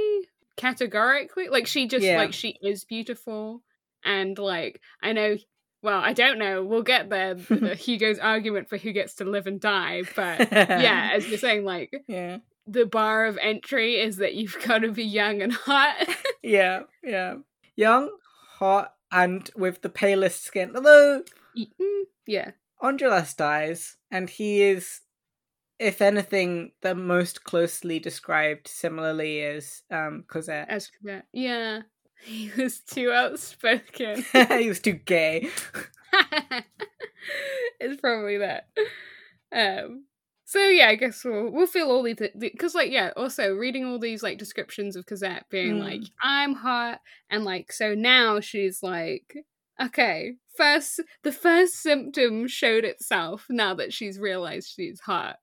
categorically, 0.58 1.50
like 1.50 1.68
she 1.68 1.88
just 1.88 2.04
yeah. 2.04 2.18
like 2.18 2.34
she 2.34 2.58
is 2.60 2.86
beautiful. 2.86 3.62
And 4.04 4.36
like 4.40 4.82
I 5.04 5.14
know 5.14 5.38
well, 5.84 6.00
I 6.00 6.14
don't 6.14 6.40
know. 6.40 6.64
We'll 6.64 6.82
get 6.82 7.12
there. 7.12 7.36
The 7.36 7.76
Hugo's 7.80 8.18
argument 8.18 8.68
for 8.68 8.78
who 8.78 8.94
gets 8.94 9.14
to 9.16 9.26
live 9.26 9.46
and 9.46 9.62
die, 9.62 10.02
but 10.16 10.52
yeah, 10.52 11.12
as 11.14 11.28
you're 11.28 11.38
saying, 11.38 11.66
like, 11.66 11.94
yeah, 12.08 12.40
the 12.70 12.86
bar 12.86 13.26
of 13.26 13.38
entry 13.42 14.00
is 14.00 14.18
that 14.18 14.36
you've 14.36 14.58
got 14.66 14.80
to 14.80 14.92
be 14.92 15.04
young 15.04 15.42
and 15.42 15.54
hot. 15.54 15.96
yeah, 16.44 16.82
yeah. 17.04 17.36
Young, 17.76 18.10
hot, 18.58 18.94
and 19.12 19.50
with 19.56 19.82
the 19.82 19.90
palest 19.90 20.44
skin. 20.44 20.76
Although, 20.76 21.24
mm, 21.58 22.04
yeah. 22.28 22.52
Enjolras 22.82 23.36
dies, 23.36 23.98
and 24.12 24.30
he 24.30 24.62
is, 24.62 25.02
if 25.80 26.02
anything, 26.02 26.72
the 26.82 26.96
most 26.96 27.44
closely 27.44 28.00
described 28.00 28.68
similarly 28.68 29.42
as 29.42 29.84
um, 29.92 30.24
Cosette. 30.28 30.70
As 30.70 30.90
Cosette, 30.90 31.26
yeah. 31.34 31.82
He 32.22 32.52
was 32.58 32.82
too 32.82 33.14
outspoken. 33.14 34.26
he 34.34 34.68
was 34.68 34.82
too 34.82 34.92
gay. 34.92 35.50
it's 37.80 38.02
probably 38.02 38.40
that. 38.40 38.68
Um, 39.54 40.04
so 40.50 40.64
yeah, 40.64 40.88
I 40.88 40.96
guess 40.96 41.24
we'll 41.24 41.52
we'll 41.52 41.68
feel 41.68 41.92
all 41.92 42.02
these 42.02 42.18
because 42.40 42.74
like 42.74 42.90
yeah, 42.90 43.12
also 43.16 43.54
reading 43.54 43.86
all 43.86 44.00
these 44.00 44.24
like 44.24 44.40
descriptions 44.40 44.96
of 44.96 45.06
Cosette 45.06 45.46
being 45.52 45.76
mm. 45.76 45.84
like 45.84 46.02
I'm 46.24 46.56
hot 46.56 47.02
and 47.30 47.46
like 47.46 47.72
so 47.72 47.94
now 47.94 48.40
she's 48.40 48.82
like 48.82 49.46
okay, 49.80 50.34
first 50.58 51.02
the 51.22 51.32
first 51.32 51.76
symptom 51.76 52.48
showed 52.48 52.84
itself 52.84 53.46
now 53.48 53.76
that 53.76 53.94
she's 53.94 54.18
realized 54.18 54.74
she's 54.76 55.02
hot. 55.02 55.36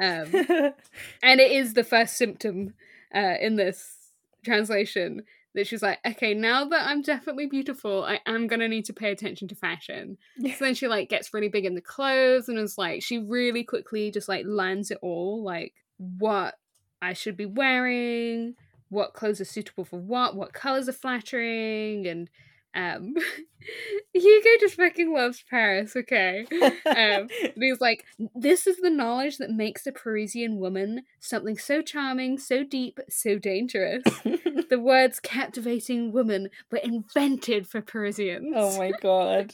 Um, 0.00 0.32
and 1.22 1.38
it 1.38 1.52
is 1.52 1.74
the 1.74 1.84
first 1.84 2.16
symptom 2.16 2.72
uh, 3.14 3.34
in 3.38 3.56
this 3.56 3.94
translation 4.42 5.20
that 5.56 5.66
she's 5.66 5.82
like, 5.82 5.98
okay, 6.06 6.34
now 6.34 6.66
that 6.66 6.86
I'm 6.86 7.02
definitely 7.02 7.46
beautiful, 7.46 8.04
I 8.04 8.20
am 8.26 8.46
gonna 8.46 8.68
need 8.68 8.84
to 8.84 8.92
pay 8.92 9.10
attention 9.10 9.48
to 9.48 9.56
fashion. 9.56 10.18
So 10.40 10.64
then 10.64 10.74
she 10.74 10.86
like 10.86 11.08
gets 11.08 11.34
really 11.34 11.48
big 11.48 11.64
in 11.64 11.74
the 11.74 11.80
clothes 11.80 12.48
and 12.48 12.58
is 12.58 12.78
like, 12.78 13.02
she 13.02 13.18
really 13.18 13.64
quickly 13.64 14.12
just 14.12 14.28
like 14.28 14.46
learns 14.46 14.92
it 14.92 14.98
all, 15.02 15.42
like 15.42 15.74
what 15.96 16.54
I 17.02 17.14
should 17.14 17.36
be 17.36 17.46
wearing, 17.46 18.54
what 18.90 19.14
clothes 19.14 19.40
are 19.40 19.46
suitable 19.46 19.84
for 19.84 19.98
what, 19.98 20.36
what 20.36 20.52
colors 20.52 20.88
are 20.88 20.92
flattering, 20.92 22.06
and 22.06 22.30
um, 22.76 23.14
Hugo 24.12 24.50
just 24.60 24.76
fucking 24.76 25.12
loves 25.12 25.42
Paris, 25.48 25.96
okay? 25.96 26.46
Um, 26.84 27.28
he's 27.56 27.80
like, 27.80 28.04
this 28.34 28.66
is 28.66 28.76
the 28.76 28.90
knowledge 28.90 29.38
that 29.38 29.50
makes 29.50 29.86
a 29.86 29.92
Parisian 29.92 30.58
woman 30.58 31.02
something 31.18 31.56
so 31.58 31.82
charming, 31.82 32.38
so 32.38 32.62
deep, 32.62 33.00
so 33.08 33.38
dangerous. 33.38 34.02
the 34.70 34.78
words 34.80 35.18
captivating 35.20 36.12
woman 36.12 36.50
were 36.70 36.78
invented 36.78 37.66
for 37.66 37.80
Parisians. 37.80 38.52
oh 38.54 38.78
my 38.78 38.92
god. 39.00 39.52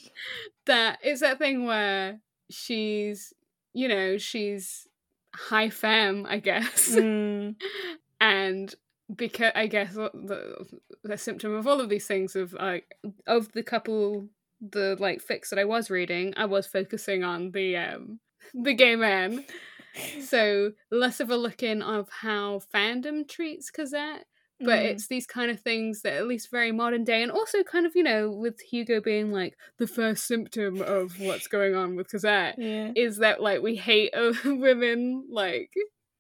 That 0.67 0.99
it's 1.03 1.21
that 1.21 1.39
thing 1.39 1.65
where 1.65 2.21
she's, 2.51 3.33
you 3.73 3.89
know, 3.89 4.19
she's 4.19 4.87
high 5.35 5.71
femme, 5.71 6.27
I 6.29 6.39
guess. 6.39 6.91
Mm. 6.91 7.55
and 8.21 8.75
because 9.17 9.53
I 9.55 9.67
guess 9.67 9.95
the 9.95 10.67
the 11.05 11.19
symptom 11.19 11.55
of 11.55 11.67
all 11.67 11.81
of 11.81 11.89
these 11.89 12.07
things 12.07 12.37
of 12.37 12.53
like 12.53 12.95
of 13.27 13.53
the 13.53 13.63
couple 13.63 14.29
the 14.61 14.97
like 15.01 15.21
fics 15.25 15.49
that 15.51 15.59
I 15.59 15.65
was 15.65 15.91
reading, 15.91 16.35
I 16.37 16.45
was 16.45 16.67
focusing 16.67 17.25
on 17.25 17.51
the 17.51 17.77
um 17.77 18.21
the 18.55 18.75
gay 18.75 18.97
man. 18.97 19.45
So 20.23 20.73
less 20.91 21.21
of 21.21 21.29
a 21.29 21.37
look 21.37 21.63
in 21.63 21.83
of 21.83 22.09
how 22.09 22.63
fandom 22.75 23.29
treats 23.29 23.71
Cosette, 23.71 24.25
but 24.59 24.79
Mm. 24.79 24.85
it's 24.87 25.07
these 25.09 25.27
kind 25.27 25.51
of 25.51 25.61
things 25.61 26.01
that 26.01 26.15
at 26.15 26.27
least 26.27 26.51
very 26.51 26.73
modern 26.73 27.05
day 27.05 27.23
and 27.23 27.31
also 27.31 27.63
kind 27.63 27.85
of, 27.85 27.95
you 27.95 28.03
know, 28.03 28.31
with 28.31 28.59
Hugo 28.61 29.03
being 29.03 29.33
like 29.33 29.55
the 29.79 29.87
first 29.87 30.27
symptom 30.27 30.81
of 30.81 31.21
what's 31.21 31.47
going 31.47 31.75
on 31.75 31.95
with 31.95 32.11
Cosette 32.11 32.55
Yeah. 32.59 32.93
is 32.97 33.19
that 33.19 33.43
like 33.43 33.61
we 33.61 33.77
hate 33.77 34.15
uh, 34.15 34.33
women 34.47 35.27
like 35.31 35.71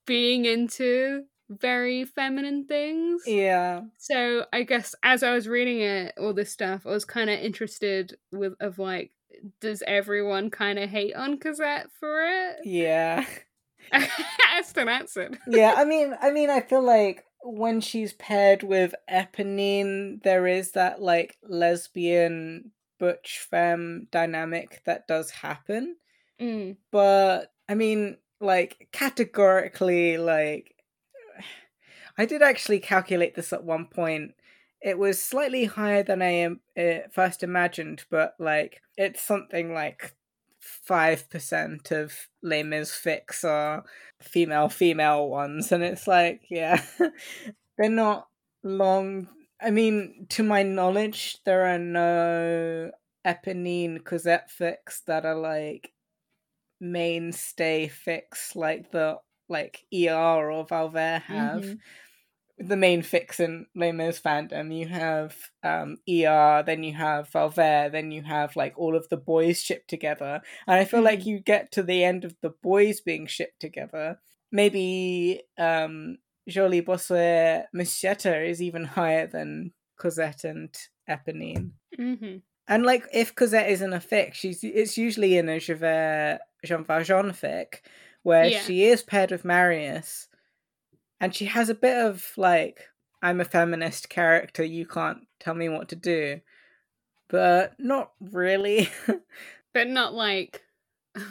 being 0.07 0.45
into 0.45 1.25
very 1.61 2.05
feminine 2.05 2.67
things. 2.67 3.23
Yeah. 3.27 3.83
So 3.99 4.47
I 4.53 4.63
guess 4.63 4.95
as 5.03 5.23
I 5.23 5.33
was 5.35 5.49
reading 5.49 5.81
it, 5.81 6.15
all 6.19 6.33
this 6.33 6.51
stuff, 6.51 6.87
I 6.87 6.91
was 6.91 7.05
kind 7.05 7.31
of 7.31 7.39
interested 7.39 8.17
with 8.31 8.55
of 8.61 8.79
like, 8.79 9.13
does 9.61 9.83
everyone 9.87 10.51
kind 10.51 10.79
of 10.79 10.91
hate 10.91 11.15
on 11.15 11.39
Cosette 11.39 11.89
for 11.99 12.23
it? 12.25 12.57
Yeah. 12.65 13.25
Aston 14.55 14.89
answered. 14.89 15.39
yeah, 15.47 15.75
I 15.77 15.85
mean, 15.87 16.15
I 16.21 16.31
mean, 16.31 16.51
I 16.51 16.61
feel 16.61 16.83
like 16.83 17.25
when 17.43 17.81
she's 17.81 18.13
paired 18.13 18.63
with 18.63 18.95
Eponine, 19.11 20.23
there 20.23 20.47
is 20.47 20.73
that 20.73 21.03
like 21.03 21.37
lesbian 21.43 22.71
butch 22.99 23.45
femme 23.51 24.07
dynamic 24.13 24.83
that 24.87 25.09
does 25.09 25.31
happen. 25.31 25.97
Mm. 26.41 26.77
But 26.91 27.53
I 27.69 27.75
mean, 27.75 28.19
like 28.41 28.89
categorically, 28.93 30.19
like 30.19 30.75
I 32.19 32.27
did 32.27 32.43
actually 32.43 32.81
calculate 32.81 33.35
this 33.35 33.53
at 33.53 33.65
one 33.65 33.87
point. 33.87 34.35
It 34.81 34.99
was 34.99 35.23
slightly 35.23 35.65
higher 35.65 36.03
than 36.03 36.23
I 36.23 36.45
uh, 36.81 37.09
first 37.13 37.43
imagined, 37.43 38.05
but 38.11 38.35
like 38.39 38.83
it's 38.97 39.23
something 39.23 39.73
like 39.73 40.15
five 40.61 41.29
percent 41.31 41.91
of 41.91 42.29
Les 42.43 42.63
fics 42.63 43.45
are 43.45 43.85
female 44.21 44.69
female 44.69 45.29
ones, 45.29 45.73
and 45.73 45.83
it's 45.85 46.07
like 46.07 46.43
yeah, 46.51 46.85
they're 47.79 47.89
not 47.91 48.29
long. 48.63 49.29
I 49.61 49.71
mean, 49.71 50.27
to 50.31 50.43
my 50.43 50.63
knowledge, 50.65 51.39
there 51.45 51.67
are 51.67 51.79
no 51.79 52.91
Eponine 53.25 54.05
Cosette 54.05 54.51
fics 54.51 55.05
that 55.07 55.25
are 55.25 55.37
like 55.37 55.93
mainstay 56.81 57.89
fics 57.89 58.55
like 58.57 58.91
the 58.91 59.19
like 59.49 59.85
ER 59.93 60.51
or 60.51 60.67
Valvert 60.67 61.23
have. 61.23 61.65
Mhm. 61.65 61.81
The 62.65 62.77
main 62.77 63.03
fics 63.03 63.41
in 63.41 63.67
Les 63.75 63.91
Mis 63.93 64.21
fandom, 64.21 64.73
you 64.79 64.87
have 64.87 65.35
um, 65.65 65.97
ER, 66.09 66.63
then 66.65 66.83
you 66.85 66.93
have 66.95 67.29
Valvert, 67.31 67.91
then 67.93 68.11
you 68.13 68.23
have 68.23 68.55
like 68.55 68.75
all 68.79 68.95
of 68.97 69.09
the 69.09 69.17
boys 69.17 69.61
shipped 69.61 69.89
together. 69.91 70.41
And 70.67 70.77
I 70.79 70.85
feel 70.85 71.03
like 71.03 71.21
Mhm. 71.21 71.27
you 71.27 71.41
get 71.41 71.73
to 71.73 71.83
the 71.83 72.05
end 72.05 72.25
of 72.25 72.37
the 72.41 72.51
boys 72.51 73.01
being 73.01 73.27
shipped 73.27 73.59
together. 73.61 74.19
Maybe 74.53 75.43
um, 75.59 76.19
Joly 76.49 76.83
Bossuet 76.83 77.65
Musichetta 77.75 78.49
is 78.49 78.63
even 78.63 78.85
higher 78.85 79.27
than 79.27 79.73
Cosette 79.99 80.45
and 80.45 80.73
Eponine. 81.09 81.71
hmm 81.97 82.37
And 82.69 82.85
like, 82.85 83.05
if 83.13 83.35
Cosette 83.35 83.71
isn't 83.71 83.93
a 83.93 83.99
fic, 83.99 84.35
she's 84.35 84.63
it's 84.63 84.97
usually 84.97 85.37
in 85.37 85.49
a 85.49 85.59
Javert 85.59 86.41
Jean 86.65 86.85
Valjean 86.85 87.31
fic 87.33 87.81
where 88.23 88.49
Yeah. 88.51 88.61
she 88.61 88.85
is 88.85 89.03
paired 89.03 89.31
with 89.33 89.45
Marius, 89.45 90.29
and 91.23 91.33
she 91.35 91.45
has 91.47 91.69
a 91.69 91.75
bit 91.75 91.97
of 91.97 92.33
like, 92.37 92.89
I'm 93.23 93.41
a 93.41 93.45
feminist 93.45 94.09
character. 94.09 94.65
You 94.65 94.85
can't 94.85 95.21
tell 95.39 95.55
me 95.55 95.69
what 95.69 95.89
to 95.91 95.97
do, 95.97 96.41
but 97.29 97.75
not 97.79 98.11
really. 98.21 98.91
But 99.75 99.89
not 99.89 100.13
like. 100.13 100.63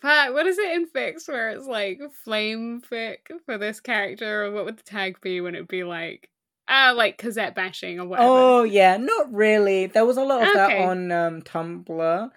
What 0.00 0.46
is 0.46 0.58
it 0.58 0.76
in 0.76 0.86
fics 0.86 1.26
where 1.28 1.50
it's 1.50 1.66
like 1.66 2.00
flame 2.24 2.80
fic 2.80 3.18
for 3.44 3.58
this 3.58 3.80
character, 3.80 4.44
or 4.44 4.52
what 4.52 4.64
would 4.64 4.78
the 4.78 4.82
tag 4.82 5.20
be 5.20 5.40
when 5.40 5.54
it'd 5.54 5.66
be 5.66 5.82
like, 5.82 6.30
ah, 6.68 6.92
like 6.94 7.18
Cosette 7.18 7.54
bashing 7.56 7.98
or 7.98 8.06
whatever? 8.06 8.28
oh 8.30 8.62
yeah, 8.62 8.96
not 8.96 9.32
really. 9.32 9.86
There 9.86 10.06
was 10.06 10.16
a 10.16 10.22
lot 10.22 10.46
of 10.46 10.54
that 10.54 10.78
on 10.78 11.10
um, 11.10 11.42
Tumblr, 11.42 12.30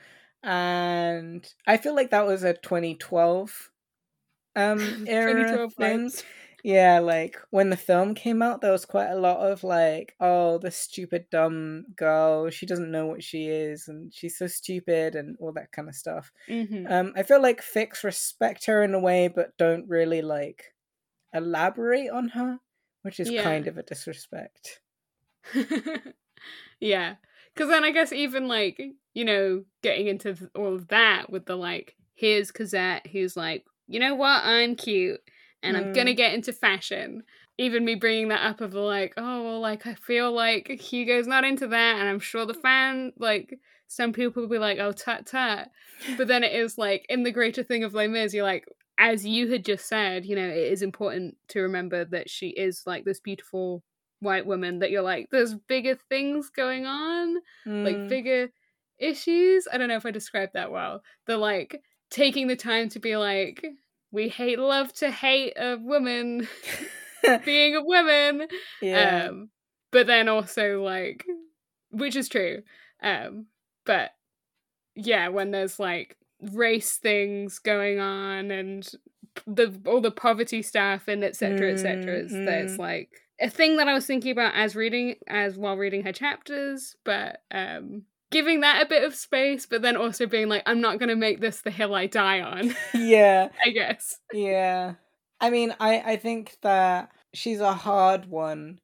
and 0.43 1.53
I 1.67 1.77
feel 1.77 1.95
like 1.95 2.09
that 2.11 2.25
was 2.25 2.43
a 2.43 2.53
2012 2.53 3.71
um 4.55 4.79
era 5.07 5.33
2012 5.33 5.73
thing. 5.73 5.99
vibes. 6.09 6.23
Yeah, 6.63 6.99
like 6.99 7.37
when 7.49 7.69
the 7.69 7.77
film 7.77 8.13
came 8.15 8.41
out, 8.41 8.61
there 8.61 8.71
was 8.71 8.85
quite 8.85 9.09
a 9.09 9.19
lot 9.19 9.39
of 9.39 9.63
like, 9.63 10.15
oh, 10.19 10.57
the 10.59 10.71
stupid 10.71 11.25
dumb 11.31 11.85
girl. 11.95 12.49
She 12.49 12.65
doesn't 12.65 12.91
know 12.91 13.07
what 13.07 13.23
she 13.23 13.47
is, 13.47 13.87
and 13.87 14.13
she's 14.13 14.37
so 14.37 14.47
stupid, 14.47 15.15
and 15.15 15.37
all 15.39 15.53
that 15.53 15.71
kind 15.71 15.89
of 15.89 15.95
stuff. 15.95 16.31
hmm 16.47 16.85
Um, 16.87 17.13
I 17.15 17.23
feel 17.23 17.41
like 17.41 17.61
Fics 17.61 18.03
respect 18.03 18.65
her 18.67 18.83
in 18.83 18.93
a 18.93 18.99
way, 18.99 19.27
but 19.27 19.57
don't 19.57 19.87
really 19.87 20.21
like 20.21 20.73
elaborate 21.33 22.09
on 22.11 22.29
her, 22.29 22.59
which 23.03 23.19
is 23.19 23.29
Yeah. 23.29 23.43
kind 23.43 23.67
of 23.67 23.77
a 23.77 23.83
disrespect. 23.83 24.81
yeah. 26.79 27.15
Because 27.53 27.69
then 27.69 27.83
I 27.83 27.91
guess 27.91 28.13
even 28.13 28.47
like, 28.47 28.81
you 29.13 29.25
know, 29.25 29.65
getting 29.81 30.07
into 30.07 30.33
th- 30.35 30.51
all 30.55 30.75
of 30.75 30.87
that 30.89 31.29
with 31.29 31.45
the 31.45 31.55
like, 31.55 31.95
here's 32.15 32.51
Cosette 32.51 33.07
who's 33.07 33.35
like, 33.35 33.65
you 33.87 33.99
know 33.99 34.15
what, 34.15 34.43
I'm 34.43 34.75
cute 34.75 35.19
and 35.63 35.77
I'm 35.77 35.91
gonna 35.93 36.11
Mm. 36.11 36.17
get 36.17 36.33
into 36.33 36.53
fashion. 36.53 37.23
Even 37.57 37.85
me 37.85 37.95
bringing 37.95 38.29
that 38.29 38.43
up 38.45 38.61
of 38.61 38.73
like, 38.73 39.13
oh, 39.17 39.43
well, 39.43 39.59
like, 39.59 39.85
I 39.85 39.93
feel 39.95 40.31
like 40.31 40.67
Hugo's 40.69 41.27
not 41.27 41.43
into 41.43 41.67
that. 41.67 41.99
And 41.99 42.07
I'm 42.09 42.19
sure 42.19 42.45
the 42.45 42.53
fan, 42.53 43.11
like, 43.17 43.59
some 43.87 44.13
people 44.13 44.41
will 44.43 44.49
be 44.49 44.57
like, 44.57 44.79
oh, 44.79 44.91
tut 44.93 45.27
tut. 45.27 45.69
But 46.17 46.27
then 46.27 46.43
it 46.43 46.53
is 46.53 46.77
like, 46.77 47.05
in 47.09 47.23
the 47.23 47.31
greater 47.31 47.61
thing 47.61 47.83
of 47.83 47.93
Les 47.93 48.07
Mis, 48.07 48.33
you're 48.33 48.43
like, 48.43 48.65
as 48.97 49.25
you 49.25 49.49
had 49.51 49.65
just 49.65 49.87
said, 49.87 50.25
you 50.25 50.35
know, 50.35 50.47
it 50.47 50.71
is 50.71 50.81
important 50.81 51.35
to 51.49 51.59
remember 51.61 52.05
that 52.05 52.29
she 52.29 52.49
is 52.49 52.83
like 52.85 53.03
this 53.03 53.19
beautiful 53.19 53.83
white 54.21 54.45
woman 54.45 54.79
that 54.79 54.89
you're 54.91 55.01
like, 55.01 55.27
there's 55.31 55.53
bigger 55.55 55.95
things 56.09 56.49
going 56.49 56.85
on, 56.85 57.37
like 57.83 57.97
Mm. 57.97 58.07
bigger 58.07 58.49
issues. 58.97 59.67
I 59.71 59.77
don't 59.77 59.87
know 59.87 59.95
if 59.97 60.05
I 60.05 60.11
described 60.11 60.53
that 60.53 60.71
well. 60.71 61.03
The 61.27 61.37
like 61.37 61.81
taking 62.09 62.47
the 62.47 62.55
time 62.55 62.89
to 62.89 62.99
be 62.99 63.17
like, 63.17 63.65
we 64.11 64.29
hate 64.29 64.59
love 64.59 64.93
to 64.93 65.09
hate 65.11 65.53
a 65.57 65.77
woman 65.77 66.47
being 67.45 67.75
a 67.75 67.83
woman. 67.83 68.47
yeah. 68.81 69.27
Um 69.29 69.49
but 69.91 70.07
then 70.07 70.27
also 70.27 70.81
like 70.81 71.25
which 71.91 72.15
is 72.15 72.29
true. 72.29 72.61
Um 73.01 73.47
but 73.85 74.11
yeah, 74.95 75.29
when 75.29 75.51
there's 75.51 75.79
like 75.79 76.17
race 76.53 76.97
things 76.97 77.59
going 77.59 77.99
on 77.99 78.51
and 78.51 78.89
the 79.47 79.79
all 79.85 80.01
the 80.01 80.11
poverty 80.11 80.61
stuff 80.61 81.07
and 81.07 81.23
etc 81.23 81.71
etc 81.71 82.23
Mm, 82.23 82.45
there's 82.45 82.75
mm. 82.75 82.79
like 82.79 83.09
a 83.39 83.49
thing 83.49 83.77
that 83.77 83.87
I 83.87 83.93
was 83.93 84.05
thinking 84.05 84.31
about 84.31 84.53
as 84.55 84.75
reading 84.75 85.15
as 85.27 85.57
while 85.57 85.77
reading 85.77 86.03
her 86.03 86.11
chapters, 86.11 86.95
but 87.03 87.41
um 87.51 88.03
giving 88.31 88.61
that 88.61 88.81
a 88.81 88.89
bit 88.89 89.03
of 89.03 89.13
space, 89.13 89.65
but 89.65 89.81
then 89.81 89.95
also 89.95 90.25
being 90.25 90.49
like, 90.49 90.63
I'm 90.65 90.81
not 90.81 90.99
gonna 90.99 91.15
make 91.15 91.39
this 91.39 91.61
the 91.61 91.71
hill 91.71 91.93
I 91.93 92.07
die 92.07 92.41
on, 92.41 92.75
yeah. 92.93 93.49
I 93.63 93.69
guess. 93.69 94.17
Yeah. 94.33 94.95
I 95.39 95.49
mean, 95.49 95.75
I 95.79 96.13
I 96.13 96.15
think 96.17 96.57
that 96.61 97.11
she's 97.33 97.59
a 97.59 97.73
hard 97.73 98.25
one 98.25 98.79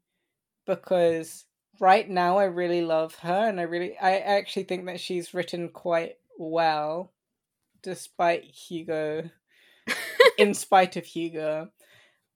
because 0.66 1.46
right 1.80 2.10
now 2.10 2.38
I 2.38 2.46
really 2.46 2.82
love 2.82 3.16
her 3.16 3.48
and 3.48 3.60
I 3.60 3.64
really 3.64 3.98
I 3.98 4.18
actually 4.18 4.64
think 4.64 4.86
that 4.86 5.00
she's 5.00 5.34
written 5.34 5.70
quite 5.70 6.16
well 6.38 7.14
despite 7.84 8.44
Hugo 8.44 9.30
in 10.38 10.54
spite 10.54 10.96
of 10.98 11.06
Hugo. 11.06 11.70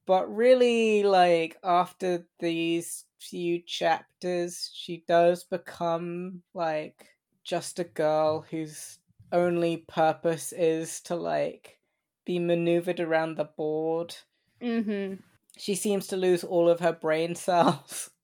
But 0.08 0.34
really 0.34 1.04
like 1.04 1.58
after 1.64 2.26
these 2.40 3.06
few 3.22 3.62
chapters 3.62 4.72
she 4.74 5.04
does 5.08 5.44
become 5.44 6.42
like 6.54 7.08
just 7.44 7.80
a 7.80 7.84
girl 7.84 8.46
whose 8.50 8.98
only 9.32 9.78
purpose 9.88 10.52
is 10.52 11.00
to 11.02 11.16
like 11.16 11.80
be 12.26 12.40
maneuvered 12.40 13.00
around 13.00 13.36
the 13.36 13.46
board. 13.46 14.16
Mm-hmm. 14.62 15.16
She 15.58 15.76
seems 15.76 16.08
to 16.08 16.18
lose 16.18 16.44
all 16.44 16.70
of 16.70 16.80
her 16.80 16.94
brain 16.94 17.36
cells. 17.36 18.10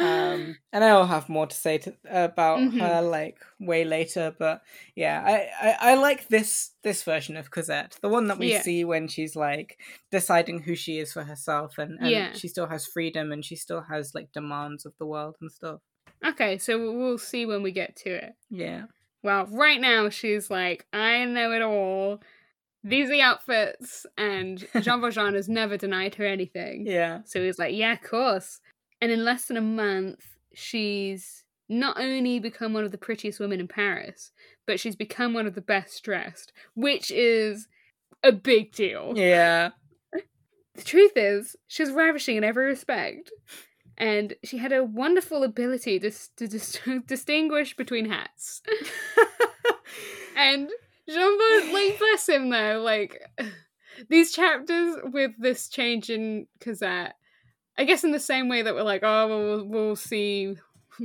um, 0.00 0.58
and 0.72 0.84
I'll 0.84 1.06
have 1.06 1.28
more 1.28 1.46
to 1.46 1.56
say 1.56 1.78
to, 1.78 1.96
about 2.04 2.58
Mhm. 2.60 2.78
her 2.78 3.02
like 3.02 3.38
way 3.60 3.84
later. 3.84 4.34
But 4.38 4.62
yeah, 4.94 5.22
I, 5.24 5.68
I, 5.70 5.92
I 5.92 5.94
like 5.96 6.28
this 6.28 6.72
this 6.82 7.02
version 7.02 7.36
of 7.36 7.50
Cosette, 7.50 7.98
the 8.02 8.08
one 8.08 8.26
that 8.28 8.38
we 8.38 8.50
Yeah. 8.50 8.62
see 8.62 8.84
when 8.84 9.08
she's 9.08 9.36
like 9.36 9.80
deciding 10.10 10.60
who 10.62 10.74
she 10.74 10.98
is 10.98 11.12
for 11.12 11.24
herself, 11.24 11.78
and, 11.78 11.98
and 12.00 12.10
Yeah. 12.10 12.32
she 12.32 12.48
still 12.48 12.66
has 12.68 12.86
freedom 12.86 13.32
and 13.32 13.44
she 13.44 13.56
still 13.56 13.82
has 13.82 14.14
like 14.14 14.32
demands 14.32 14.86
of 14.86 14.96
the 14.98 15.06
world 15.06 15.36
and 15.40 15.50
stuff. 15.52 15.80
Okay, 16.24 16.58
so 16.58 16.78
we'll 16.92 17.18
see 17.18 17.46
when 17.46 17.62
we 17.62 17.72
get 17.72 17.96
to 17.96 18.10
it. 18.10 18.34
Yeah, 18.50 18.86
Well, 19.22 19.46
right 19.46 19.80
now 19.80 20.08
she's 20.10 20.50
like, 20.50 20.86
I 20.92 21.24
know 21.24 21.52
it 21.52 21.62
all. 21.62 22.22
These 22.84 23.08
are 23.08 23.12
the 23.12 23.22
outfits, 23.22 24.06
and 24.18 24.66
Jean 24.80 25.00
Valjean 25.00 25.34
has 25.34 25.48
never 25.48 25.76
denied 25.76 26.14
her 26.16 26.24
anything. 26.26 26.86
yeah, 26.86 27.22
So 27.24 27.42
he's 27.42 27.58
like, 27.58 27.74
Yeah, 27.74 27.94
of 27.94 28.02
course. 28.02 28.60
And 29.00 29.10
in 29.10 29.24
less 29.24 29.46
than 29.46 29.56
a 29.56 29.62
month, 29.62 30.24
she's 30.54 31.44
not 31.68 31.98
only 31.98 32.38
become 32.40 32.72
one 32.72 32.84
of 32.84 32.90
the 32.92 32.98
prettiest 32.98 33.40
women 33.40 33.60
in 33.60 33.68
Paris, 33.68 34.32
but 34.66 34.80
she's 34.80 34.96
become 34.96 35.32
one 35.32 35.46
of 35.46 35.54
the 35.54 35.60
best 35.60 36.02
dressed, 36.02 36.52
which 36.74 37.10
is 37.10 37.68
a 38.22 38.32
big 38.32 38.72
deal. 38.72 39.12
yeah, 39.16 39.70
The 40.74 40.82
truth 40.82 41.12
is, 41.16 41.56
she's 41.66 41.90
ravishing 41.90 42.36
in 42.36 42.44
every 42.44 42.66
respect. 42.66 43.30
And 43.98 44.34
she 44.44 44.56
had 44.58 44.72
a 44.72 44.82
wonderful 44.84 45.42
ability 45.42 45.98
to, 46.00 46.10
to 46.36 46.48
dis- 46.48 46.78
distinguish 47.06 47.76
between 47.76 48.06
hats. 48.08 48.62
And 50.36 50.70
Jean 51.08 51.38
Paul, 51.38 51.72
like, 51.74 51.98
bless 51.98 52.28
him 52.28 52.48
though, 52.50 52.80
like, 52.82 53.20
these 54.08 54.32
chapters 54.32 54.96
with 55.12 55.32
this 55.38 55.68
change 55.68 56.08
in 56.08 56.46
Cosette, 56.60 57.14
I 57.78 57.84
guess 57.84 58.04
in 58.04 58.12
the 58.12 58.20
same 58.20 58.48
way 58.48 58.62
that 58.62 58.74
we're 58.74 58.82
like, 58.82 59.02
oh, 59.02 59.64
well, 59.64 59.96
see 59.96 60.56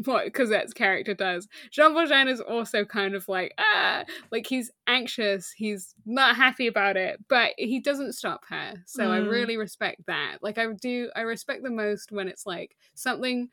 what 0.04 0.34
Cosette's 0.34 0.74
character 0.74 1.14
does. 1.14 1.48
Jean 1.72 1.94
Valjean 1.94 2.28
is 2.28 2.42
also 2.42 2.84
kind 2.84 3.16
of 3.16 3.28
like, 3.30 3.54
ah, 3.58 4.04
like 4.32 4.46
he's 4.46 4.72
anxious, 4.88 5.52
he's 5.52 5.94
not 6.06 6.36
happy 6.36 6.68
about 6.68 6.98
it, 6.98 7.24
but 7.30 7.54
he 7.58 7.80
doesn't 7.80 8.14
stop 8.14 8.44
her. 8.50 8.74
So 8.86 9.10
I 9.10 9.20
Mm. 9.20 9.30
really 9.30 9.58
respect 9.58 10.06
that. 10.08 10.40
Like, 10.42 10.58
I 10.58 10.66
do, 10.74 11.10
I 11.16 11.22
respect 11.22 11.64
the 11.64 11.70
most 11.72 12.12
when 12.12 12.28
it's 12.28 12.46
like 12.46 12.76
something 12.94 13.50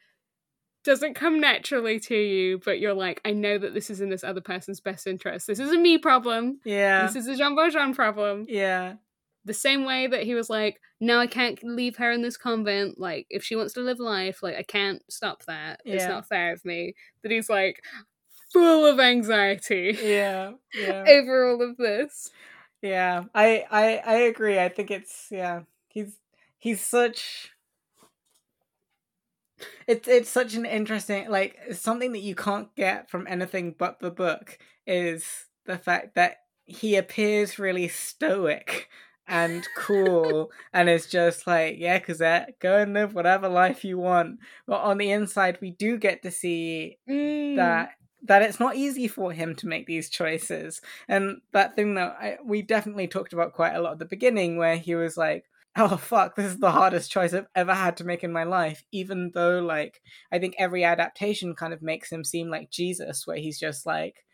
doesn't 0.85 1.15
come 1.15 1.39
naturally 1.39 2.01
to 2.01 2.17
you, 2.17 2.59
but 2.65 2.81
you're 2.81 2.93
like, 2.95 3.21
I 3.25 3.31
know 3.33 3.57
that 3.57 3.73
this 3.73 3.89
is 3.89 4.01
in 4.01 4.09
this 4.09 4.25
other 4.25 4.41
person's 4.41 4.81
best 4.81 5.07
interest. 5.07 5.47
This 5.47 5.61
is 5.61 5.71
a 5.71 5.79
me 5.79 5.97
problem. 5.97 6.59
yeah, 6.65 7.07
This 7.07 7.15
is 7.15 7.29
a 7.29 7.37
Jean 7.37 7.55
Valjean 7.55 7.95
problem. 7.95 8.47
yeah, 8.49 8.95
The 9.45 9.55
same 9.55 9.85
way 9.85 10.07
that 10.07 10.23
he 10.23 10.35
was 10.35 10.49
like, 10.49 10.81
no, 11.01 11.19
I 11.19 11.27
can't 11.27 11.59
leave 11.65 11.97
her 11.97 12.13
in 12.13 12.23
this 12.23 12.37
convent. 12.37 12.99
Like, 12.99 13.27
if 13.29 13.43
she 13.43 13.57
wants 13.57 13.73
to 13.75 13.81
live 13.81 13.99
life, 13.99 14.43
like, 14.43 14.57
I 14.57 14.63
can't 14.63 15.03
stop 15.11 15.45
that. 15.47 15.81
It's 15.85 16.07
not 16.07 16.29
fair 16.29 16.53
of 16.53 16.65
me. 16.65 16.95
That 17.23 17.33
he's 17.33 17.49
like 17.49 17.83
full 18.53 18.87
of 18.87 19.01
anxiety 19.01 19.99
yeah, 20.03 20.53
yeah. 20.75 21.05
over 21.09 21.51
all 21.51 21.63
of 21.63 21.77
this. 21.77 22.31
Yeah, 22.83 23.25
I, 23.35 23.65
I 23.71 24.03
I 24.05 24.15
agree. 24.23 24.59
I 24.59 24.69
think 24.69 24.91
it's 24.91 25.29
yeah. 25.31 25.63
He's 25.89 26.19
he's 26.59 26.81
such. 26.81 27.51
It's 29.87 30.09
it's 30.09 30.29
such 30.29 30.55
an 30.55 30.67
interesting 30.67 31.31
like 31.31 31.57
something 31.73 32.13
that 32.13 32.23
you 32.23 32.35
can't 32.35 32.75
get 32.75 33.09
from 33.09 33.27
anything 33.29 33.75
but 33.79 34.01
the 34.01 34.11
book 34.11 34.59
is 34.87 35.47
the 35.67 35.79
fact 35.79 36.17
that 36.17 36.39
he 36.65 36.97
appears 36.97 37.59
really 37.59 37.87
stoic 37.87 38.89
and 39.29 39.67
cool 39.77 40.51
and 40.73 40.89
is 40.89 41.07
just 41.07 41.47
like 41.47 41.77
yeah 41.79 41.99
Cosette 41.99 42.59
go 42.61 42.79
and 42.79 42.93
live 42.93 43.15
whatever 43.15 43.49
life 43.49 43.85
you 43.85 43.97
want 43.99 44.39
but 44.67 44.81
on 44.81 44.99
the 44.99 45.11
inside 45.11 45.59
we 45.61 45.71
do 45.71 45.97
get 45.99 46.23
to 46.23 46.31
see 46.31 46.99
Mm. 47.09 47.57
that 47.57 47.91
that 48.25 48.43
it's 48.43 48.61
not 48.61 48.77
easy 48.77 49.09
for 49.09 49.33
him 49.33 49.55
to 49.57 49.67
make 49.67 49.87
these 49.87 50.09
choices 50.09 50.81
and 51.09 51.41
that 51.53 51.75
thing 51.75 51.95
that 51.95 52.17
I, 52.21 52.39
we 52.45 52.63
definitely 52.63 53.09
talked 53.09 53.33
about 53.33 53.53
quite 53.53 53.75
a 53.75 53.81
lot 53.81 53.93
at 53.95 53.99
the 53.99 54.05
beginning 54.05 54.57
where 54.57 54.77
he 54.77 54.95
was 54.95 55.17
like 55.17 55.45
oh 55.77 55.97
fuck 55.97 56.37
this 56.37 56.47
is 56.53 56.59
the 56.59 56.71
hardest 56.71 57.11
choice 57.11 57.33
i've 57.33 57.47
ever 57.55 57.75
had 57.75 57.97
to 57.97 58.05
make 58.05 58.23
in 58.23 58.33
my 58.33 58.45
life 58.45 58.85
even 58.93 59.31
though 59.35 59.61
like 59.61 60.01
i 60.31 60.39
think 60.39 60.55
every 60.59 60.85
adaptation 60.85 61.55
kind 61.55 61.73
of 61.73 61.81
makes 61.83 62.11
him 62.13 62.25
seem 62.25 62.51
like 62.51 62.71
jesus 62.71 63.27
where 63.27 63.39
he's 63.39 63.59
just 63.59 63.87
like 63.87 64.25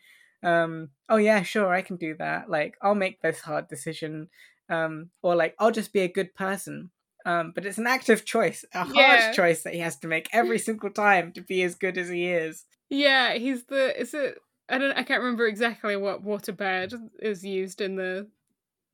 um 0.43 0.89
oh 1.09 1.17
yeah 1.17 1.41
sure 1.41 1.73
i 1.73 1.81
can 1.81 1.95
do 1.95 2.15
that 2.17 2.49
like 2.49 2.75
i'll 2.81 2.95
make 2.95 3.21
this 3.21 3.39
hard 3.39 3.67
decision 3.67 4.27
um 4.69 5.09
or 5.23 5.35
like 5.35 5.55
i'll 5.59 5.71
just 5.71 5.91
be 5.93 6.01
a 6.01 6.07
good 6.07 6.33
person 6.35 6.89
um 7.25 7.51
but 7.53 7.65
it's 7.65 7.77
an 7.77 7.87
active 7.87 8.23
choice 8.25 8.63
a 8.73 8.83
hard 8.83 8.95
Yeah. 8.95 9.31
choice 9.31 9.63
that 9.63 9.73
he 9.73 9.79
has 9.79 9.97
to 9.99 10.07
make 10.07 10.27
every 10.31 10.59
single 10.67 10.89
time 10.89 11.31
to 11.33 11.41
be 11.41 11.63
as 11.63 11.75
good 11.75 11.97
as 11.97 12.09
he 12.09 12.27
is 12.27 12.65
Yeah, 12.89 13.33
he's 13.33 13.65
the. 13.65 13.99
Is 13.99 14.13
it? 14.15 14.39
I 14.67 14.77
don't. 14.79 14.97
I 14.97 15.03
can't 15.03 15.21
remember 15.21 15.45
exactly 15.47 15.95
what 15.95 16.23
waterbird 16.25 16.93
is 17.21 17.43
used 17.43 17.81
in 17.81 17.95
the. 17.95 18.27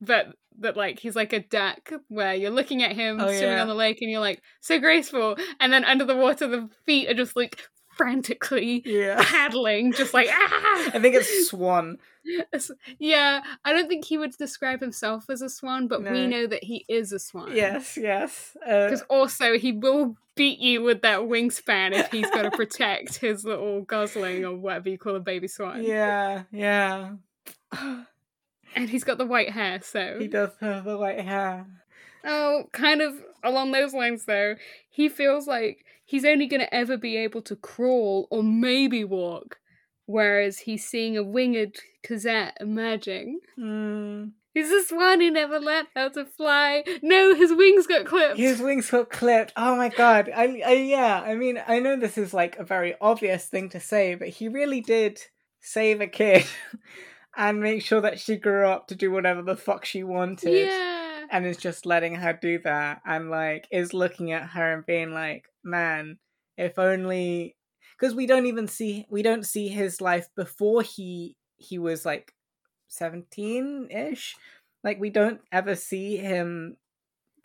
But 0.02 0.34
that 0.58 0.76
like 0.76 0.98
he's 0.98 1.16
like 1.16 1.32
a 1.32 1.40
duck 1.40 1.90
where 2.08 2.34
you're 2.34 2.50
looking 2.50 2.82
at 2.82 2.92
him 2.92 3.18
Oh, 3.20 3.26
swimming 3.28 3.56
yeah. 3.56 3.62
on 3.62 3.68
the 3.68 3.74
lake 3.74 3.98
and 4.02 4.10
you're 4.10 4.20
like 4.20 4.42
so 4.60 4.78
graceful, 4.78 5.36
and 5.60 5.72
then 5.72 5.84
under 5.84 6.04
the 6.04 6.16
water 6.16 6.46
the 6.46 6.68
feet 6.84 7.08
are 7.08 7.14
just 7.14 7.36
like 7.36 7.58
frantically 7.96 8.82
yeah 8.84 9.22
paddling, 9.24 9.92
just 9.92 10.14
like 10.14 10.28
ah. 10.32 10.90
I 10.94 10.98
think 11.00 11.14
it's 11.14 11.48
Swan. 11.48 11.98
Yeah, 12.98 13.42
I 13.64 13.72
don't 13.72 13.88
think 13.88 14.04
he 14.04 14.18
would 14.18 14.36
describe 14.36 14.80
himself 14.80 15.30
as 15.30 15.42
a 15.42 15.48
swan, 15.48 15.86
but 15.86 16.02
we 16.02 16.26
know 16.26 16.46
that 16.48 16.64
he 16.64 16.84
is 16.88 17.12
a 17.12 17.20
swan. 17.20 17.54
Yes, 17.54 17.96
yes. 17.96 18.56
Uh, 18.66 18.86
Because 18.86 19.02
also 19.02 19.56
he 19.56 19.70
will 19.70 20.16
beat 20.34 20.58
you 20.58 20.82
with 20.82 21.02
that 21.02 21.20
wingspan 21.20 21.92
if 21.92 22.10
he's 22.10 22.28
got 22.30 22.42
to 22.42 22.50
protect 22.56 23.18
his 23.18 23.44
little 23.44 23.82
gosling 23.82 24.44
or 24.44 24.56
whatever 24.56 24.88
you 24.88 24.98
call 24.98 25.14
a 25.14 25.20
baby 25.20 25.46
swan. 25.46 25.84
yeah, 25.84 26.42
yeah. 26.50 27.12
And 28.74 28.90
he's 28.90 29.04
got 29.04 29.18
the 29.18 29.26
white 29.26 29.50
hair, 29.52 29.80
so. 29.82 30.16
he 30.18 30.26
does 30.28 30.50
have 30.60 30.84
the 30.84 30.98
white 30.98 31.20
hair. 31.20 31.64
Oh, 32.24 32.64
kind 32.72 33.00
of 33.00 33.14
along 33.44 33.70
those 33.72 33.94
lines 33.94 34.24
though. 34.24 34.56
He 34.90 35.08
feels 35.08 35.46
like 35.46 35.84
he's 36.06 36.24
only 36.24 36.46
going 36.46 36.60
to 36.60 36.74
ever 36.74 36.96
be 36.96 37.16
able 37.16 37.42
to 37.42 37.56
crawl 37.56 38.28
or 38.30 38.42
maybe 38.42 39.04
walk, 39.04 39.58
whereas 40.06 40.60
he's 40.60 40.86
seeing 40.86 41.18
a 41.18 41.22
winged 41.22 41.76
Cosette 42.02 42.56
emerging. 42.60 43.40
Mm. 43.58 44.30
He's 44.54 44.70
the 44.70 44.82
swan 44.88 45.20
who 45.20 45.30
never 45.30 45.60
learned 45.60 45.88
how 45.94 46.08
to 46.08 46.24
fly. 46.24 46.82
No, 47.02 47.34
his 47.34 47.52
wings 47.52 47.86
got 47.86 48.06
clipped. 48.06 48.38
His 48.38 48.58
wings 48.58 48.88
got 48.88 49.10
clipped. 49.10 49.52
Oh 49.54 49.76
my 49.76 49.90
god. 49.90 50.30
I, 50.34 50.62
I, 50.64 50.72
yeah. 50.72 51.20
I 51.20 51.34
mean, 51.34 51.62
I 51.68 51.78
know 51.78 51.96
this 51.96 52.16
is 52.16 52.32
like 52.32 52.56
a 52.58 52.64
very 52.64 52.94
obvious 52.98 53.44
thing 53.44 53.68
to 53.70 53.80
say, 53.80 54.14
but 54.14 54.28
he 54.28 54.48
really 54.48 54.80
did 54.80 55.20
save 55.60 56.00
a 56.00 56.06
kid 56.06 56.46
and 57.36 57.60
make 57.60 57.82
sure 57.82 58.00
that 58.00 58.18
she 58.18 58.36
grew 58.36 58.66
up 58.66 58.88
to 58.88 58.94
do 58.94 59.10
whatever 59.10 59.42
the 59.42 59.56
fuck 59.56 59.84
she 59.84 60.02
wanted. 60.02 60.68
Yeah. 60.68 61.26
and 61.30 61.44
is 61.44 61.58
just 61.58 61.84
letting 61.84 62.14
her 62.14 62.32
do 62.32 62.58
that 62.60 63.02
and 63.04 63.28
like 63.28 63.66
is 63.70 63.92
looking 63.92 64.32
at 64.32 64.50
her 64.50 64.72
and 64.72 64.86
being 64.86 65.12
like 65.12 65.44
man 65.66 66.18
if 66.56 66.78
only 66.78 67.56
because 67.98 68.14
we 68.14 68.26
don't 68.26 68.46
even 68.46 68.68
see 68.68 69.06
we 69.10 69.22
don't 69.22 69.44
see 69.44 69.68
his 69.68 70.00
life 70.00 70.28
before 70.36 70.82
he 70.82 71.36
he 71.56 71.78
was 71.78 72.06
like 72.06 72.32
17ish 72.90 74.34
like 74.84 75.00
we 75.00 75.10
don't 75.10 75.40
ever 75.52 75.74
see 75.74 76.16
him 76.16 76.76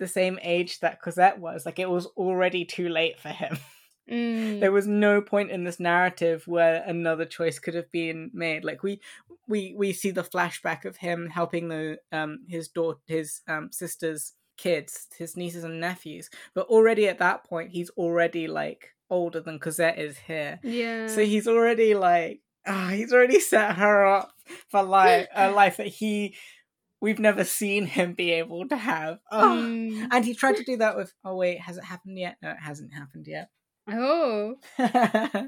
the 0.02 0.08
same 0.08 0.40
age 0.42 0.80
that 0.80 1.00
Cosette 1.00 1.40
was. 1.40 1.66
Like 1.66 1.80
it 1.80 1.90
was 1.90 2.08
already 2.18 2.66
too 2.66 2.90
late 2.90 3.20
for 3.20 3.30
him. 3.30 3.58
Mm. 4.10 4.60
there 4.60 4.72
was 4.72 4.88
no 4.88 5.22
point 5.22 5.52
in 5.52 5.64
this 5.64 5.80
narrative 5.80 6.46
where 6.46 6.84
another 6.86 7.24
choice 7.24 7.60
could 7.60 7.76
have 7.76 7.90
been 7.92 8.32
made. 8.34 8.66
Like 8.66 8.82
we 8.82 9.00
we 9.48 9.76
we 9.78 9.94
see 9.94 10.10
the 10.10 10.24
flashback 10.24 10.86
of 10.86 10.98
him 10.98 11.30
helping 11.30 11.70
the 11.70 12.00
um 12.12 12.40
his 12.50 12.68
daughter 12.68 13.00
his 13.06 13.42
um 13.48 13.72
sister's 13.72 14.34
kids 14.58 15.08
his 15.18 15.36
nieces 15.38 15.64
and 15.64 15.80
nephews 15.80 16.30
but 16.54 16.68
already 16.68 17.08
at 17.08 17.20
that 17.20 17.44
point 17.44 17.72
he's 17.72 17.90
already 17.92 18.48
like 18.48 18.90
older 19.10 19.40
than 19.42 19.60
Cosette 19.60 19.98
is 20.00 20.18
here 20.18 20.60
Yeah. 20.64 21.08
so 21.08 21.24
he's 21.26 21.48
already 21.48 21.96
like 21.96 22.42
ah, 22.66 22.90
he's 22.90 23.12
already 23.12 23.40
set 23.40 23.76
her 23.76 24.06
up 24.06 24.32
for 24.70 24.84
life 24.84 25.28
a 25.36 25.50
life 25.62 25.78
that 25.78 25.88
he 25.88 26.36
we've 27.02 27.20
never 27.20 27.44
seen 27.44 27.88
him 27.88 28.14
be 28.14 28.32
able 28.32 28.68
to 28.70 28.78
have 28.78 29.20
oh. 29.32 29.58
Mm. 29.58 30.08
and 30.12 30.24
he 30.26 30.34
tried 30.36 30.58
to 30.58 30.64
do 30.64 30.78
that 30.78 30.96
with 30.98 31.14
oh 31.26 31.36
wait 31.36 31.60
has 31.62 31.78
it 31.78 31.84
happened 31.84 32.18
yet 32.20 32.38
no 32.42 32.52
it 32.52 32.58
hasn't 32.62 32.94
happened 32.94 33.26
yet 33.28 33.50
Oh, 33.92 34.56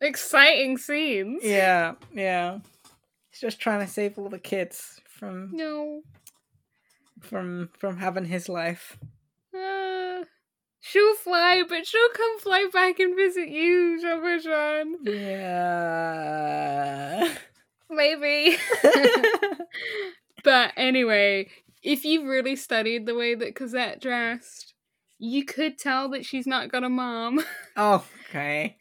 exciting 0.00 0.78
scenes. 0.78 1.42
yeah, 1.44 1.94
yeah. 2.12 2.58
He's 3.30 3.40
just 3.40 3.60
trying 3.60 3.84
to 3.84 3.92
save 3.92 4.18
all 4.18 4.28
the 4.28 4.38
kids 4.38 5.00
from 5.08 5.50
No. 5.52 6.02
From 7.22 7.70
from 7.78 7.98
having 7.98 8.26
his 8.26 8.48
life. 8.48 8.98
Uh, 9.54 10.24
she'll 10.80 11.14
fly, 11.14 11.62
but 11.68 11.86
she'll 11.86 12.08
come 12.14 12.38
fly 12.38 12.66
back 12.72 12.98
and 12.98 13.16
visit 13.16 13.48
you, 13.48 14.00
Jean 14.00 14.20
Valjean. 14.20 14.96
Yeah. 15.04 16.48
Maybe. 17.90 18.56
but 20.44 20.72
anyway, 20.76 21.48
if 21.82 22.04
you 22.04 22.28
really 22.28 22.56
studied 22.56 23.06
the 23.06 23.14
way 23.14 23.34
that 23.34 23.54
Cosette 23.54 24.00
dressed, 24.00 24.74
you 25.18 25.44
could 25.44 25.78
tell 25.78 26.08
that 26.10 26.24
she's 26.24 26.46
not 26.46 26.72
got 26.72 26.84
a 26.84 26.88
mom. 26.88 27.40
Oh, 27.76 28.04
okay. 28.28 28.76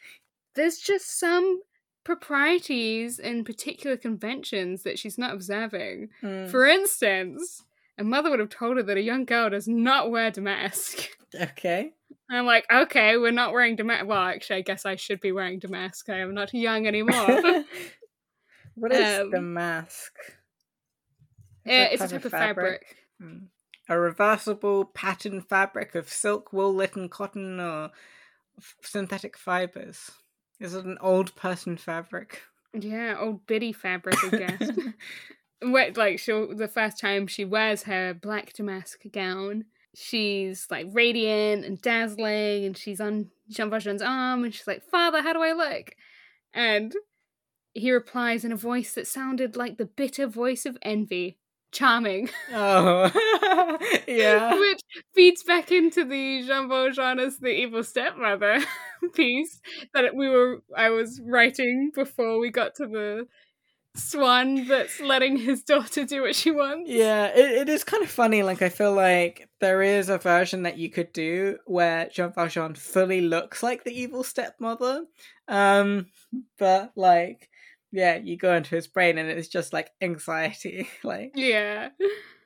There's 0.56 0.78
just 0.78 1.20
some 1.20 1.62
proprieties 2.04 3.20
and 3.20 3.46
particular 3.46 3.98
conventions 3.98 4.84
that 4.84 4.98
she's 4.98 5.18
not 5.18 5.34
observing. 5.34 6.10
Mm, 6.24 6.50
For 6.50 6.66
instance, 6.66 7.64
a 8.02 8.04
mother 8.04 8.32
would 8.32 8.40
have 8.40 8.50
told 8.50 8.78
her 8.78 8.84
that 8.84 8.98
a 8.98 9.02
young 9.02 9.26
girl 9.26 9.52
does 9.52 9.68
not 9.68 10.10
wear 10.10 10.32
damask. 10.32 11.08
okay. 11.40 11.92
I'm 12.32 12.48
like, 12.48 12.66
okay, 12.74 13.16
we're 13.18 13.32
not 13.32 13.54
wearing 13.54 13.76
damask. 13.76 14.08
Well, 14.08 14.18
actually, 14.18 14.58
I 14.58 14.62
guess 14.62 14.86
I 14.88 14.96
should 14.96 15.22
be 15.22 15.32
wearing 15.32 15.60
damask. 15.60 16.10
I 16.10 16.20
am 16.20 16.34
not 16.34 16.52
young 16.52 16.88
anymore. 16.88 17.14
what 18.76 18.92
is 18.92 19.20
Um, 19.20 19.30
damask? 19.30 20.12
Is 21.64 21.72
Uh, 21.72 21.90
it's 21.92 22.04
a 22.04 22.08
type 22.08 22.26
of 22.26 22.32
fabric. 22.32 22.98
Mm. 23.22 23.48
A 23.88 24.00
reversible 24.00 24.86
pattern 24.86 25.42
fabric 25.42 25.94
of 25.94 26.10
silk, 26.10 26.52
wool, 26.52 26.74
linen, 26.74 27.08
cotton, 27.08 27.60
or 27.60 27.92
f- 28.58 28.76
synthetic 28.82 29.38
fibers. 29.38 30.10
Is 30.60 30.74
it 30.74 30.86
an 30.86 30.98
old 31.02 31.36
person 31.36 31.78
fabric? 31.78 32.42
Yeah, 32.74 33.18
old 33.20 33.46
biddy 33.46 33.74
fabric, 33.74 34.16
I 34.24 34.30
guess. 34.30 34.72
Wait, 35.64 35.98
like 35.98 36.20
she'll 36.20 36.56
the 36.56 36.68
first 36.68 37.00
time 37.00 37.28
she 37.28 37.46
wears 37.46 37.84
her 37.84 38.14
black 38.14 38.54
damask 38.54 39.02
gown, 39.12 39.66
she's 39.96 40.68
like 40.72 40.88
radiant 40.92 41.66
and 41.66 41.82
dazzling, 41.82 42.66
and 42.66 42.78
she's 42.78 43.00
on 43.00 43.30
Jean 43.50 43.70
Valjean's 43.70 44.02
arm, 44.02 44.44
and 44.44 44.54
she's 44.54 44.68
like, 44.68 44.84
"Father, 44.84 45.22
how 45.22 45.34
do 45.34 45.42
I 45.42 45.54
look?" 45.54 45.96
And 46.54 46.94
he 47.74 47.92
replies 47.92 48.46
in 48.46 48.52
a 48.52 48.58
voice 48.58 48.94
that 48.96 49.08
sounded 49.08 49.56
like 49.58 49.78
the 49.78 49.86
bitter 49.86 50.28
voice 50.28 50.66
of 50.66 50.78
envy. 50.82 51.38
Charming, 51.72 52.30
oh, 52.54 53.10
yeah. 54.08 54.54
which 54.60 54.82
feeds 55.16 55.42
back 55.44 55.72
into 55.72 56.04
the 56.04 56.44
Jean 56.46 56.68
Valjean 56.68 57.18
as 57.18 57.38
the 57.40 57.48
evil 57.50 57.82
stepmother 57.84 58.60
piece 59.16 59.62
that 59.94 60.14
we 60.14 60.28
were 60.30 60.62
I 60.76 60.90
was 60.90 61.22
writing 61.24 61.92
before 61.96 62.40
we 62.40 62.50
got 62.52 62.76
to 62.76 62.88
the 62.88 63.28
swan 63.96 64.68
that's 64.68 65.00
letting 65.00 65.38
his 65.38 65.64
daughter 65.64 66.06
do 66.06 66.22
what 66.22 66.36
she 66.36 66.52
wants. 66.52 66.90
Yeah, 66.90 67.28
it, 67.28 67.68
it 67.68 67.70
is 67.70 67.84
kind 67.84 68.04
of 68.04 68.10
funny. 68.10 68.44
Like, 68.44 68.62
I 68.62 68.70
feel 68.70 68.94
like 68.94 69.50
there 69.60 69.82
is 69.82 70.10
a 70.10 70.18
version 70.18 70.64
that 70.64 70.78
you 70.78 70.90
could 70.90 71.12
do 71.14 71.58
where 71.66 72.08
Jean 72.08 72.32
Valjean 72.34 72.76
fully 72.76 73.22
looks 73.22 73.62
like 73.64 73.84
the 73.84 73.92
evil 73.92 74.24
stepmother. 74.24 75.06
Um, 75.48 76.08
but, 76.58 76.92
like, 76.96 77.50
yeah, 77.92 78.16
you 78.18 78.38
go 78.38 78.56
into 78.56 78.76
his 78.76 78.88
brain 78.88 79.18
and 79.18 79.30
it's 79.30 79.50
just 79.50 79.74
like 79.74 79.92
anxiety. 80.02 80.88
like, 81.04 81.34
Yeah. 81.36 81.90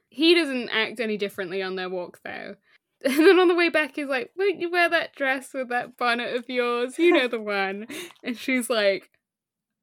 He 0.09 0.33
doesn't 0.33 0.69
act 0.69 0.99
any 0.99 1.17
differently 1.17 1.61
on 1.61 1.75
their 1.75 1.89
walk 1.89 2.19
though. 2.23 2.55
And 3.05 3.17
then 3.19 3.37
on 3.39 3.49
the 3.49 3.55
way 3.55 3.69
back 3.69 3.95
he's 3.95 4.07
like, 4.07 4.31
Won't 4.35 4.59
you 4.59 4.71
wear 4.71 4.89
that 4.89 5.13
dress 5.15 5.53
with 5.53 5.69
that 5.69 5.97
bonnet 5.97 6.35
of 6.35 6.49
yours? 6.49 6.97
You 6.97 7.11
know 7.11 7.27
the 7.27 7.39
one. 7.41 7.85
And 8.23 8.35
she's 8.35 8.69
like, 8.69 9.11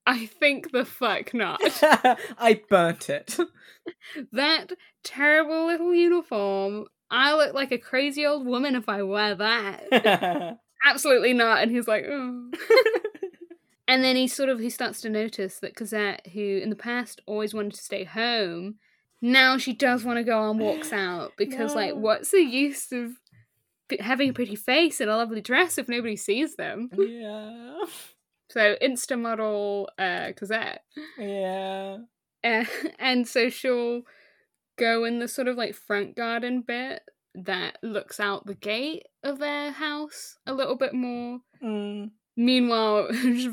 I 0.07 0.27
think 0.27 0.73
the 0.73 0.85
fuck 0.85 1.33
not. 1.33 1.61
I 2.39 2.61
burnt 2.69 3.09
it. 3.09 3.39
that 4.33 4.73
terrible 5.05 5.67
little 5.67 5.95
uniform. 5.95 6.87
I 7.11 7.35
look 7.35 7.55
like 7.55 7.73
a 7.73 7.79
crazy 7.79 8.27
old 8.27 8.47
woman 8.47 8.75
if 8.75 8.89
I 8.89 9.03
wear 9.03 9.35
that. 9.35 10.59
Absolutely 10.85 11.35
not. 11.35 11.63
And 11.63 11.71
he's 11.71 11.87
like, 11.87 12.05
oh. 12.09 12.51
And 13.87 14.03
then 14.03 14.17
he 14.17 14.27
sort 14.27 14.49
of 14.49 14.59
he 14.59 14.71
starts 14.71 15.01
to 15.03 15.11
notice 15.11 15.59
that 15.59 15.77
Cosette, 15.77 16.27
who 16.33 16.41
in 16.41 16.71
the 16.71 16.77
past 16.77 17.21
always 17.27 17.53
wanted 17.53 17.75
to 17.75 17.83
stay 17.83 18.05
home, 18.05 18.77
now 19.21 19.59
she 19.59 19.73
does 19.75 20.05
want 20.05 20.19
to 20.19 20.25
go 20.25 20.39
on 20.39 20.59
walks 20.59 20.93
out 20.93 21.33
because, 21.37 21.75
like, 21.75 21.95
what's 21.95 22.31
the 22.31 22.41
use 22.41 22.91
of 22.93 23.13
having 24.01 24.31
a 24.31 24.33
pretty 24.33 24.57
face 24.57 25.01
and 25.01 25.11
a 25.11 25.17
lovely 25.17 25.43
dress 25.43 25.79
if 25.79 25.89
nobody 25.89 26.17
sees 26.17 26.57
them? 26.57 26.89
yeah. 26.97 27.85
So 28.53 28.77
Insta 28.83 29.19
model 29.19 29.89
uh, 29.99 30.33
Cosette, 30.37 30.83
Yeah. 31.19 31.99
uh, 32.45 32.65
and 32.99 33.27
so 33.27 33.49
she'll 33.49 34.03
go 34.79 35.05
in 35.05 35.21
the 35.21 35.29
sort 35.29 35.49
of 35.49 35.57
like 35.57 35.75
front 35.75 36.17
garden 36.17 36.63
bit 36.67 37.03
that 37.35 37.79
looks 37.83 38.21
out 38.21 38.47
the 38.47 38.55
gate 38.55 39.05
of 39.25 39.39
their 39.39 39.71
house 39.71 40.37
a 40.47 40.53
little 40.53 40.77
bit 40.77 40.93
more. 40.93 41.41
Mm. 41.65 42.11
Meanwhile, 42.37 43.09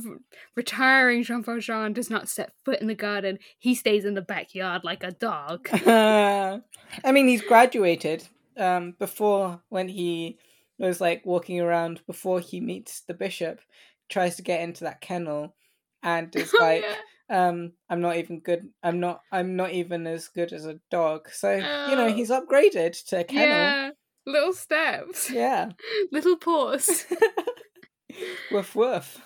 retiring 0.56 1.24
Jean 1.24 1.44
Valjean 1.44 1.94
does 1.94 2.10
not 2.10 2.28
set 2.28 2.52
foot 2.66 2.82
in 2.82 2.88
the 2.88 2.96
garden. 2.96 3.40
He 3.58 3.76
stays 3.76 4.04
in 4.04 4.16
the 4.16 4.22
backyard 4.22 4.84
like 4.84 5.04
a 5.04 5.12
dog. 5.12 5.70
I 5.74 6.62
mean, 7.12 7.28
he's 7.28 7.42
graduated. 7.42 8.28
Um, 8.58 8.96
before 9.00 9.62
when 9.70 9.88
he 9.88 10.38
was 10.78 11.00
like 11.00 11.26
walking 11.26 11.62
around 11.62 12.02
before 12.06 12.42
he 12.42 12.60
meets 12.60 13.02
the 13.02 13.14
bishop, 13.14 13.62
tries 14.10 14.36
to 14.38 14.42
get 14.42 14.62
into 14.62 14.84
that 14.86 15.02
kennel, 15.02 15.56
and 16.04 16.36
is 16.36 16.54
Oh, 16.54 16.62
like, 16.64 16.84
yeah. 17.30 17.48
um, 17.48 17.74
"I'm 17.90 18.02
not 18.02 18.18
even 18.18 18.40
good. 18.42 18.68
I'm 18.84 19.00
not. 19.00 19.22
I'm 19.32 19.56
not 19.56 19.72
even 19.72 20.08
as 20.08 20.28
good 20.28 20.52
as 20.54 20.66
a 20.66 20.80
dog." 20.92 21.30
So 21.32 21.52
you 21.54 21.62
know, 21.96 22.08
Oh. 22.08 22.14
he's 22.14 22.30
upgraded 22.32 23.04
to 23.08 23.20
a 23.22 23.24
kennel. 23.24 23.48
Yeah, 23.48 23.90
little 24.26 24.54
steps, 24.54 25.30
Yeah. 25.30 25.70
little 26.12 26.38
paws. 26.38 27.06
woof 28.52 28.76
woof. 28.76 29.22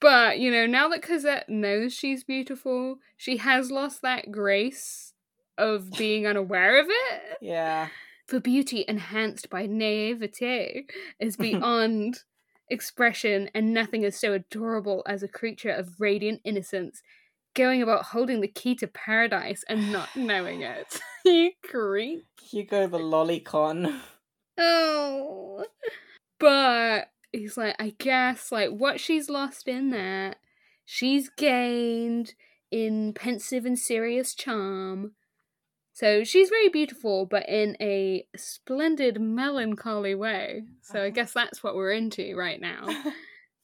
but 0.00 0.38
you 0.38 0.50
know, 0.50 0.66
now 0.66 0.88
that 0.88 1.02
Cosette 1.02 1.48
knows 1.48 1.92
she's 1.92 2.24
beautiful, 2.24 2.96
she 3.16 3.36
has 3.38 3.70
lost 3.70 4.02
that 4.02 4.30
grace 4.30 5.12
of 5.56 5.90
being 5.92 6.26
unaware 6.26 6.80
of 6.80 6.86
it. 6.88 7.38
Yeah. 7.40 7.88
For 8.26 8.40
beauty 8.40 8.84
enhanced 8.86 9.48
by 9.50 9.66
naivete 9.66 10.84
is 11.18 11.36
beyond 11.36 12.20
expression, 12.70 13.50
and 13.54 13.72
nothing 13.72 14.02
is 14.02 14.18
so 14.18 14.32
adorable 14.32 15.02
as 15.06 15.22
a 15.22 15.28
creature 15.28 15.70
of 15.70 16.00
radiant 16.00 16.40
innocence 16.44 17.02
going 17.54 17.82
about 17.82 18.06
holding 18.06 18.40
the 18.40 18.48
key 18.48 18.74
to 18.76 18.86
paradise 18.86 19.64
and 19.68 19.92
not 19.92 20.08
knowing 20.16 20.62
it. 20.62 21.00
you 21.24 21.50
creep. 21.64 22.24
Hugo 22.40 22.86
the 22.86 22.98
lolicon. 22.98 24.00
Oh. 24.56 25.64
But 26.38 27.10
he's 27.32 27.56
like, 27.56 27.76
I 27.78 27.94
guess, 27.98 28.52
like, 28.52 28.70
what 28.70 29.00
she's 29.00 29.28
lost 29.28 29.66
in 29.66 29.90
that, 29.90 30.36
she's 30.84 31.30
gained 31.30 32.34
in 32.70 33.12
pensive 33.12 33.64
and 33.64 33.78
serious 33.78 34.34
charm. 34.34 35.12
So 35.98 36.22
she's 36.22 36.48
very 36.48 36.68
beautiful, 36.68 37.26
but 37.26 37.48
in 37.48 37.76
a 37.80 38.24
splendid 38.36 39.20
melancholy 39.20 40.14
way. 40.14 40.62
So 40.82 41.02
I 41.02 41.10
guess 41.10 41.32
that's 41.32 41.60
what 41.60 41.74
we're 41.74 41.90
into 41.90 42.36
right 42.36 42.60
now. 42.60 42.86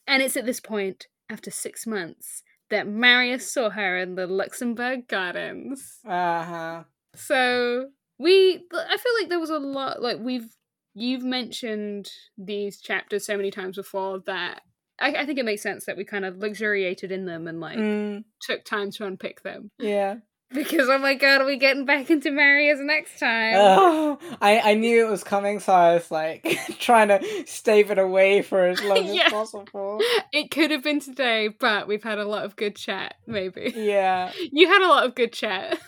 And 0.07 0.23
it's 0.23 0.37
at 0.37 0.45
this 0.45 0.61
point, 0.61 1.07
after 1.31 1.51
six 1.51 1.87
months, 1.87 2.43
that 2.69 2.87
Marius 2.87 3.51
saw 3.51 3.71
her 3.71 3.97
in 3.97 4.17
the 4.17 4.27
Luxembourg 4.27 5.09
Gardens. 5.09 6.01
Uh 6.05 6.45
huh. 6.45 6.83
So 7.15 7.87
we, 8.19 8.57
I 8.71 8.97
feel 8.99 9.13
like 9.19 9.31
there 9.31 9.41
was 9.41 9.49
a 9.49 9.59
lot. 9.59 10.03
Like 10.03 10.19
we've, 10.21 10.55
you've 10.93 11.25
mentioned 11.25 12.11
these 12.37 12.83
chapters 12.83 13.25
so 13.25 13.39
many 13.39 13.51
times 13.51 13.77
before 13.77 14.21
that 14.27 14.61
I, 15.01 15.15
I 15.15 15.27
think 15.27 15.39
it 15.39 15.45
makes 15.45 15.63
sense 15.63 15.87
that 15.87 15.97
we 15.97 16.05
kind 16.05 16.25
of 16.25 16.37
luxuriated 16.37 17.11
in 17.13 17.25
them 17.25 17.49
and 17.49 17.61
like 17.61 17.79
Mm, 17.79 18.25
took 18.43 18.65
time 18.65 18.91
to 18.93 19.07
unpick 19.07 19.43
them 19.43 19.71
yeah. 19.79 20.17
Because 20.55 20.89
oh 20.89 20.99
my 20.99 21.15
god, 21.15 21.43
are 21.43 21.45
we 21.45 21.57
getting 21.59 21.85
back 21.85 22.09
into 22.11 22.31
Marius 22.31 22.79
next 22.81 23.19
time? 23.19 23.55
Oh, 23.57 24.19
I, 24.41 24.61
I 24.71 24.75
knew 24.75 25.07
it 25.07 25.11
was 25.11 25.23
coming, 25.25 25.61
so 25.61 25.73
I 25.73 25.95
was 25.95 26.11
like 26.11 26.59
trying 26.79 27.09
to 27.09 27.45
stave 27.47 27.91
it 27.91 27.99
away 27.99 28.43
for 28.43 28.65
as 28.65 28.83
long 28.85 29.05
Yeah. 29.05 29.25
as 29.27 29.33
possible. 29.33 30.01
It 30.33 30.51
could 30.51 30.71
have 30.71 30.83
been 30.83 31.01
today, 31.01 31.49
but 31.49 31.87
we've 31.89 32.03
had 32.05 32.19
a 32.19 32.25
lot 32.25 32.45
of 32.45 32.57
good 32.57 32.77
chat. 32.77 33.15
Maybe 33.27 33.73
Yeah, 33.77 34.33
you 34.53 34.69
had 34.69 34.83
a 34.83 34.89
lot 34.89 35.05
of 35.07 35.15
good 35.15 35.33
chat. 35.33 35.79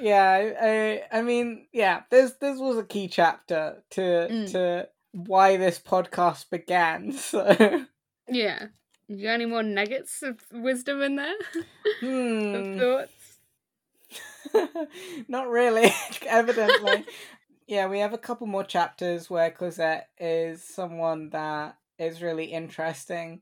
yeah. 0.00 0.52
I, 1.12 1.18
I 1.18 1.22
mean, 1.22 1.66
yeah. 1.72 2.02
This 2.10 2.32
this 2.40 2.58
was 2.58 2.78
a 2.78 2.84
key 2.84 3.08
chapter 3.08 3.82
to 3.90 4.00
Mm. 4.00 4.50
to 4.52 4.88
why 5.12 5.56
this 5.58 5.78
podcast 5.78 6.50
began. 6.50 7.12
So, 7.12 7.84
yeah. 8.28 8.66
You 9.06 9.22
got 9.26 9.32
any 9.34 9.44
more 9.44 9.62
nuggets 9.62 10.22
of 10.22 10.40
wisdom 10.50 11.02
in 11.02 11.16
there? 11.16 11.34
hmm. 12.00 12.54
of 12.54 12.78
thoughts? 12.80 13.12
Not 15.28 15.48
really, 15.48 15.90
evidently. 16.26 17.04
yeah, 17.66 17.86
we 17.88 17.98
have 18.00 18.12
a 18.12 18.18
couple 18.18 18.46
more 18.46 18.64
chapters 18.64 19.28
where 19.30 19.50
Cosette 19.50 20.08
is 20.18 20.62
someone 20.62 21.30
that 21.30 21.76
is 21.98 22.22
really 22.22 22.46
interesting. 22.46 23.40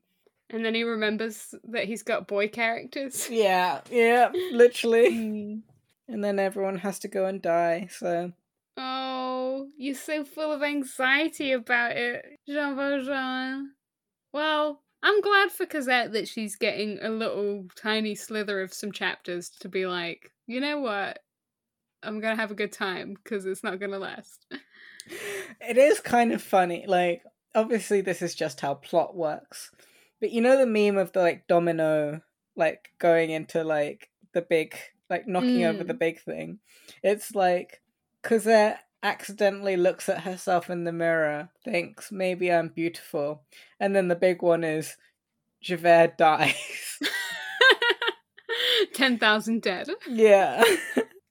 And 0.51 0.65
then 0.65 0.75
he 0.75 0.83
remembers 0.83 1.55
that 1.65 1.85
he's 1.87 2.03
got 2.03 2.29
boy 2.29 2.49
characters. 2.49 3.29
Yeah, 3.31 3.81
yeah, 3.91 4.31
literally. 4.53 5.63
And 6.09 6.23
then 6.23 6.39
everyone 6.39 6.79
has 6.79 6.99
to 7.01 7.09
go 7.09 7.25
and 7.27 7.41
die. 7.41 7.89
So 7.91 8.33
Oh, 8.77 9.69
you're 9.79 9.95
so 9.95 10.25
full 10.25 10.53
of 10.53 10.63
anxiety 10.63 11.53
about 11.53 11.93
it, 11.97 12.25
Jean 12.47 12.77
Valjean. 12.77 13.73
Well, 14.33 14.83
I'm 15.03 15.21
glad 15.21 15.51
for 15.51 15.67
Cosette 15.67 16.13
that 16.13 16.29
she's 16.29 16.57
getting 16.57 16.99
a 17.03 17.09
little 17.09 17.67
tiny 17.77 18.15
slither 18.15 18.61
of 18.61 18.73
some 18.73 18.93
chapters 18.93 19.51
to 19.61 19.69
be 19.69 19.87
like, 19.87 20.31
you 20.47 20.61
know 20.61 20.79
what? 20.79 21.19
I'm 22.03 22.21
gonna 22.21 22.37
have 22.37 22.51
a 22.51 22.57
good 22.57 22.73
time 22.73 23.15
because 23.15 23.45
it's 23.45 23.65
not 23.65 23.81
gonna 23.81 23.99
last. 23.99 24.47
it 25.61 25.77
is 25.77 26.01
kind 26.01 26.33
of 26.33 26.43
funny. 26.43 26.85
Like, 26.87 27.23
obviously, 27.55 28.01
this 28.01 28.23
is 28.23 28.35
just 28.35 28.61
how 28.61 28.75
plot 28.75 29.17
works. 29.17 29.71
But 30.21 30.31
you 30.31 30.41
know 30.41 30.57
the 30.57 30.67
meme 30.67 30.99
of 30.99 31.13
the 31.13 31.21
like 31.21 31.49
domino, 31.49 32.21
like 32.57 32.91
going 32.99 33.31
into 33.31 33.65
like 33.65 34.09
the 34.33 34.43
big, 34.43 34.77
like 35.11 35.27
knocking 35.27 35.65
over 35.65 35.83
the 35.83 35.95
mm. 35.95 35.99
big 35.99 36.21
thing. 36.21 36.61
It's 37.03 37.35
like 37.35 37.83
Cosette 38.23 38.81
accidentally 39.03 39.77
looks 39.77 40.09
at 40.09 40.23
herself 40.23 40.71
in 40.71 40.85
the 40.85 40.93
mirror, 40.93 41.51
thinks 41.65 42.13
maybe 42.13 42.53
I'm 42.53 42.69
beautiful, 42.69 43.43
and 43.81 43.95
then 43.95 44.09
the 44.09 44.17
big 44.17 44.43
one 44.43 44.65
is 44.65 44.97
Javert 45.63 46.19
dies. 46.19 46.99
Ten 48.95 49.19
thousand 49.19 49.63
dead. 49.63 49.89
yeah. 50.09 50.63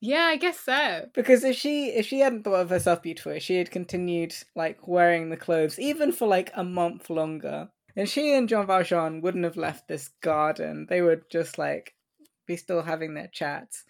Yeah, 0.04 0.24
I 0.24 0.38
guess 0.38 0.60
so. 0.60 1.06
Because 1.14 1.44
if 1.44 1.56
she 1.56 1.90
if 1.90 2.08
she 2.08 2.22
hadn't 2.22 2.44
thought 2.44 2.62
of 2.62 2.72
herself 2.72 3.04
beautiful, 3.04 3.38
she 3.38 3.58
had 3.58 3.70
continued 3.70 4.34
like 4.56 4.88
wearing 4.88 5.30
the 5.30 5.38
clothes 5.38 5.78
even 5.78 6.12
for 6.12 6.28
like 6.28 6.50
a 6.56 6.64
month 6.64 7.12
longer. 7.12 7.70
And 7.96 8.10
she 8.10 8.34
and 8.34 8.50
Jean 8.50 8.66
Valjean 8.66 9.22
wouldn't 9.22 9.44
have 9.44 9.58
left 9.58 9.88
this 9.88 10.10
garden. 10.22 10.88
They 10.90 11.04
would 11.04 11.30
just 11.30 11.60
like 11.60 11.94
be 12.48 12.58
still 12.58 12.82
having 12.82 13.14
their 13.14 13.30
chats. 13.32 13.84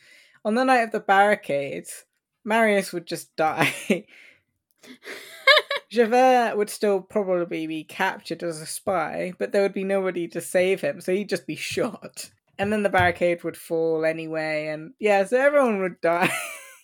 On 0.44 0.54
the 0.56 0.66
night 0.66 0.82
of 0.82 0.92
the 0.92 1.00
barricades, 1.00 2.04
Marius 2.44 2.94
would 2.94 3.06
just 3.06 3.36
die. 3.36 3.74
Javert 5.92 6.56
would 6.56 6.70
still 6.70 7.02
probably 7.02 7.68
be 7.68 7.84
captured 7.84 8.44
as 8.44 8.62
a 8.62 8.66
spy, 8.66 9.34
but 9.38 9.52
there 9.52 9.62
would 9.62 9.74
be 9.74 9.84
nobody 9.84 10.28
to 10.30 10.40
save 10.40 10.82
him, 10.82 11.02
so 11.02 11.14
he'd 11.14 11.30
just 11.30 11.46
be 11.46 11.58
shot. 11.58 12.32
And 12.58 12.72
then 12.72 12.84
the 12.84 12.90
barricade 12.90 13.44
would 13.44 13.58
fall 13.58 14.06
anyway, 14.06 14.68
and 14.68 14.94
yeah, 15.00 15.26
so 15.26 15.38
everyone 15.40 15.82
would 15.82 16.00
die. 16.00 16.32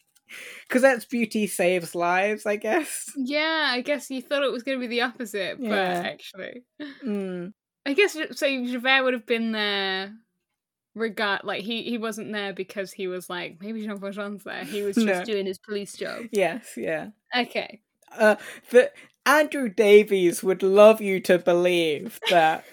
Cosette's 0.70 1.06
beauty 1.06 1.48
saves 1.48 1.96
lives, 1.96 2.46
I 2.46 2.58
guess. 2.58 3.10
Yeah, 3.16 3.70
I 3.72 3.80
guess 3.80 4.10
you 4.10 4.22
thought 4.22 4.44
it 4.44 4.52
was 4.52 4.64
going 4.64 4.78
to 4.78 4.82
be 4.82 4.88
the 4.88 5.04
opposite, 5.04 5.58
but 5.62 5.72
actually. 5.72 6.64
Mm. 7.06 7.54
I 7.86 7.94
guess 7.94 8.18
so. 8.34 8.66
Javert 8.66 9.04
would 9.04 9.14
have 9.14 9.26
been 9.26 9.54
there, 9.54 10.14
regard 10.98 11.42
like 11.44 11.64
he 11.64 11.84
he 11.84 11.98
wasn't 11.98 12.32
there 12.32 12.54
because 12.54 12.92
he 12.92 13.08
was 13.08 13.30
like 13.30 13.58
maybe 13.62 13.82
Jean 13.86 13.98
Valjean's 14.00 14.44
there. 14.44 14.64
He 14.64 14.82
was 14.82 14.96
just 14.96 15.06
No. 15.06 15.24
doing 15.24 15.46
his 15.46 15.58
police 15.58 15.94
job. 15.94 16.26
Yes, 16.32 16.74
yeah. 16.76 17.10
Okay. 17.36 17.82
Uh, 18.18 18.36
that 18.72 18.94
Andrew 19.26 19.70
Davies 19.70 20.44
would 20.44 20.64
love 20.64 21.02
you 21.02 21.20
to 21.22 21.38
believe 21.40 22.20
that 22.30 22.64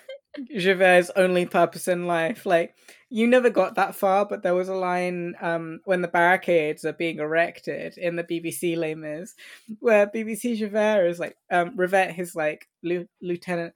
Javert's 0.57 1.11
only 1.17 1.47
purpose 1.47 1.87
in 1.89 2.07
life, 2.07 2.45
like 2.47 2.75
you 3.11 3.29
never 3.29 3.51
got 3.51 3.77
that 3.77 3.95
far, 3.95 4.25
but 4.27 4.43
there 4.43 4.55
was 4.57 4.69
a 4.69 4.75
line 4.75 5.35
um, 5.41 5.79
when 5.85 6.03
the 6.03 6.09
barricades 6.09 6.85
are 6.85 6.93
being 6.93 7.19
erected 7.21 7.97
in 7.97 8.17
the 8.17 8.25
BBC 8.25 8.77
Les 8.77 8.97
Mis, 8.97 9.35
where 9.79 10.09
BBC 10.09 10.57
Javert 10.57 11.07
is 11.07 11.21
like 11.21 11.37
um, 11.51 11.77
Rivet, 11.77 12.11
his 12.13 12.35
like 12.35 12.67
lieutenant, 13.23 13.73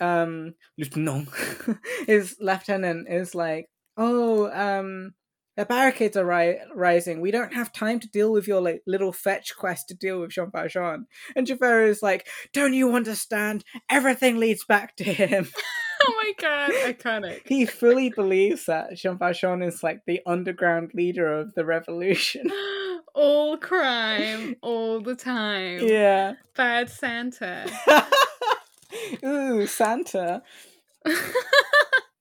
um, 0.00 0.54
lieutenant, 0.78 1.28
his 2.06 2.36
lieutenant 2.40 3.08
is 3.08 3.34
like, 3.34 3.66
oh, 3.96 4.50
um, 4.52 5.14
the 5.56 5.66
barricades 5.66 6.16
are 6.16 6.24
ri- 6.24 6.60
rising. 6.74 7.20
We 7.20 7.30
don't 7.30 7.52
have 7.52 7.72
time 7.72 8.00
to 8.00 8.08
deal 8.08 8.32
with 8.32 8.48
your 8.48 8.62
like 8.62 8.82
little 8.86 9.12
fetch 9.12 9.54
quest 9.56 9.88
to 9.88 9.94
deal 9.94 10.20
with 10.20 10.30
Jean 10.30 10.50
Valjean. 10.50 11.06
And 11.36 11.46
Javert 11.46 11.84
is 11.84 12.02
like, 12.02 12.26
"Don't 12.52 12.72
you 12.72 12.94
understand? 12.94 13.64
Everything 13.90 14.38
leads 14.38 14.64
back 14.64 14.96
to 14.96 15.04
him." 15.04 15.48
Oh 16.02 16.14
my 16.16 16.32
god, 16.38 16.70
iconic. 16.70 17.46
he 17.46 17.66
fully 17.66 18.08
believes 18.08 18.64
that 18.64 18.94
Jean 18.96 19.18
Valjean 19.18 19.62
is 19.62 19.82
like 19.82 20.00
the 20.06 20.20
underground 20.26 20.92
leader 20.94 21.30
of 21.30 21.52
the 21.54 21.62
revolution. 21.66 22.50
all 23.14 23.58
crime, 23.58 24.56
all 24.62 25.02
the 25.02 25.14
time. 25.14 25.80
yeah. 25.86 26.36
Bad 26.56 26.88
Santa. 26.88 27.70
Ooh, 29.24 29.66
Santa. 29.66 30.42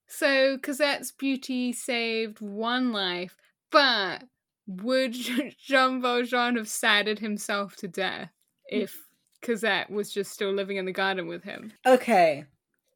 so 0.07 0.57
Cosette's 0.57 1.11
beauty 1.11 1.73
saved 1.73 2.39
one 2.39 2.91
life, 2.91 3.35
but 3.71 4.23
would 4.67 5.13
Jean 5.65 6.01
Valjean 6.01 6.55
have 6.55 6.69
saddened 6.69 7.19
himself 7.19 7.75
to 7.77 7.87
death 7.87 8.31
mm. 8.71 8.83
if 8.83 8.97
Cosette 9.41 9.89
was 9.89 10.11
just 10.11 10.31
still 10.31 10.51
living 10.51 10.77
in 10.77 10.85
the 10.85 10.91
garden 10.91 11.27
with 11.27 11.43
him? 11.43 11.73
Okay. 11.85 12.45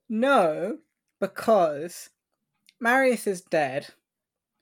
No, 0.09 0.79
because 1.19 2.09
Marius 2.79 3.27
is 3.27 3.41
dead. 3.41 3.87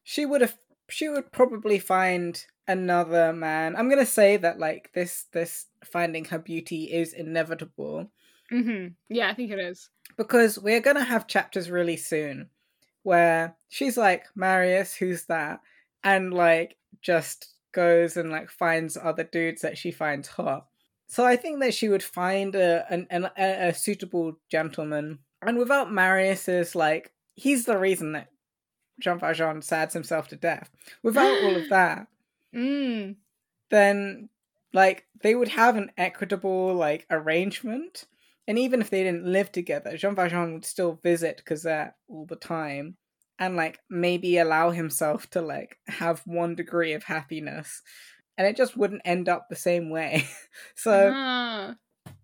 She 0.03 0.25
would 0.25 0.41
have 0.41 0.57
she 0.89 1.07
would 1.07 1.31
probably 1.31 1.79
find 1.79 2.45
another 2.67 3.33
man. 3.33 3.75
I'm 3.75 3.87
going 3.87 3.99
to 3.99 4.05
say 4.05 4.37
that 4.37 4.59
like 4.59 4.91
this 4.93 5.25
this 5.31 5.67
finding 5.83 6.25
her 6.25 6.39
beauty 6.39 6.85
is 6.85 7.13
inevitable 7.13 8.11
hmm 8.51 8.87
Yeah, 9.09 9.29
I 9.29 9.33
think 9.33 9.51
it 9.51 9.59
is. 9.59 9.89
because 10.17 10.59
we're 10.59 10.81
going 10.81 10.97
to 10.97 11.03
have 11.03 11.27
chapters 11.27 11.69
really 11.71 11.97
soon 11.97 12.49
where 13.03 13.55
she's 13.69 13.97
like 13.97 14.25
Marius, 14.35 14.93
who's 14.93 15.25
that? 15.25 15.61
And 16.03 16.33
like 16.33 16.77
just 17.01 17.53
goes 17.71 18.17
and 18.17 18.29
like 18.31 18.49
finds 18.49 18.97
other 18.97 19.23
dudes 19.23 19.61
that 19.61 19.77
she 19.77 19.91
finds 19.91 20.27
hot. 20.27 20.67
So 21.07 21.25
I 21.25 21.35
think 21.35 21.59
that 21.61 21.73
she 21.73 21.89
would 21.89 22.03
find 22.03 22.55
a 22.55 22.85
an, 22.89 23.07
an, 23.09 23.29
a, 23.37 23.69
a 23.69 23.73
suitable 23.73 24.37
gentleman, 24.49 25.19
and 25.41 25.57
without 25.57 25.91
Marius's 25.91 26.75
like, 26.75 27.11
he's 27.35 27.65
the 27.65 27.77
reason 27.77 28.13
that 28.13 28.29
Jean 28.99 29.19
Valjean 29.19 29.61
sads 29.61 29.93
himself 29.93 30.27
to 30.29 30.35
death. 30.35 30.69
Without 31.03 31.39
all 31.41 31.55
of 31.57 31.67
that, 31.69 32.07
Mm. 32.55 33.15
then 33.69 34.29
like 34.73 35.05
they 35.21 35.35
would 35.35 35.49
have 35.49 35.75
an 35.77 35.91
equitable 35.97 36.73
like 36.75 37.05
arrangement, 37.09 38.05
and 38.47 38.57
even 38.57 38.81
if 38.81 38.89
they 38.89 39.03
didn't 39.03 39.25
live 39.25 39.51
together, 39.51 39.97
Jean 39.97 40.15
Valjean 40.15 40.53
would 40.53 40.65
still 40.65 40.99
visit 41.03 41.43
Cosette 41.45 41.95
all 42.07 42.25
the 42.25 42.35
time, 42.35 42.97
and 43.39 43.55
like 43.55 43.79
maybe 43.89 44.37
allow 44.37 44.71
himself 44.71 45.29
to 45.31 45.41
like 45.41 45.77
have 45.87 46.21
one 46.25 46.55
degree 46.55 46.93
of 46.93 47.03
happiness, 47.03 47.81
and 48.37 48.47
it 48.47 48.57
just 48.57 48.75
wouldn't 48.77 49.01
end 49.05 49.29
up 49.29 49.47
the 49.49 49.55
same 49.55 49.89
way. 49.89 50.25
so. 50.75 51.11
Ah, 51.13 51.75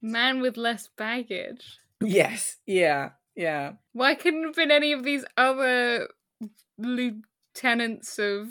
man 0.01 0.41
with 0.41 0.57
less 0.57 0.89
baggage. 0.97 1.77
Yes, 2.01 2.57
yeah, 2.65 3.09
yeah. 3.35 3.73
Why 3.93 4.15
couldn't 4.15 4.41
it 4.43 4.45
have 4.47 4.55
been 4.55 4.71
any 4.71 4.93
of 4.93 5.03
these 5.03 5.25
other 5.35 6.07
lieutenants 6.77 8.19
of 8.19 8.49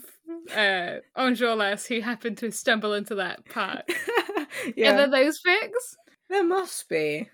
uh 0.52 0.96
Enjolras 1.16 1.86
who 1.86 2.00
happened 2.00 2.38
to 2.38 2.50
stumble 2.52 2.94
into 2.94 3.14
that 3.16 3.44
part? 3.48 3.84
yeah, 4.76 4.92
Are 4.92 4.96
there 4.96 5.24
those 5.24 5.40
fics? 5.46 5.96
there 6.28 6.44
must 6.44 6.88
be. 6.88 7.28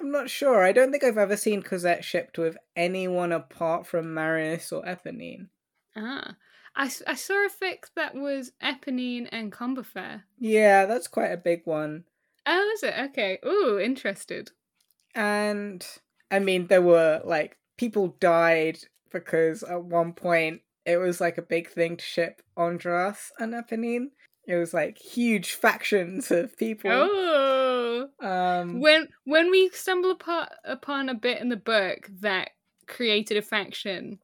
I'm 0.00 0.10
not 0.10 0.30
sure. 0.30 0.62
I 0.64 0.72
don't 0.72 0.90
think 0.90 1.04
I've 1.04 1.18
ever 1.18 1.36
seen 1.36 1.62
Cosette 1.62 2.04
shipped 2.04 2.38
with 2.38 2.56
anyone 2.76 3.32
apart 3.32 3.86
from 3.86 4.14
Marius 4.14 4.72
or 4.72 4.82
Eponine. 4.84 5.48
Ah. 5.96 6.36
I, 6.76 6.90
I 7.08 7.14
saw 7.14 7.46
a 7.46 7.50
fic 7.50 7.86
that 7.96 8.14
was 8.14 8.52
Eponine 8.62 9.28
and 9.32 9.50
Combeferre. 9.52 10.22
Yeah, 10.38 10.86
that's 10.86 11.08
quite 11.08 11.32
a 11.32 11.36
big 11.36 11.62
one. 11.64 12.04
Oh, 12.46 12.70
is 12.74 12.82
it? 12.84 12.94
Okay. 13.10 13.38
Ooh, 13.44 13.80
interested. 13.80 14.52
And 15.14 15.84
I 16.30 16.38
mean, 16.38 16.68
there 16.68 16.82
were 16.82 17.20
like 17.24 17.56
people 17.76 18.16
died 18.20 18.78
because 19.12 19.64
at 19.64 19.82
one 19.82 20.12
point 20.12 20.60
it 20.86 20.98
was 20.98 21.20
like 21.20 21.36
a 21.36 21.42
big 21.42 21.68
thing 21.68 21.96
to 21.96 22.04
ship 22.04 22.42
Enjolras 22.56 23.30
and 23.38 23.54
Eponine. 23.54 24.10
It 24.46 24.56
was 24.56 24.72
like 24.72 24.98
huge 24.98 25.52
factions 25.54 26.30
of 26.30 26.56
people. 26.56 26.90
Oh. 26.92 27.67
Um, 28.20 28.80
When 28.80 29.08
when 29.24 29.50
we 29.50 29.70
stumble 29.70 30.10
upon, 30.12 30.48
upon 30.64 31.08
a 31.08 31.14
bit 31.14 31.40
in 31.40 31.48
the 31.48 31.56
book 31.56 32.08
that 32.20 32.50
created 32.86 33.36
a 33.36 33.42
faction 33.42 34.18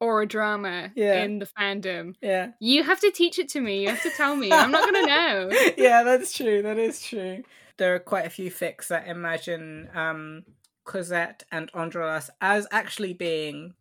or 0.00 0.22
a 0.22 0.26
drama 0.26 0.90
Yeah. 0.96 1.22
in 1.22 1.38
the 1.38 1.46
fandom, 1.46 2.14
yeah. 2.20 2.48
you 2.60 2.82
have 2.82 3.00
to 3.00 3.10
teach 3.10 3.38
it 3.38 3.48
to 3.50 3.60
me. 3.60 3.82
You 3.82 3.88
have 3.90 4.02
to 4.02 4.10
tell 4.10 4.34
me. 4.36 4.50
I'm 4.50 4.70
not 4.70 4.84
gonna 4.92 5.06
know. 5.16 5.50
yeah, 5.76 6.02
that's 6.02 6.32
true. 6.32 6.62
That 6.62 6.78
is 6.78 7.00
true. 7.04 7.42
There 7.78 7.94
are 7.94 8.00
quite 8.00 8.26
a 8.26 8.30
few 8.30 8.50
fics 8.50 8.88
that 8.88 9.06
imagine 9.08 9.88
um, 9.94 10.44
Cosette 10.84 11.44
and 11.52 11.70
Enjolras 11.72 12.30
as 12.40 12.66
actually 12.70 13.12
being 13.14 13.74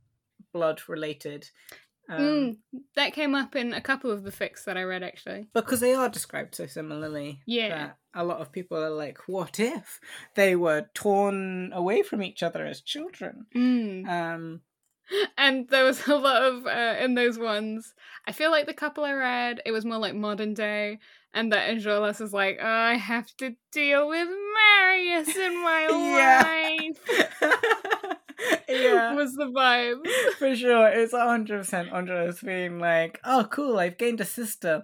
blood 0.53 0.81
related. 0.87 1.49
Um, 2.11 2.19
Mm, 2.19 2.57
that 2.95 3.13
came 3.13 3.33
up 3.35 3.55
in 3.55 3.73
a 3.73 3.81
couple 3.81 4.11
of 4.11 4.23
the 4.23 4.31
fics 4.31 4.65
that 4.65 4.77
I 4.77 4.83
read 4.83 5.01
actually. 5.03 5.47
Because 5.53 5.79
they 5.79 5.93
are 5.93 6.09
described 6.09 6.55
so 6.55 6.65
similarly. 6.67 7.41
Yeah. 7.47 7.69
That 7.69 7.97
a 8.13 8.25
lot 8.25 8.41
of 8.41 8.51
people 8.51 8.77
are 8.83 8.89
like, 8.89 9.19
what 9.27 9.59
if 9.59 9.99
they 10.35 10.55
were 10.55 10.89
torn 10.93 11.71
away 11.73 12.01
from 12.03 12.21
each 12.21 12.43
other 12.43 12.65
as 12.65 12.81
children? 12.81 13.45
Mm. 13.55 14.07
Um, 14.09 14.61
And 15.37 15.67
there 15.69 15.85
was 15.85 16.07
a 16.07 16.15
lot 16.15 16.41
of 16.41 16.65
uh, 16.65 16.95
in 16.99 17.15
those 17.15 17.37
ones. 17.39 17.93
I 18.27 18.31
feel 18.33 18.51
like 18.51 18.65
the 18.65 18.73
couple 18.73 19.03
I 19.05 19.13
read, 19.13 19.61
it 19.65 19.71
was 19.71 19.85
more 19.85 19.97
like 19.97 20.15
modern 20.15 20.53
day, 20.53 20.99
and 21.33 21.51
that 21.51 21.69
Enjolras 21.69 22.21
is 22.21 22.33
like, 22.33 22.59
oh, 22.61 22.65
I 22.67 22.95
have 22.95 23.27
to 23.37 23.55
deal 23.71 24.07
with 24.09 24.27
Marius 24.27 25.35
in 25.35 25.63
my 25.63 25.87
life. 26.97 27.91
yeah. 28.69 29.13
was 29.13 29.33
the 29.33 29.45
vibe. 29.45 30.05
For 30.37 30.55
sure, 30.55 30.87
it's 30.87 31.13
hundred 31.13 31.59
percent 31.59 31.89
Enjolras 31.91 32.43
being 32.43 32.79
like, 32.79 33.19
"Oh, 33.23 33.47
cool! 33.49 33.79
I've 33.79 33.97
gained 33.97 34.21
a 34.21 34.25
sister. 34.25 34.83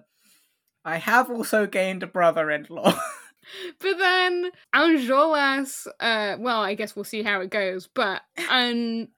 I 0.84 0.96
have 0.96 1.30
also 1.30 1.66
gained 1.66 2.02
a 2.02 2.06
brother-in-law." 2.06 2.98
But 3.80 3.96
then 3.96 4.50
Enjolras, 4.74 5.86
uh, 6.00 6.36
well, 6.38 6.60
I 6.60 6.74
guess 6.74 6.94
we'll 6.94 7.04
see 7.04 7.22
how 7.22 7.40
it 7.40 7.48
goes. 7.50 7.88
But 7.92 8.20
um, 8.50 9.08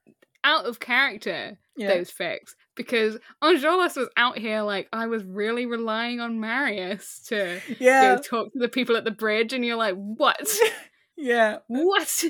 out 0.43 0.65
of 0.65 0.79
character, 0.79 1.57
yeah, 1.75 1.89
those 1.89 2.11
fics 2.11 2.55
because 2.75 3.17
Enjolras 3.43 3.97
was 3.97 4.09
out 4.17 4.37
here 4.37 4.61
like 4.61 4.87
I 4.93 5.07
was 5.07 5.23
really 5.23 5.65
relying 5.65 6.19
on 6.19 6.39
Marius 6.39 7.23
to 7.27 7.59
yeah, 7.79 8.15
go 8.15 8.21
talk 8.21 8.53
to 8.53 8.59
the 8.59 8.69
people 8.69 8.95
at 8.95 9.03
the 9.03 9.11
bridge, 9.11 9.53
and 9.53 9.65
you're 9.65 9.75
like, 9.75 9.95
what? 9.95 10.47
Yeah. 11.21 11.59
what? 11.67 12.23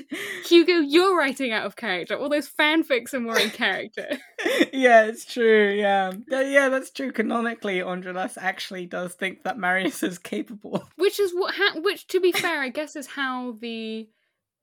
Hugo, 0.46 0.74
you're 0.74 1.16
writing 1.16 1.50
out 1.50 1.64
of 1.64 1.76
character. 1.76 2.16
All 2.16 2.28
those 2.28 2.48
fanfics 2.48 3.14
are 3.14 3.20
more 3.20 3.38
in 3.38 3.50
character. 3.50 4.06
yeah, 4.72 5.04
it's 5.04 5.24
true. 5.24 5.72
Yeah, 5.72 6.12
yeah, 6.28 6.68
that's 6.68 6.90
true. 6.90 7.10
Canonically, 7.10 7.78
Enjolras 7.78 8.36
actually 8.38 8.86
does 8.86 9.14
think 9.14 9.44
that 9.44 9.58
Marius 9.58 10.02
is 10.02 10.18
capable. 10.18 10.86
which 10.96 11.18
is 11.18 11.32
what, 11.32 11.54
ha- 11.54 11.80
which 11.80 12.06
to 12.08 12.20
be 12.20 12.32
fair, 12.32 12.60
I 12.60 12.68
guess 12.68 12.94
is 12.94 13.08
how 13.08 13.56
the. 13.60 14.08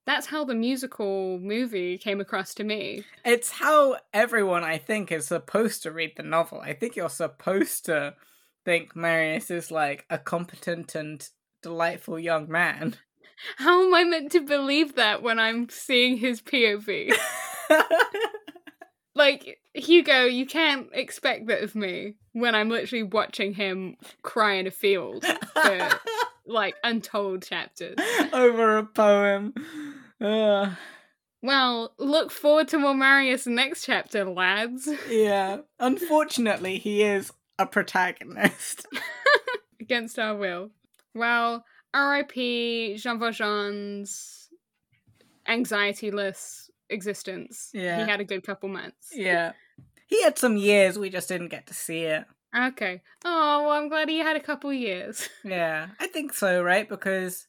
That's 0.05 0.27
how 0.27 0.43
the 0.43 0.55
musical 0.55 1.37
movie 1.39 1.99
came 1.99 2.19
across 2.19 2.55
to 2.55 2.63
me. 2.63 3.03
It's 3.23 3.51
how 3.51 3.97
everyone, 4.11 4.63
I 4.63 4.79
think, 4.79 5.11
is 5.11 5.27
supposed 5.27 5.83
to 5.83 5.91
read 5.91 6.13
the 6.15 6.23
novel. 6.23 6.61
I 6.61 6.73
think 6.73 6.95
you're 6.95 7.09
supposed 7.09 7.85
to 7.85 8.15
think 8.65 8.95
Marius 8.95 9.51
is 9.51 9.69
like 9.69 10.05
a 10.09 10.17
competent 10.17 10.95
and 10.95 11.27
delightful 11.61 12.17
young 12.17 12.49
man. 12.49 12.95
How 13.57 13.85
am 13.85 13.93
I 13.93 14.03
meant 14.03 14.31
to 14.33 14.41
believe 14.41 14.95
that 14.95 15.21
when 15.21 15.39
I'm 15.39 15.69
seeing 15.69 16.17
his 16.17 16.41
POV? 16.41 17.13
like 19.15 19.59
Hugo, 19.73 20.25
you 20.25 20.45
can't 20.45 20.87
expect 20.93 21.47
that 21.47 21.63
of 21.63 21.75
me 21.75 22.15
when 22.33 22.55
I'm 22.55 22.69
literally 22.69 23.03
watching 23.03 23.53
him 23.53 23.95
cry 24.21 24.53
in 24.53 24.67
a 24.67 24.71
field 24.71 25.25
for 25.53 25.89
like 26.45 26.75
untold 26.83 27.43
chapters. 27.43 27.97
Over 28.33 28.77
a 28.77 28.85
poem. 28.85 29.53
Ugh. 30.21 30.71
Well, 31.41 31.93
look 31.97 32.31
forward 32.31 32.67
to 32.69 32.79
more 32.79 32.93
Marius 32.93 33.47
next 33.47 33.85
chapter, 33.85 34.25
lads. 34.25 34.89
yeah. 35.09 35.59
Unfortunately, 35.79 36.77
he 36.77 37.03
is 37.03 37.31
a 37.57 37.65
protagonist. 37.65 38.85
Against 39.79 40.19
our 40.19 40.35
will. 40.35 40.71
Well, 41.15 41.63
R.I.P. 41.93 42.97
Jean 42.97 43.19
Valjean's 43.19 44.49
anxiety-less 45.47 46.69
existence. 46.89 47.69
Yeah. 47.73 48.03
He 48.03 48.09
had 48.09 48.19
a 48.19 48.25
good 48.25 48.43
couple 48.45 48.69
months. 48.69 49.09
yeah. 49.13 49.53
He 50.07 50.23
had 50.23 50.39
some 50.39 50.57
years, 50.57 50.97
we 50.97 51.09
just 51.11 51.29
didn't 51.29 51.49
get 51.49 51.67
to 51.67 51.73
see 51.75 52.01
it. 52.01 52.25
Okay. 52.57 53.01
Oh, 53.23 53.63
well, 53.63 53.71
I'm 53.73 53.89
glad 53.89 54.09
he 54.09 54.17
had 54.17 54.35
a 54.35 54.39
couple 54.39 54.73
years. 54.73 55.29
Yeah. 55.43 55.89
I 55.99 56.07
think 56.07 56.33
so, 56.33 56.63
right? 56.63 56.89
Because. 56.89 57.45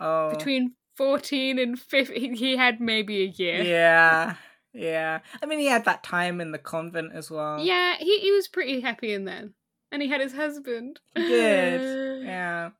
Oh. 0.00 0.30
Between 0.30 0.72
14 0.96 1.58
and 1.60 1.78
15, 1.78 2.34
he 2.34 2.56
had 2.56 2.80
maybe 2.80 3.22
a 3.22 3.26
year. 3.26 3.62
Yeah. 3.62 4.34
Yeah. 4.72 5.20
I 5.40 5.46
mean, 5.46 5.60
he 5.60 5.66
had 5.66 5.84
that 5.84 6.02
time 6.02 6.40
in 6.40 6.50
the 6.50 6.58
convent 6.58 7.12
as 7.14 7.30
well. 7.30 7.60
Yeah, 7.60 7.94
he, 7.98 8.18
he 8.18 8.32
was 8.32 8.48
pretty 8.48 8.80
happy 8.80 9.12
in 9.12 9.24
then. 9.24 9.54
And 9.92 10.02
he 10.02 10.08
had 10.08 10.20
his 10.20 10.32
husband. 10.34 10.98
He 11.14 11.22
did. 11.22 12.24
Yeah. 12.26 12.70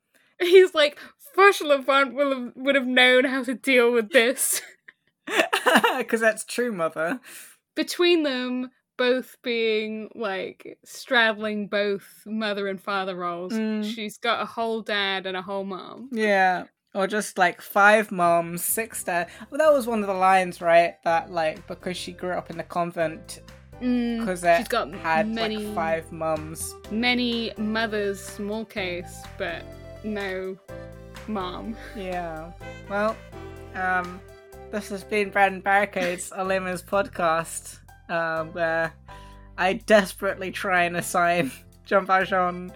He's 0.42 0.74
like, 0.74 0.98
Fauchelevent 1.36 2.12
will 2.14 2.30
have, 2.30 2.52
would 2.56 2.74
have 2.74 2.86
known 2.86 3.24
how 3.24 3.42
to 3.44 3.54
deal 3.54 3.92
with 3.92 4.10
this. 4.10 4.60
Because 5.98 6.20
that's 6.20 6.44
true, 6.44 6.72
mother. 6.72 7.20
Between 7.76 8.22
them, 8.24 8.70
both 8.98 9.36
being 9.42 10.10
like 10.14 10.78
straddling 10.84 11.68
both 11.68 12.04
mother 12.26 12.66
and 12.66 12.80
father 12.80 13.14
roles, 13.16 13.52
Mm. 13.52 13.84
she's 13.84 14.18
got 14.18 14.42
a 14.42 14.44
whole 14.44 14.82
dad 14.82 15.24
and 15.26 15.36
a 15.36 15.42
whole 15.42 15.64
mom. 15.64 16.08
Yeah. 16.12 16.64
Or 16.94 17.06
just 17.06 17.38
like 17.38 17.60
five 17.62 18.10
moms, 18.12 18.62
six 18.64 19.02
dad. 19.04 19.28
Well, 19.50 19.58
that 19.58 19.72
was 19.72 19.86
one 19.86 20.00
of 20.02 20.08
the 20.08 20.12
lines, 20.14 20.60
right? 20.60 20.96
That 21.04 21.30
like 21.30 21.66
because 21.66 21.96
she 21.96 22.12
grew 22.12 22.32
up 22.32 22.50
in 22.50 22.56
the 22.58 22.64
convent, 22.64 23.40
Mm, 23.80 24.58
she's 24.58 24.68
got 24.68 24.92
had 24.94 25.28
many, 25.28 25.56
like 25.58 25.74
five 25.74 26.12
mums. 26.12 26.74
many 26.90 27.52
mothers, 27.56 28.20
small 28.20 28.64
case, 28.64 29.22
but 29.38 29.64
no 30.04 30.56
mom. 31.28 31.76
Yeah. 31.96 32.52
Well, 32.88 33.16
um, 33.74 34.20
this 34.70 34.88
has 34.88 35.04
been 35.04 35.30
Bread 35.30 35.52
and 35.52 35.62
Barricades, 35.62 36.32
a 36.34 36.44
Les 36.44 36.58
Mis 36.58 36.82
podcast, 36.82 37.78
um, 38.08 38.52
where 38.52 38.92
I 39.58 39.74
desperately 39.74 40.50
try 40.50 40.84
and 40.84 40.96
assign 40.96 41.52
Jean 41.84 42.06
Valjean 42.06 42.72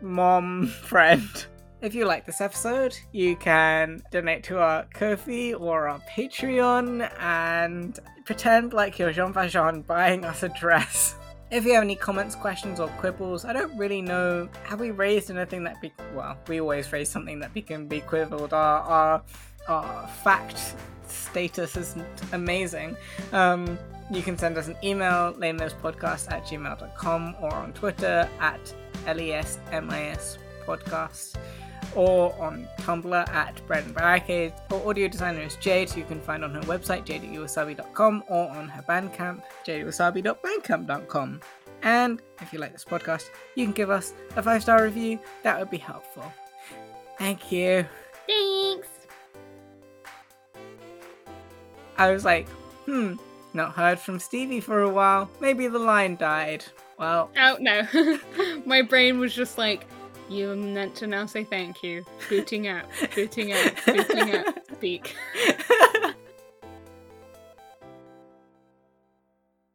mom 0.00 0.66
friend. 0.82 1.46
If 1.80 1.96
you 1.96 2.06
like 2.06 2.26
this 2.26 2.40
episode, 2.40 2.96
you 3.10 3.34
can 3.34 4.02
donate 4.12 4.44
to 4.44 4.58
our 4.58 4.86
Ko-fi 4.94 5.54
or 5.54 5.88
our 5.88 6.00
Patreon 6.08 7.10
and 7.18 7.98
pretend 8.24 8.72
like 8.72 9.00
you're 9.00 9.12
Jean 9.12 9.32
Valjean 9.32 9.82
buying 9.82 10.24
us 10.24 10.44
a 10.44 10.48
dress. 10.48 11.16
If 11.52 11.66
you 11.66 11.74
have 11.74 11.82
any 11.82 11.96
comments, 11.96 12.34
questions, 12.34 12.80
or 12.80 12.88
quibbles, 12.88 13.44
I 13.44 13.52
don't 13.52 13.76
really 13.76 14.00
know. 14.00 14.48
Have 14.64 14.80
we 14.80 14.90
raised 14.90 15.30
anything 15.30 15.64
that 15.64 15.82
be 15.82 15.92
well? 16.14 16.38
We 16.48 16.62
always 16.62 16.90
raise 16.90 17.10
something 17.10 17.40
that 17.40 17.52
be, 17.52 17.60
can 17.60 17.86
be 17.86 18.00
quibbled. 18.00 18.54
Our 18.54 18.80
our, 18.80 19.22
our 19.68 20.08
fact 20.24 20.74
status 21.06 21.76
isn't 21.76 22.22
amazing. 22.32 22.96
Um, 23.34 23.78
you 24.10 24.22
can 24.22 24.38
send 24.38 24.56
us 24.56 24.68
an 24.68 24.76
email, 24.82 25.34
lamespodcast 25.34 26.32
at 26.32 26.46
gmail.com, 26.46 27.36
or 27.42 27.52
on 27.52 27.74
Twitter 27.74 28.26
at 28.40 28.74
lesmis 29.04 30.38
podcast, 30.64 31.36
or 31.94 32.34
on 32.40 32.68
Tumblr 32.78 33.28
at 33.28 33.66
Bread 33.66 33.84
and 33.84 33.94
Barricade. 33.94 34.52
Our 34.70 34.88
audio 34.88 35.08
designer 35.08 35.42
is 35.42 35.56
Jade, 35.56 35.90
who 35.90 36.00
you 36.00 36.06
can 36.06 36.20
find 36.20 36.44
on 36.44 36.54
her 36.54 36.60
website, 36.62 37.04
jade.uwasabi.com, 37.04 38.24
or 38.28 38.48
on 38.50 38.68
her 38.68 38.82
Bandcamp, 38.82 39.42
jadewasabi.bandcamp.com. 39.66 41.40
And 41.82 42.22
if 42.40 42.52
you 42.52 42.58
like 42.58 42.72
this 42.72 42.84
podcast, 42.84 43.24
you 43.56 43.64
can 43.64 43.72
give 43.72 43.90
us 43.90 44.14
a 44.36 44.42
five 44.42 44.62
star 44.62 44.82
review, 44.84 45.18
that 45.42 45.58
would 45.58 45.70
be 45.70 45.78
helpful. 45.78 46.32
Thank 47.18 47.50
you. 47.52 47.84
Thanks. 48.26 48.88
I 51.98 52.10
was 52.10 52.24
like, 52.24 52.48
hmm, 52.86 53.14
not 53.52 53.72
heard 53.72 53.98
from 53.98 54.18
Stevie 54.18 54.60
for 54.60 54.82
a 54.82 54.88
while. 54.90 55.30
Maybe 55.40 55.66
the 55.68 55.78
line 55.78 56.16
died. 56.16 56.64
Well, 56.98 57.30
Oh 57.36 57.56
no. 57.60 57.82
My 58.66 58.82
brain 58.82 59.18
was 59.18 59.34
just 59.34 59.58
like, 59.58 59.86
you 60.28 60.54
meant 60.54 60.94
to 60.96 61.06
now 61.06 61.26
say 61.26 61.44
thank 61.44 61.82
you. 61.82 62.04
Booting 62.28 62.68
out, 62.68 62.84
booting 63.14 63.52
out, 63.52 63.72
booting 63.86 64.34
out, 64.34 64.46
speak. 64.74 65.16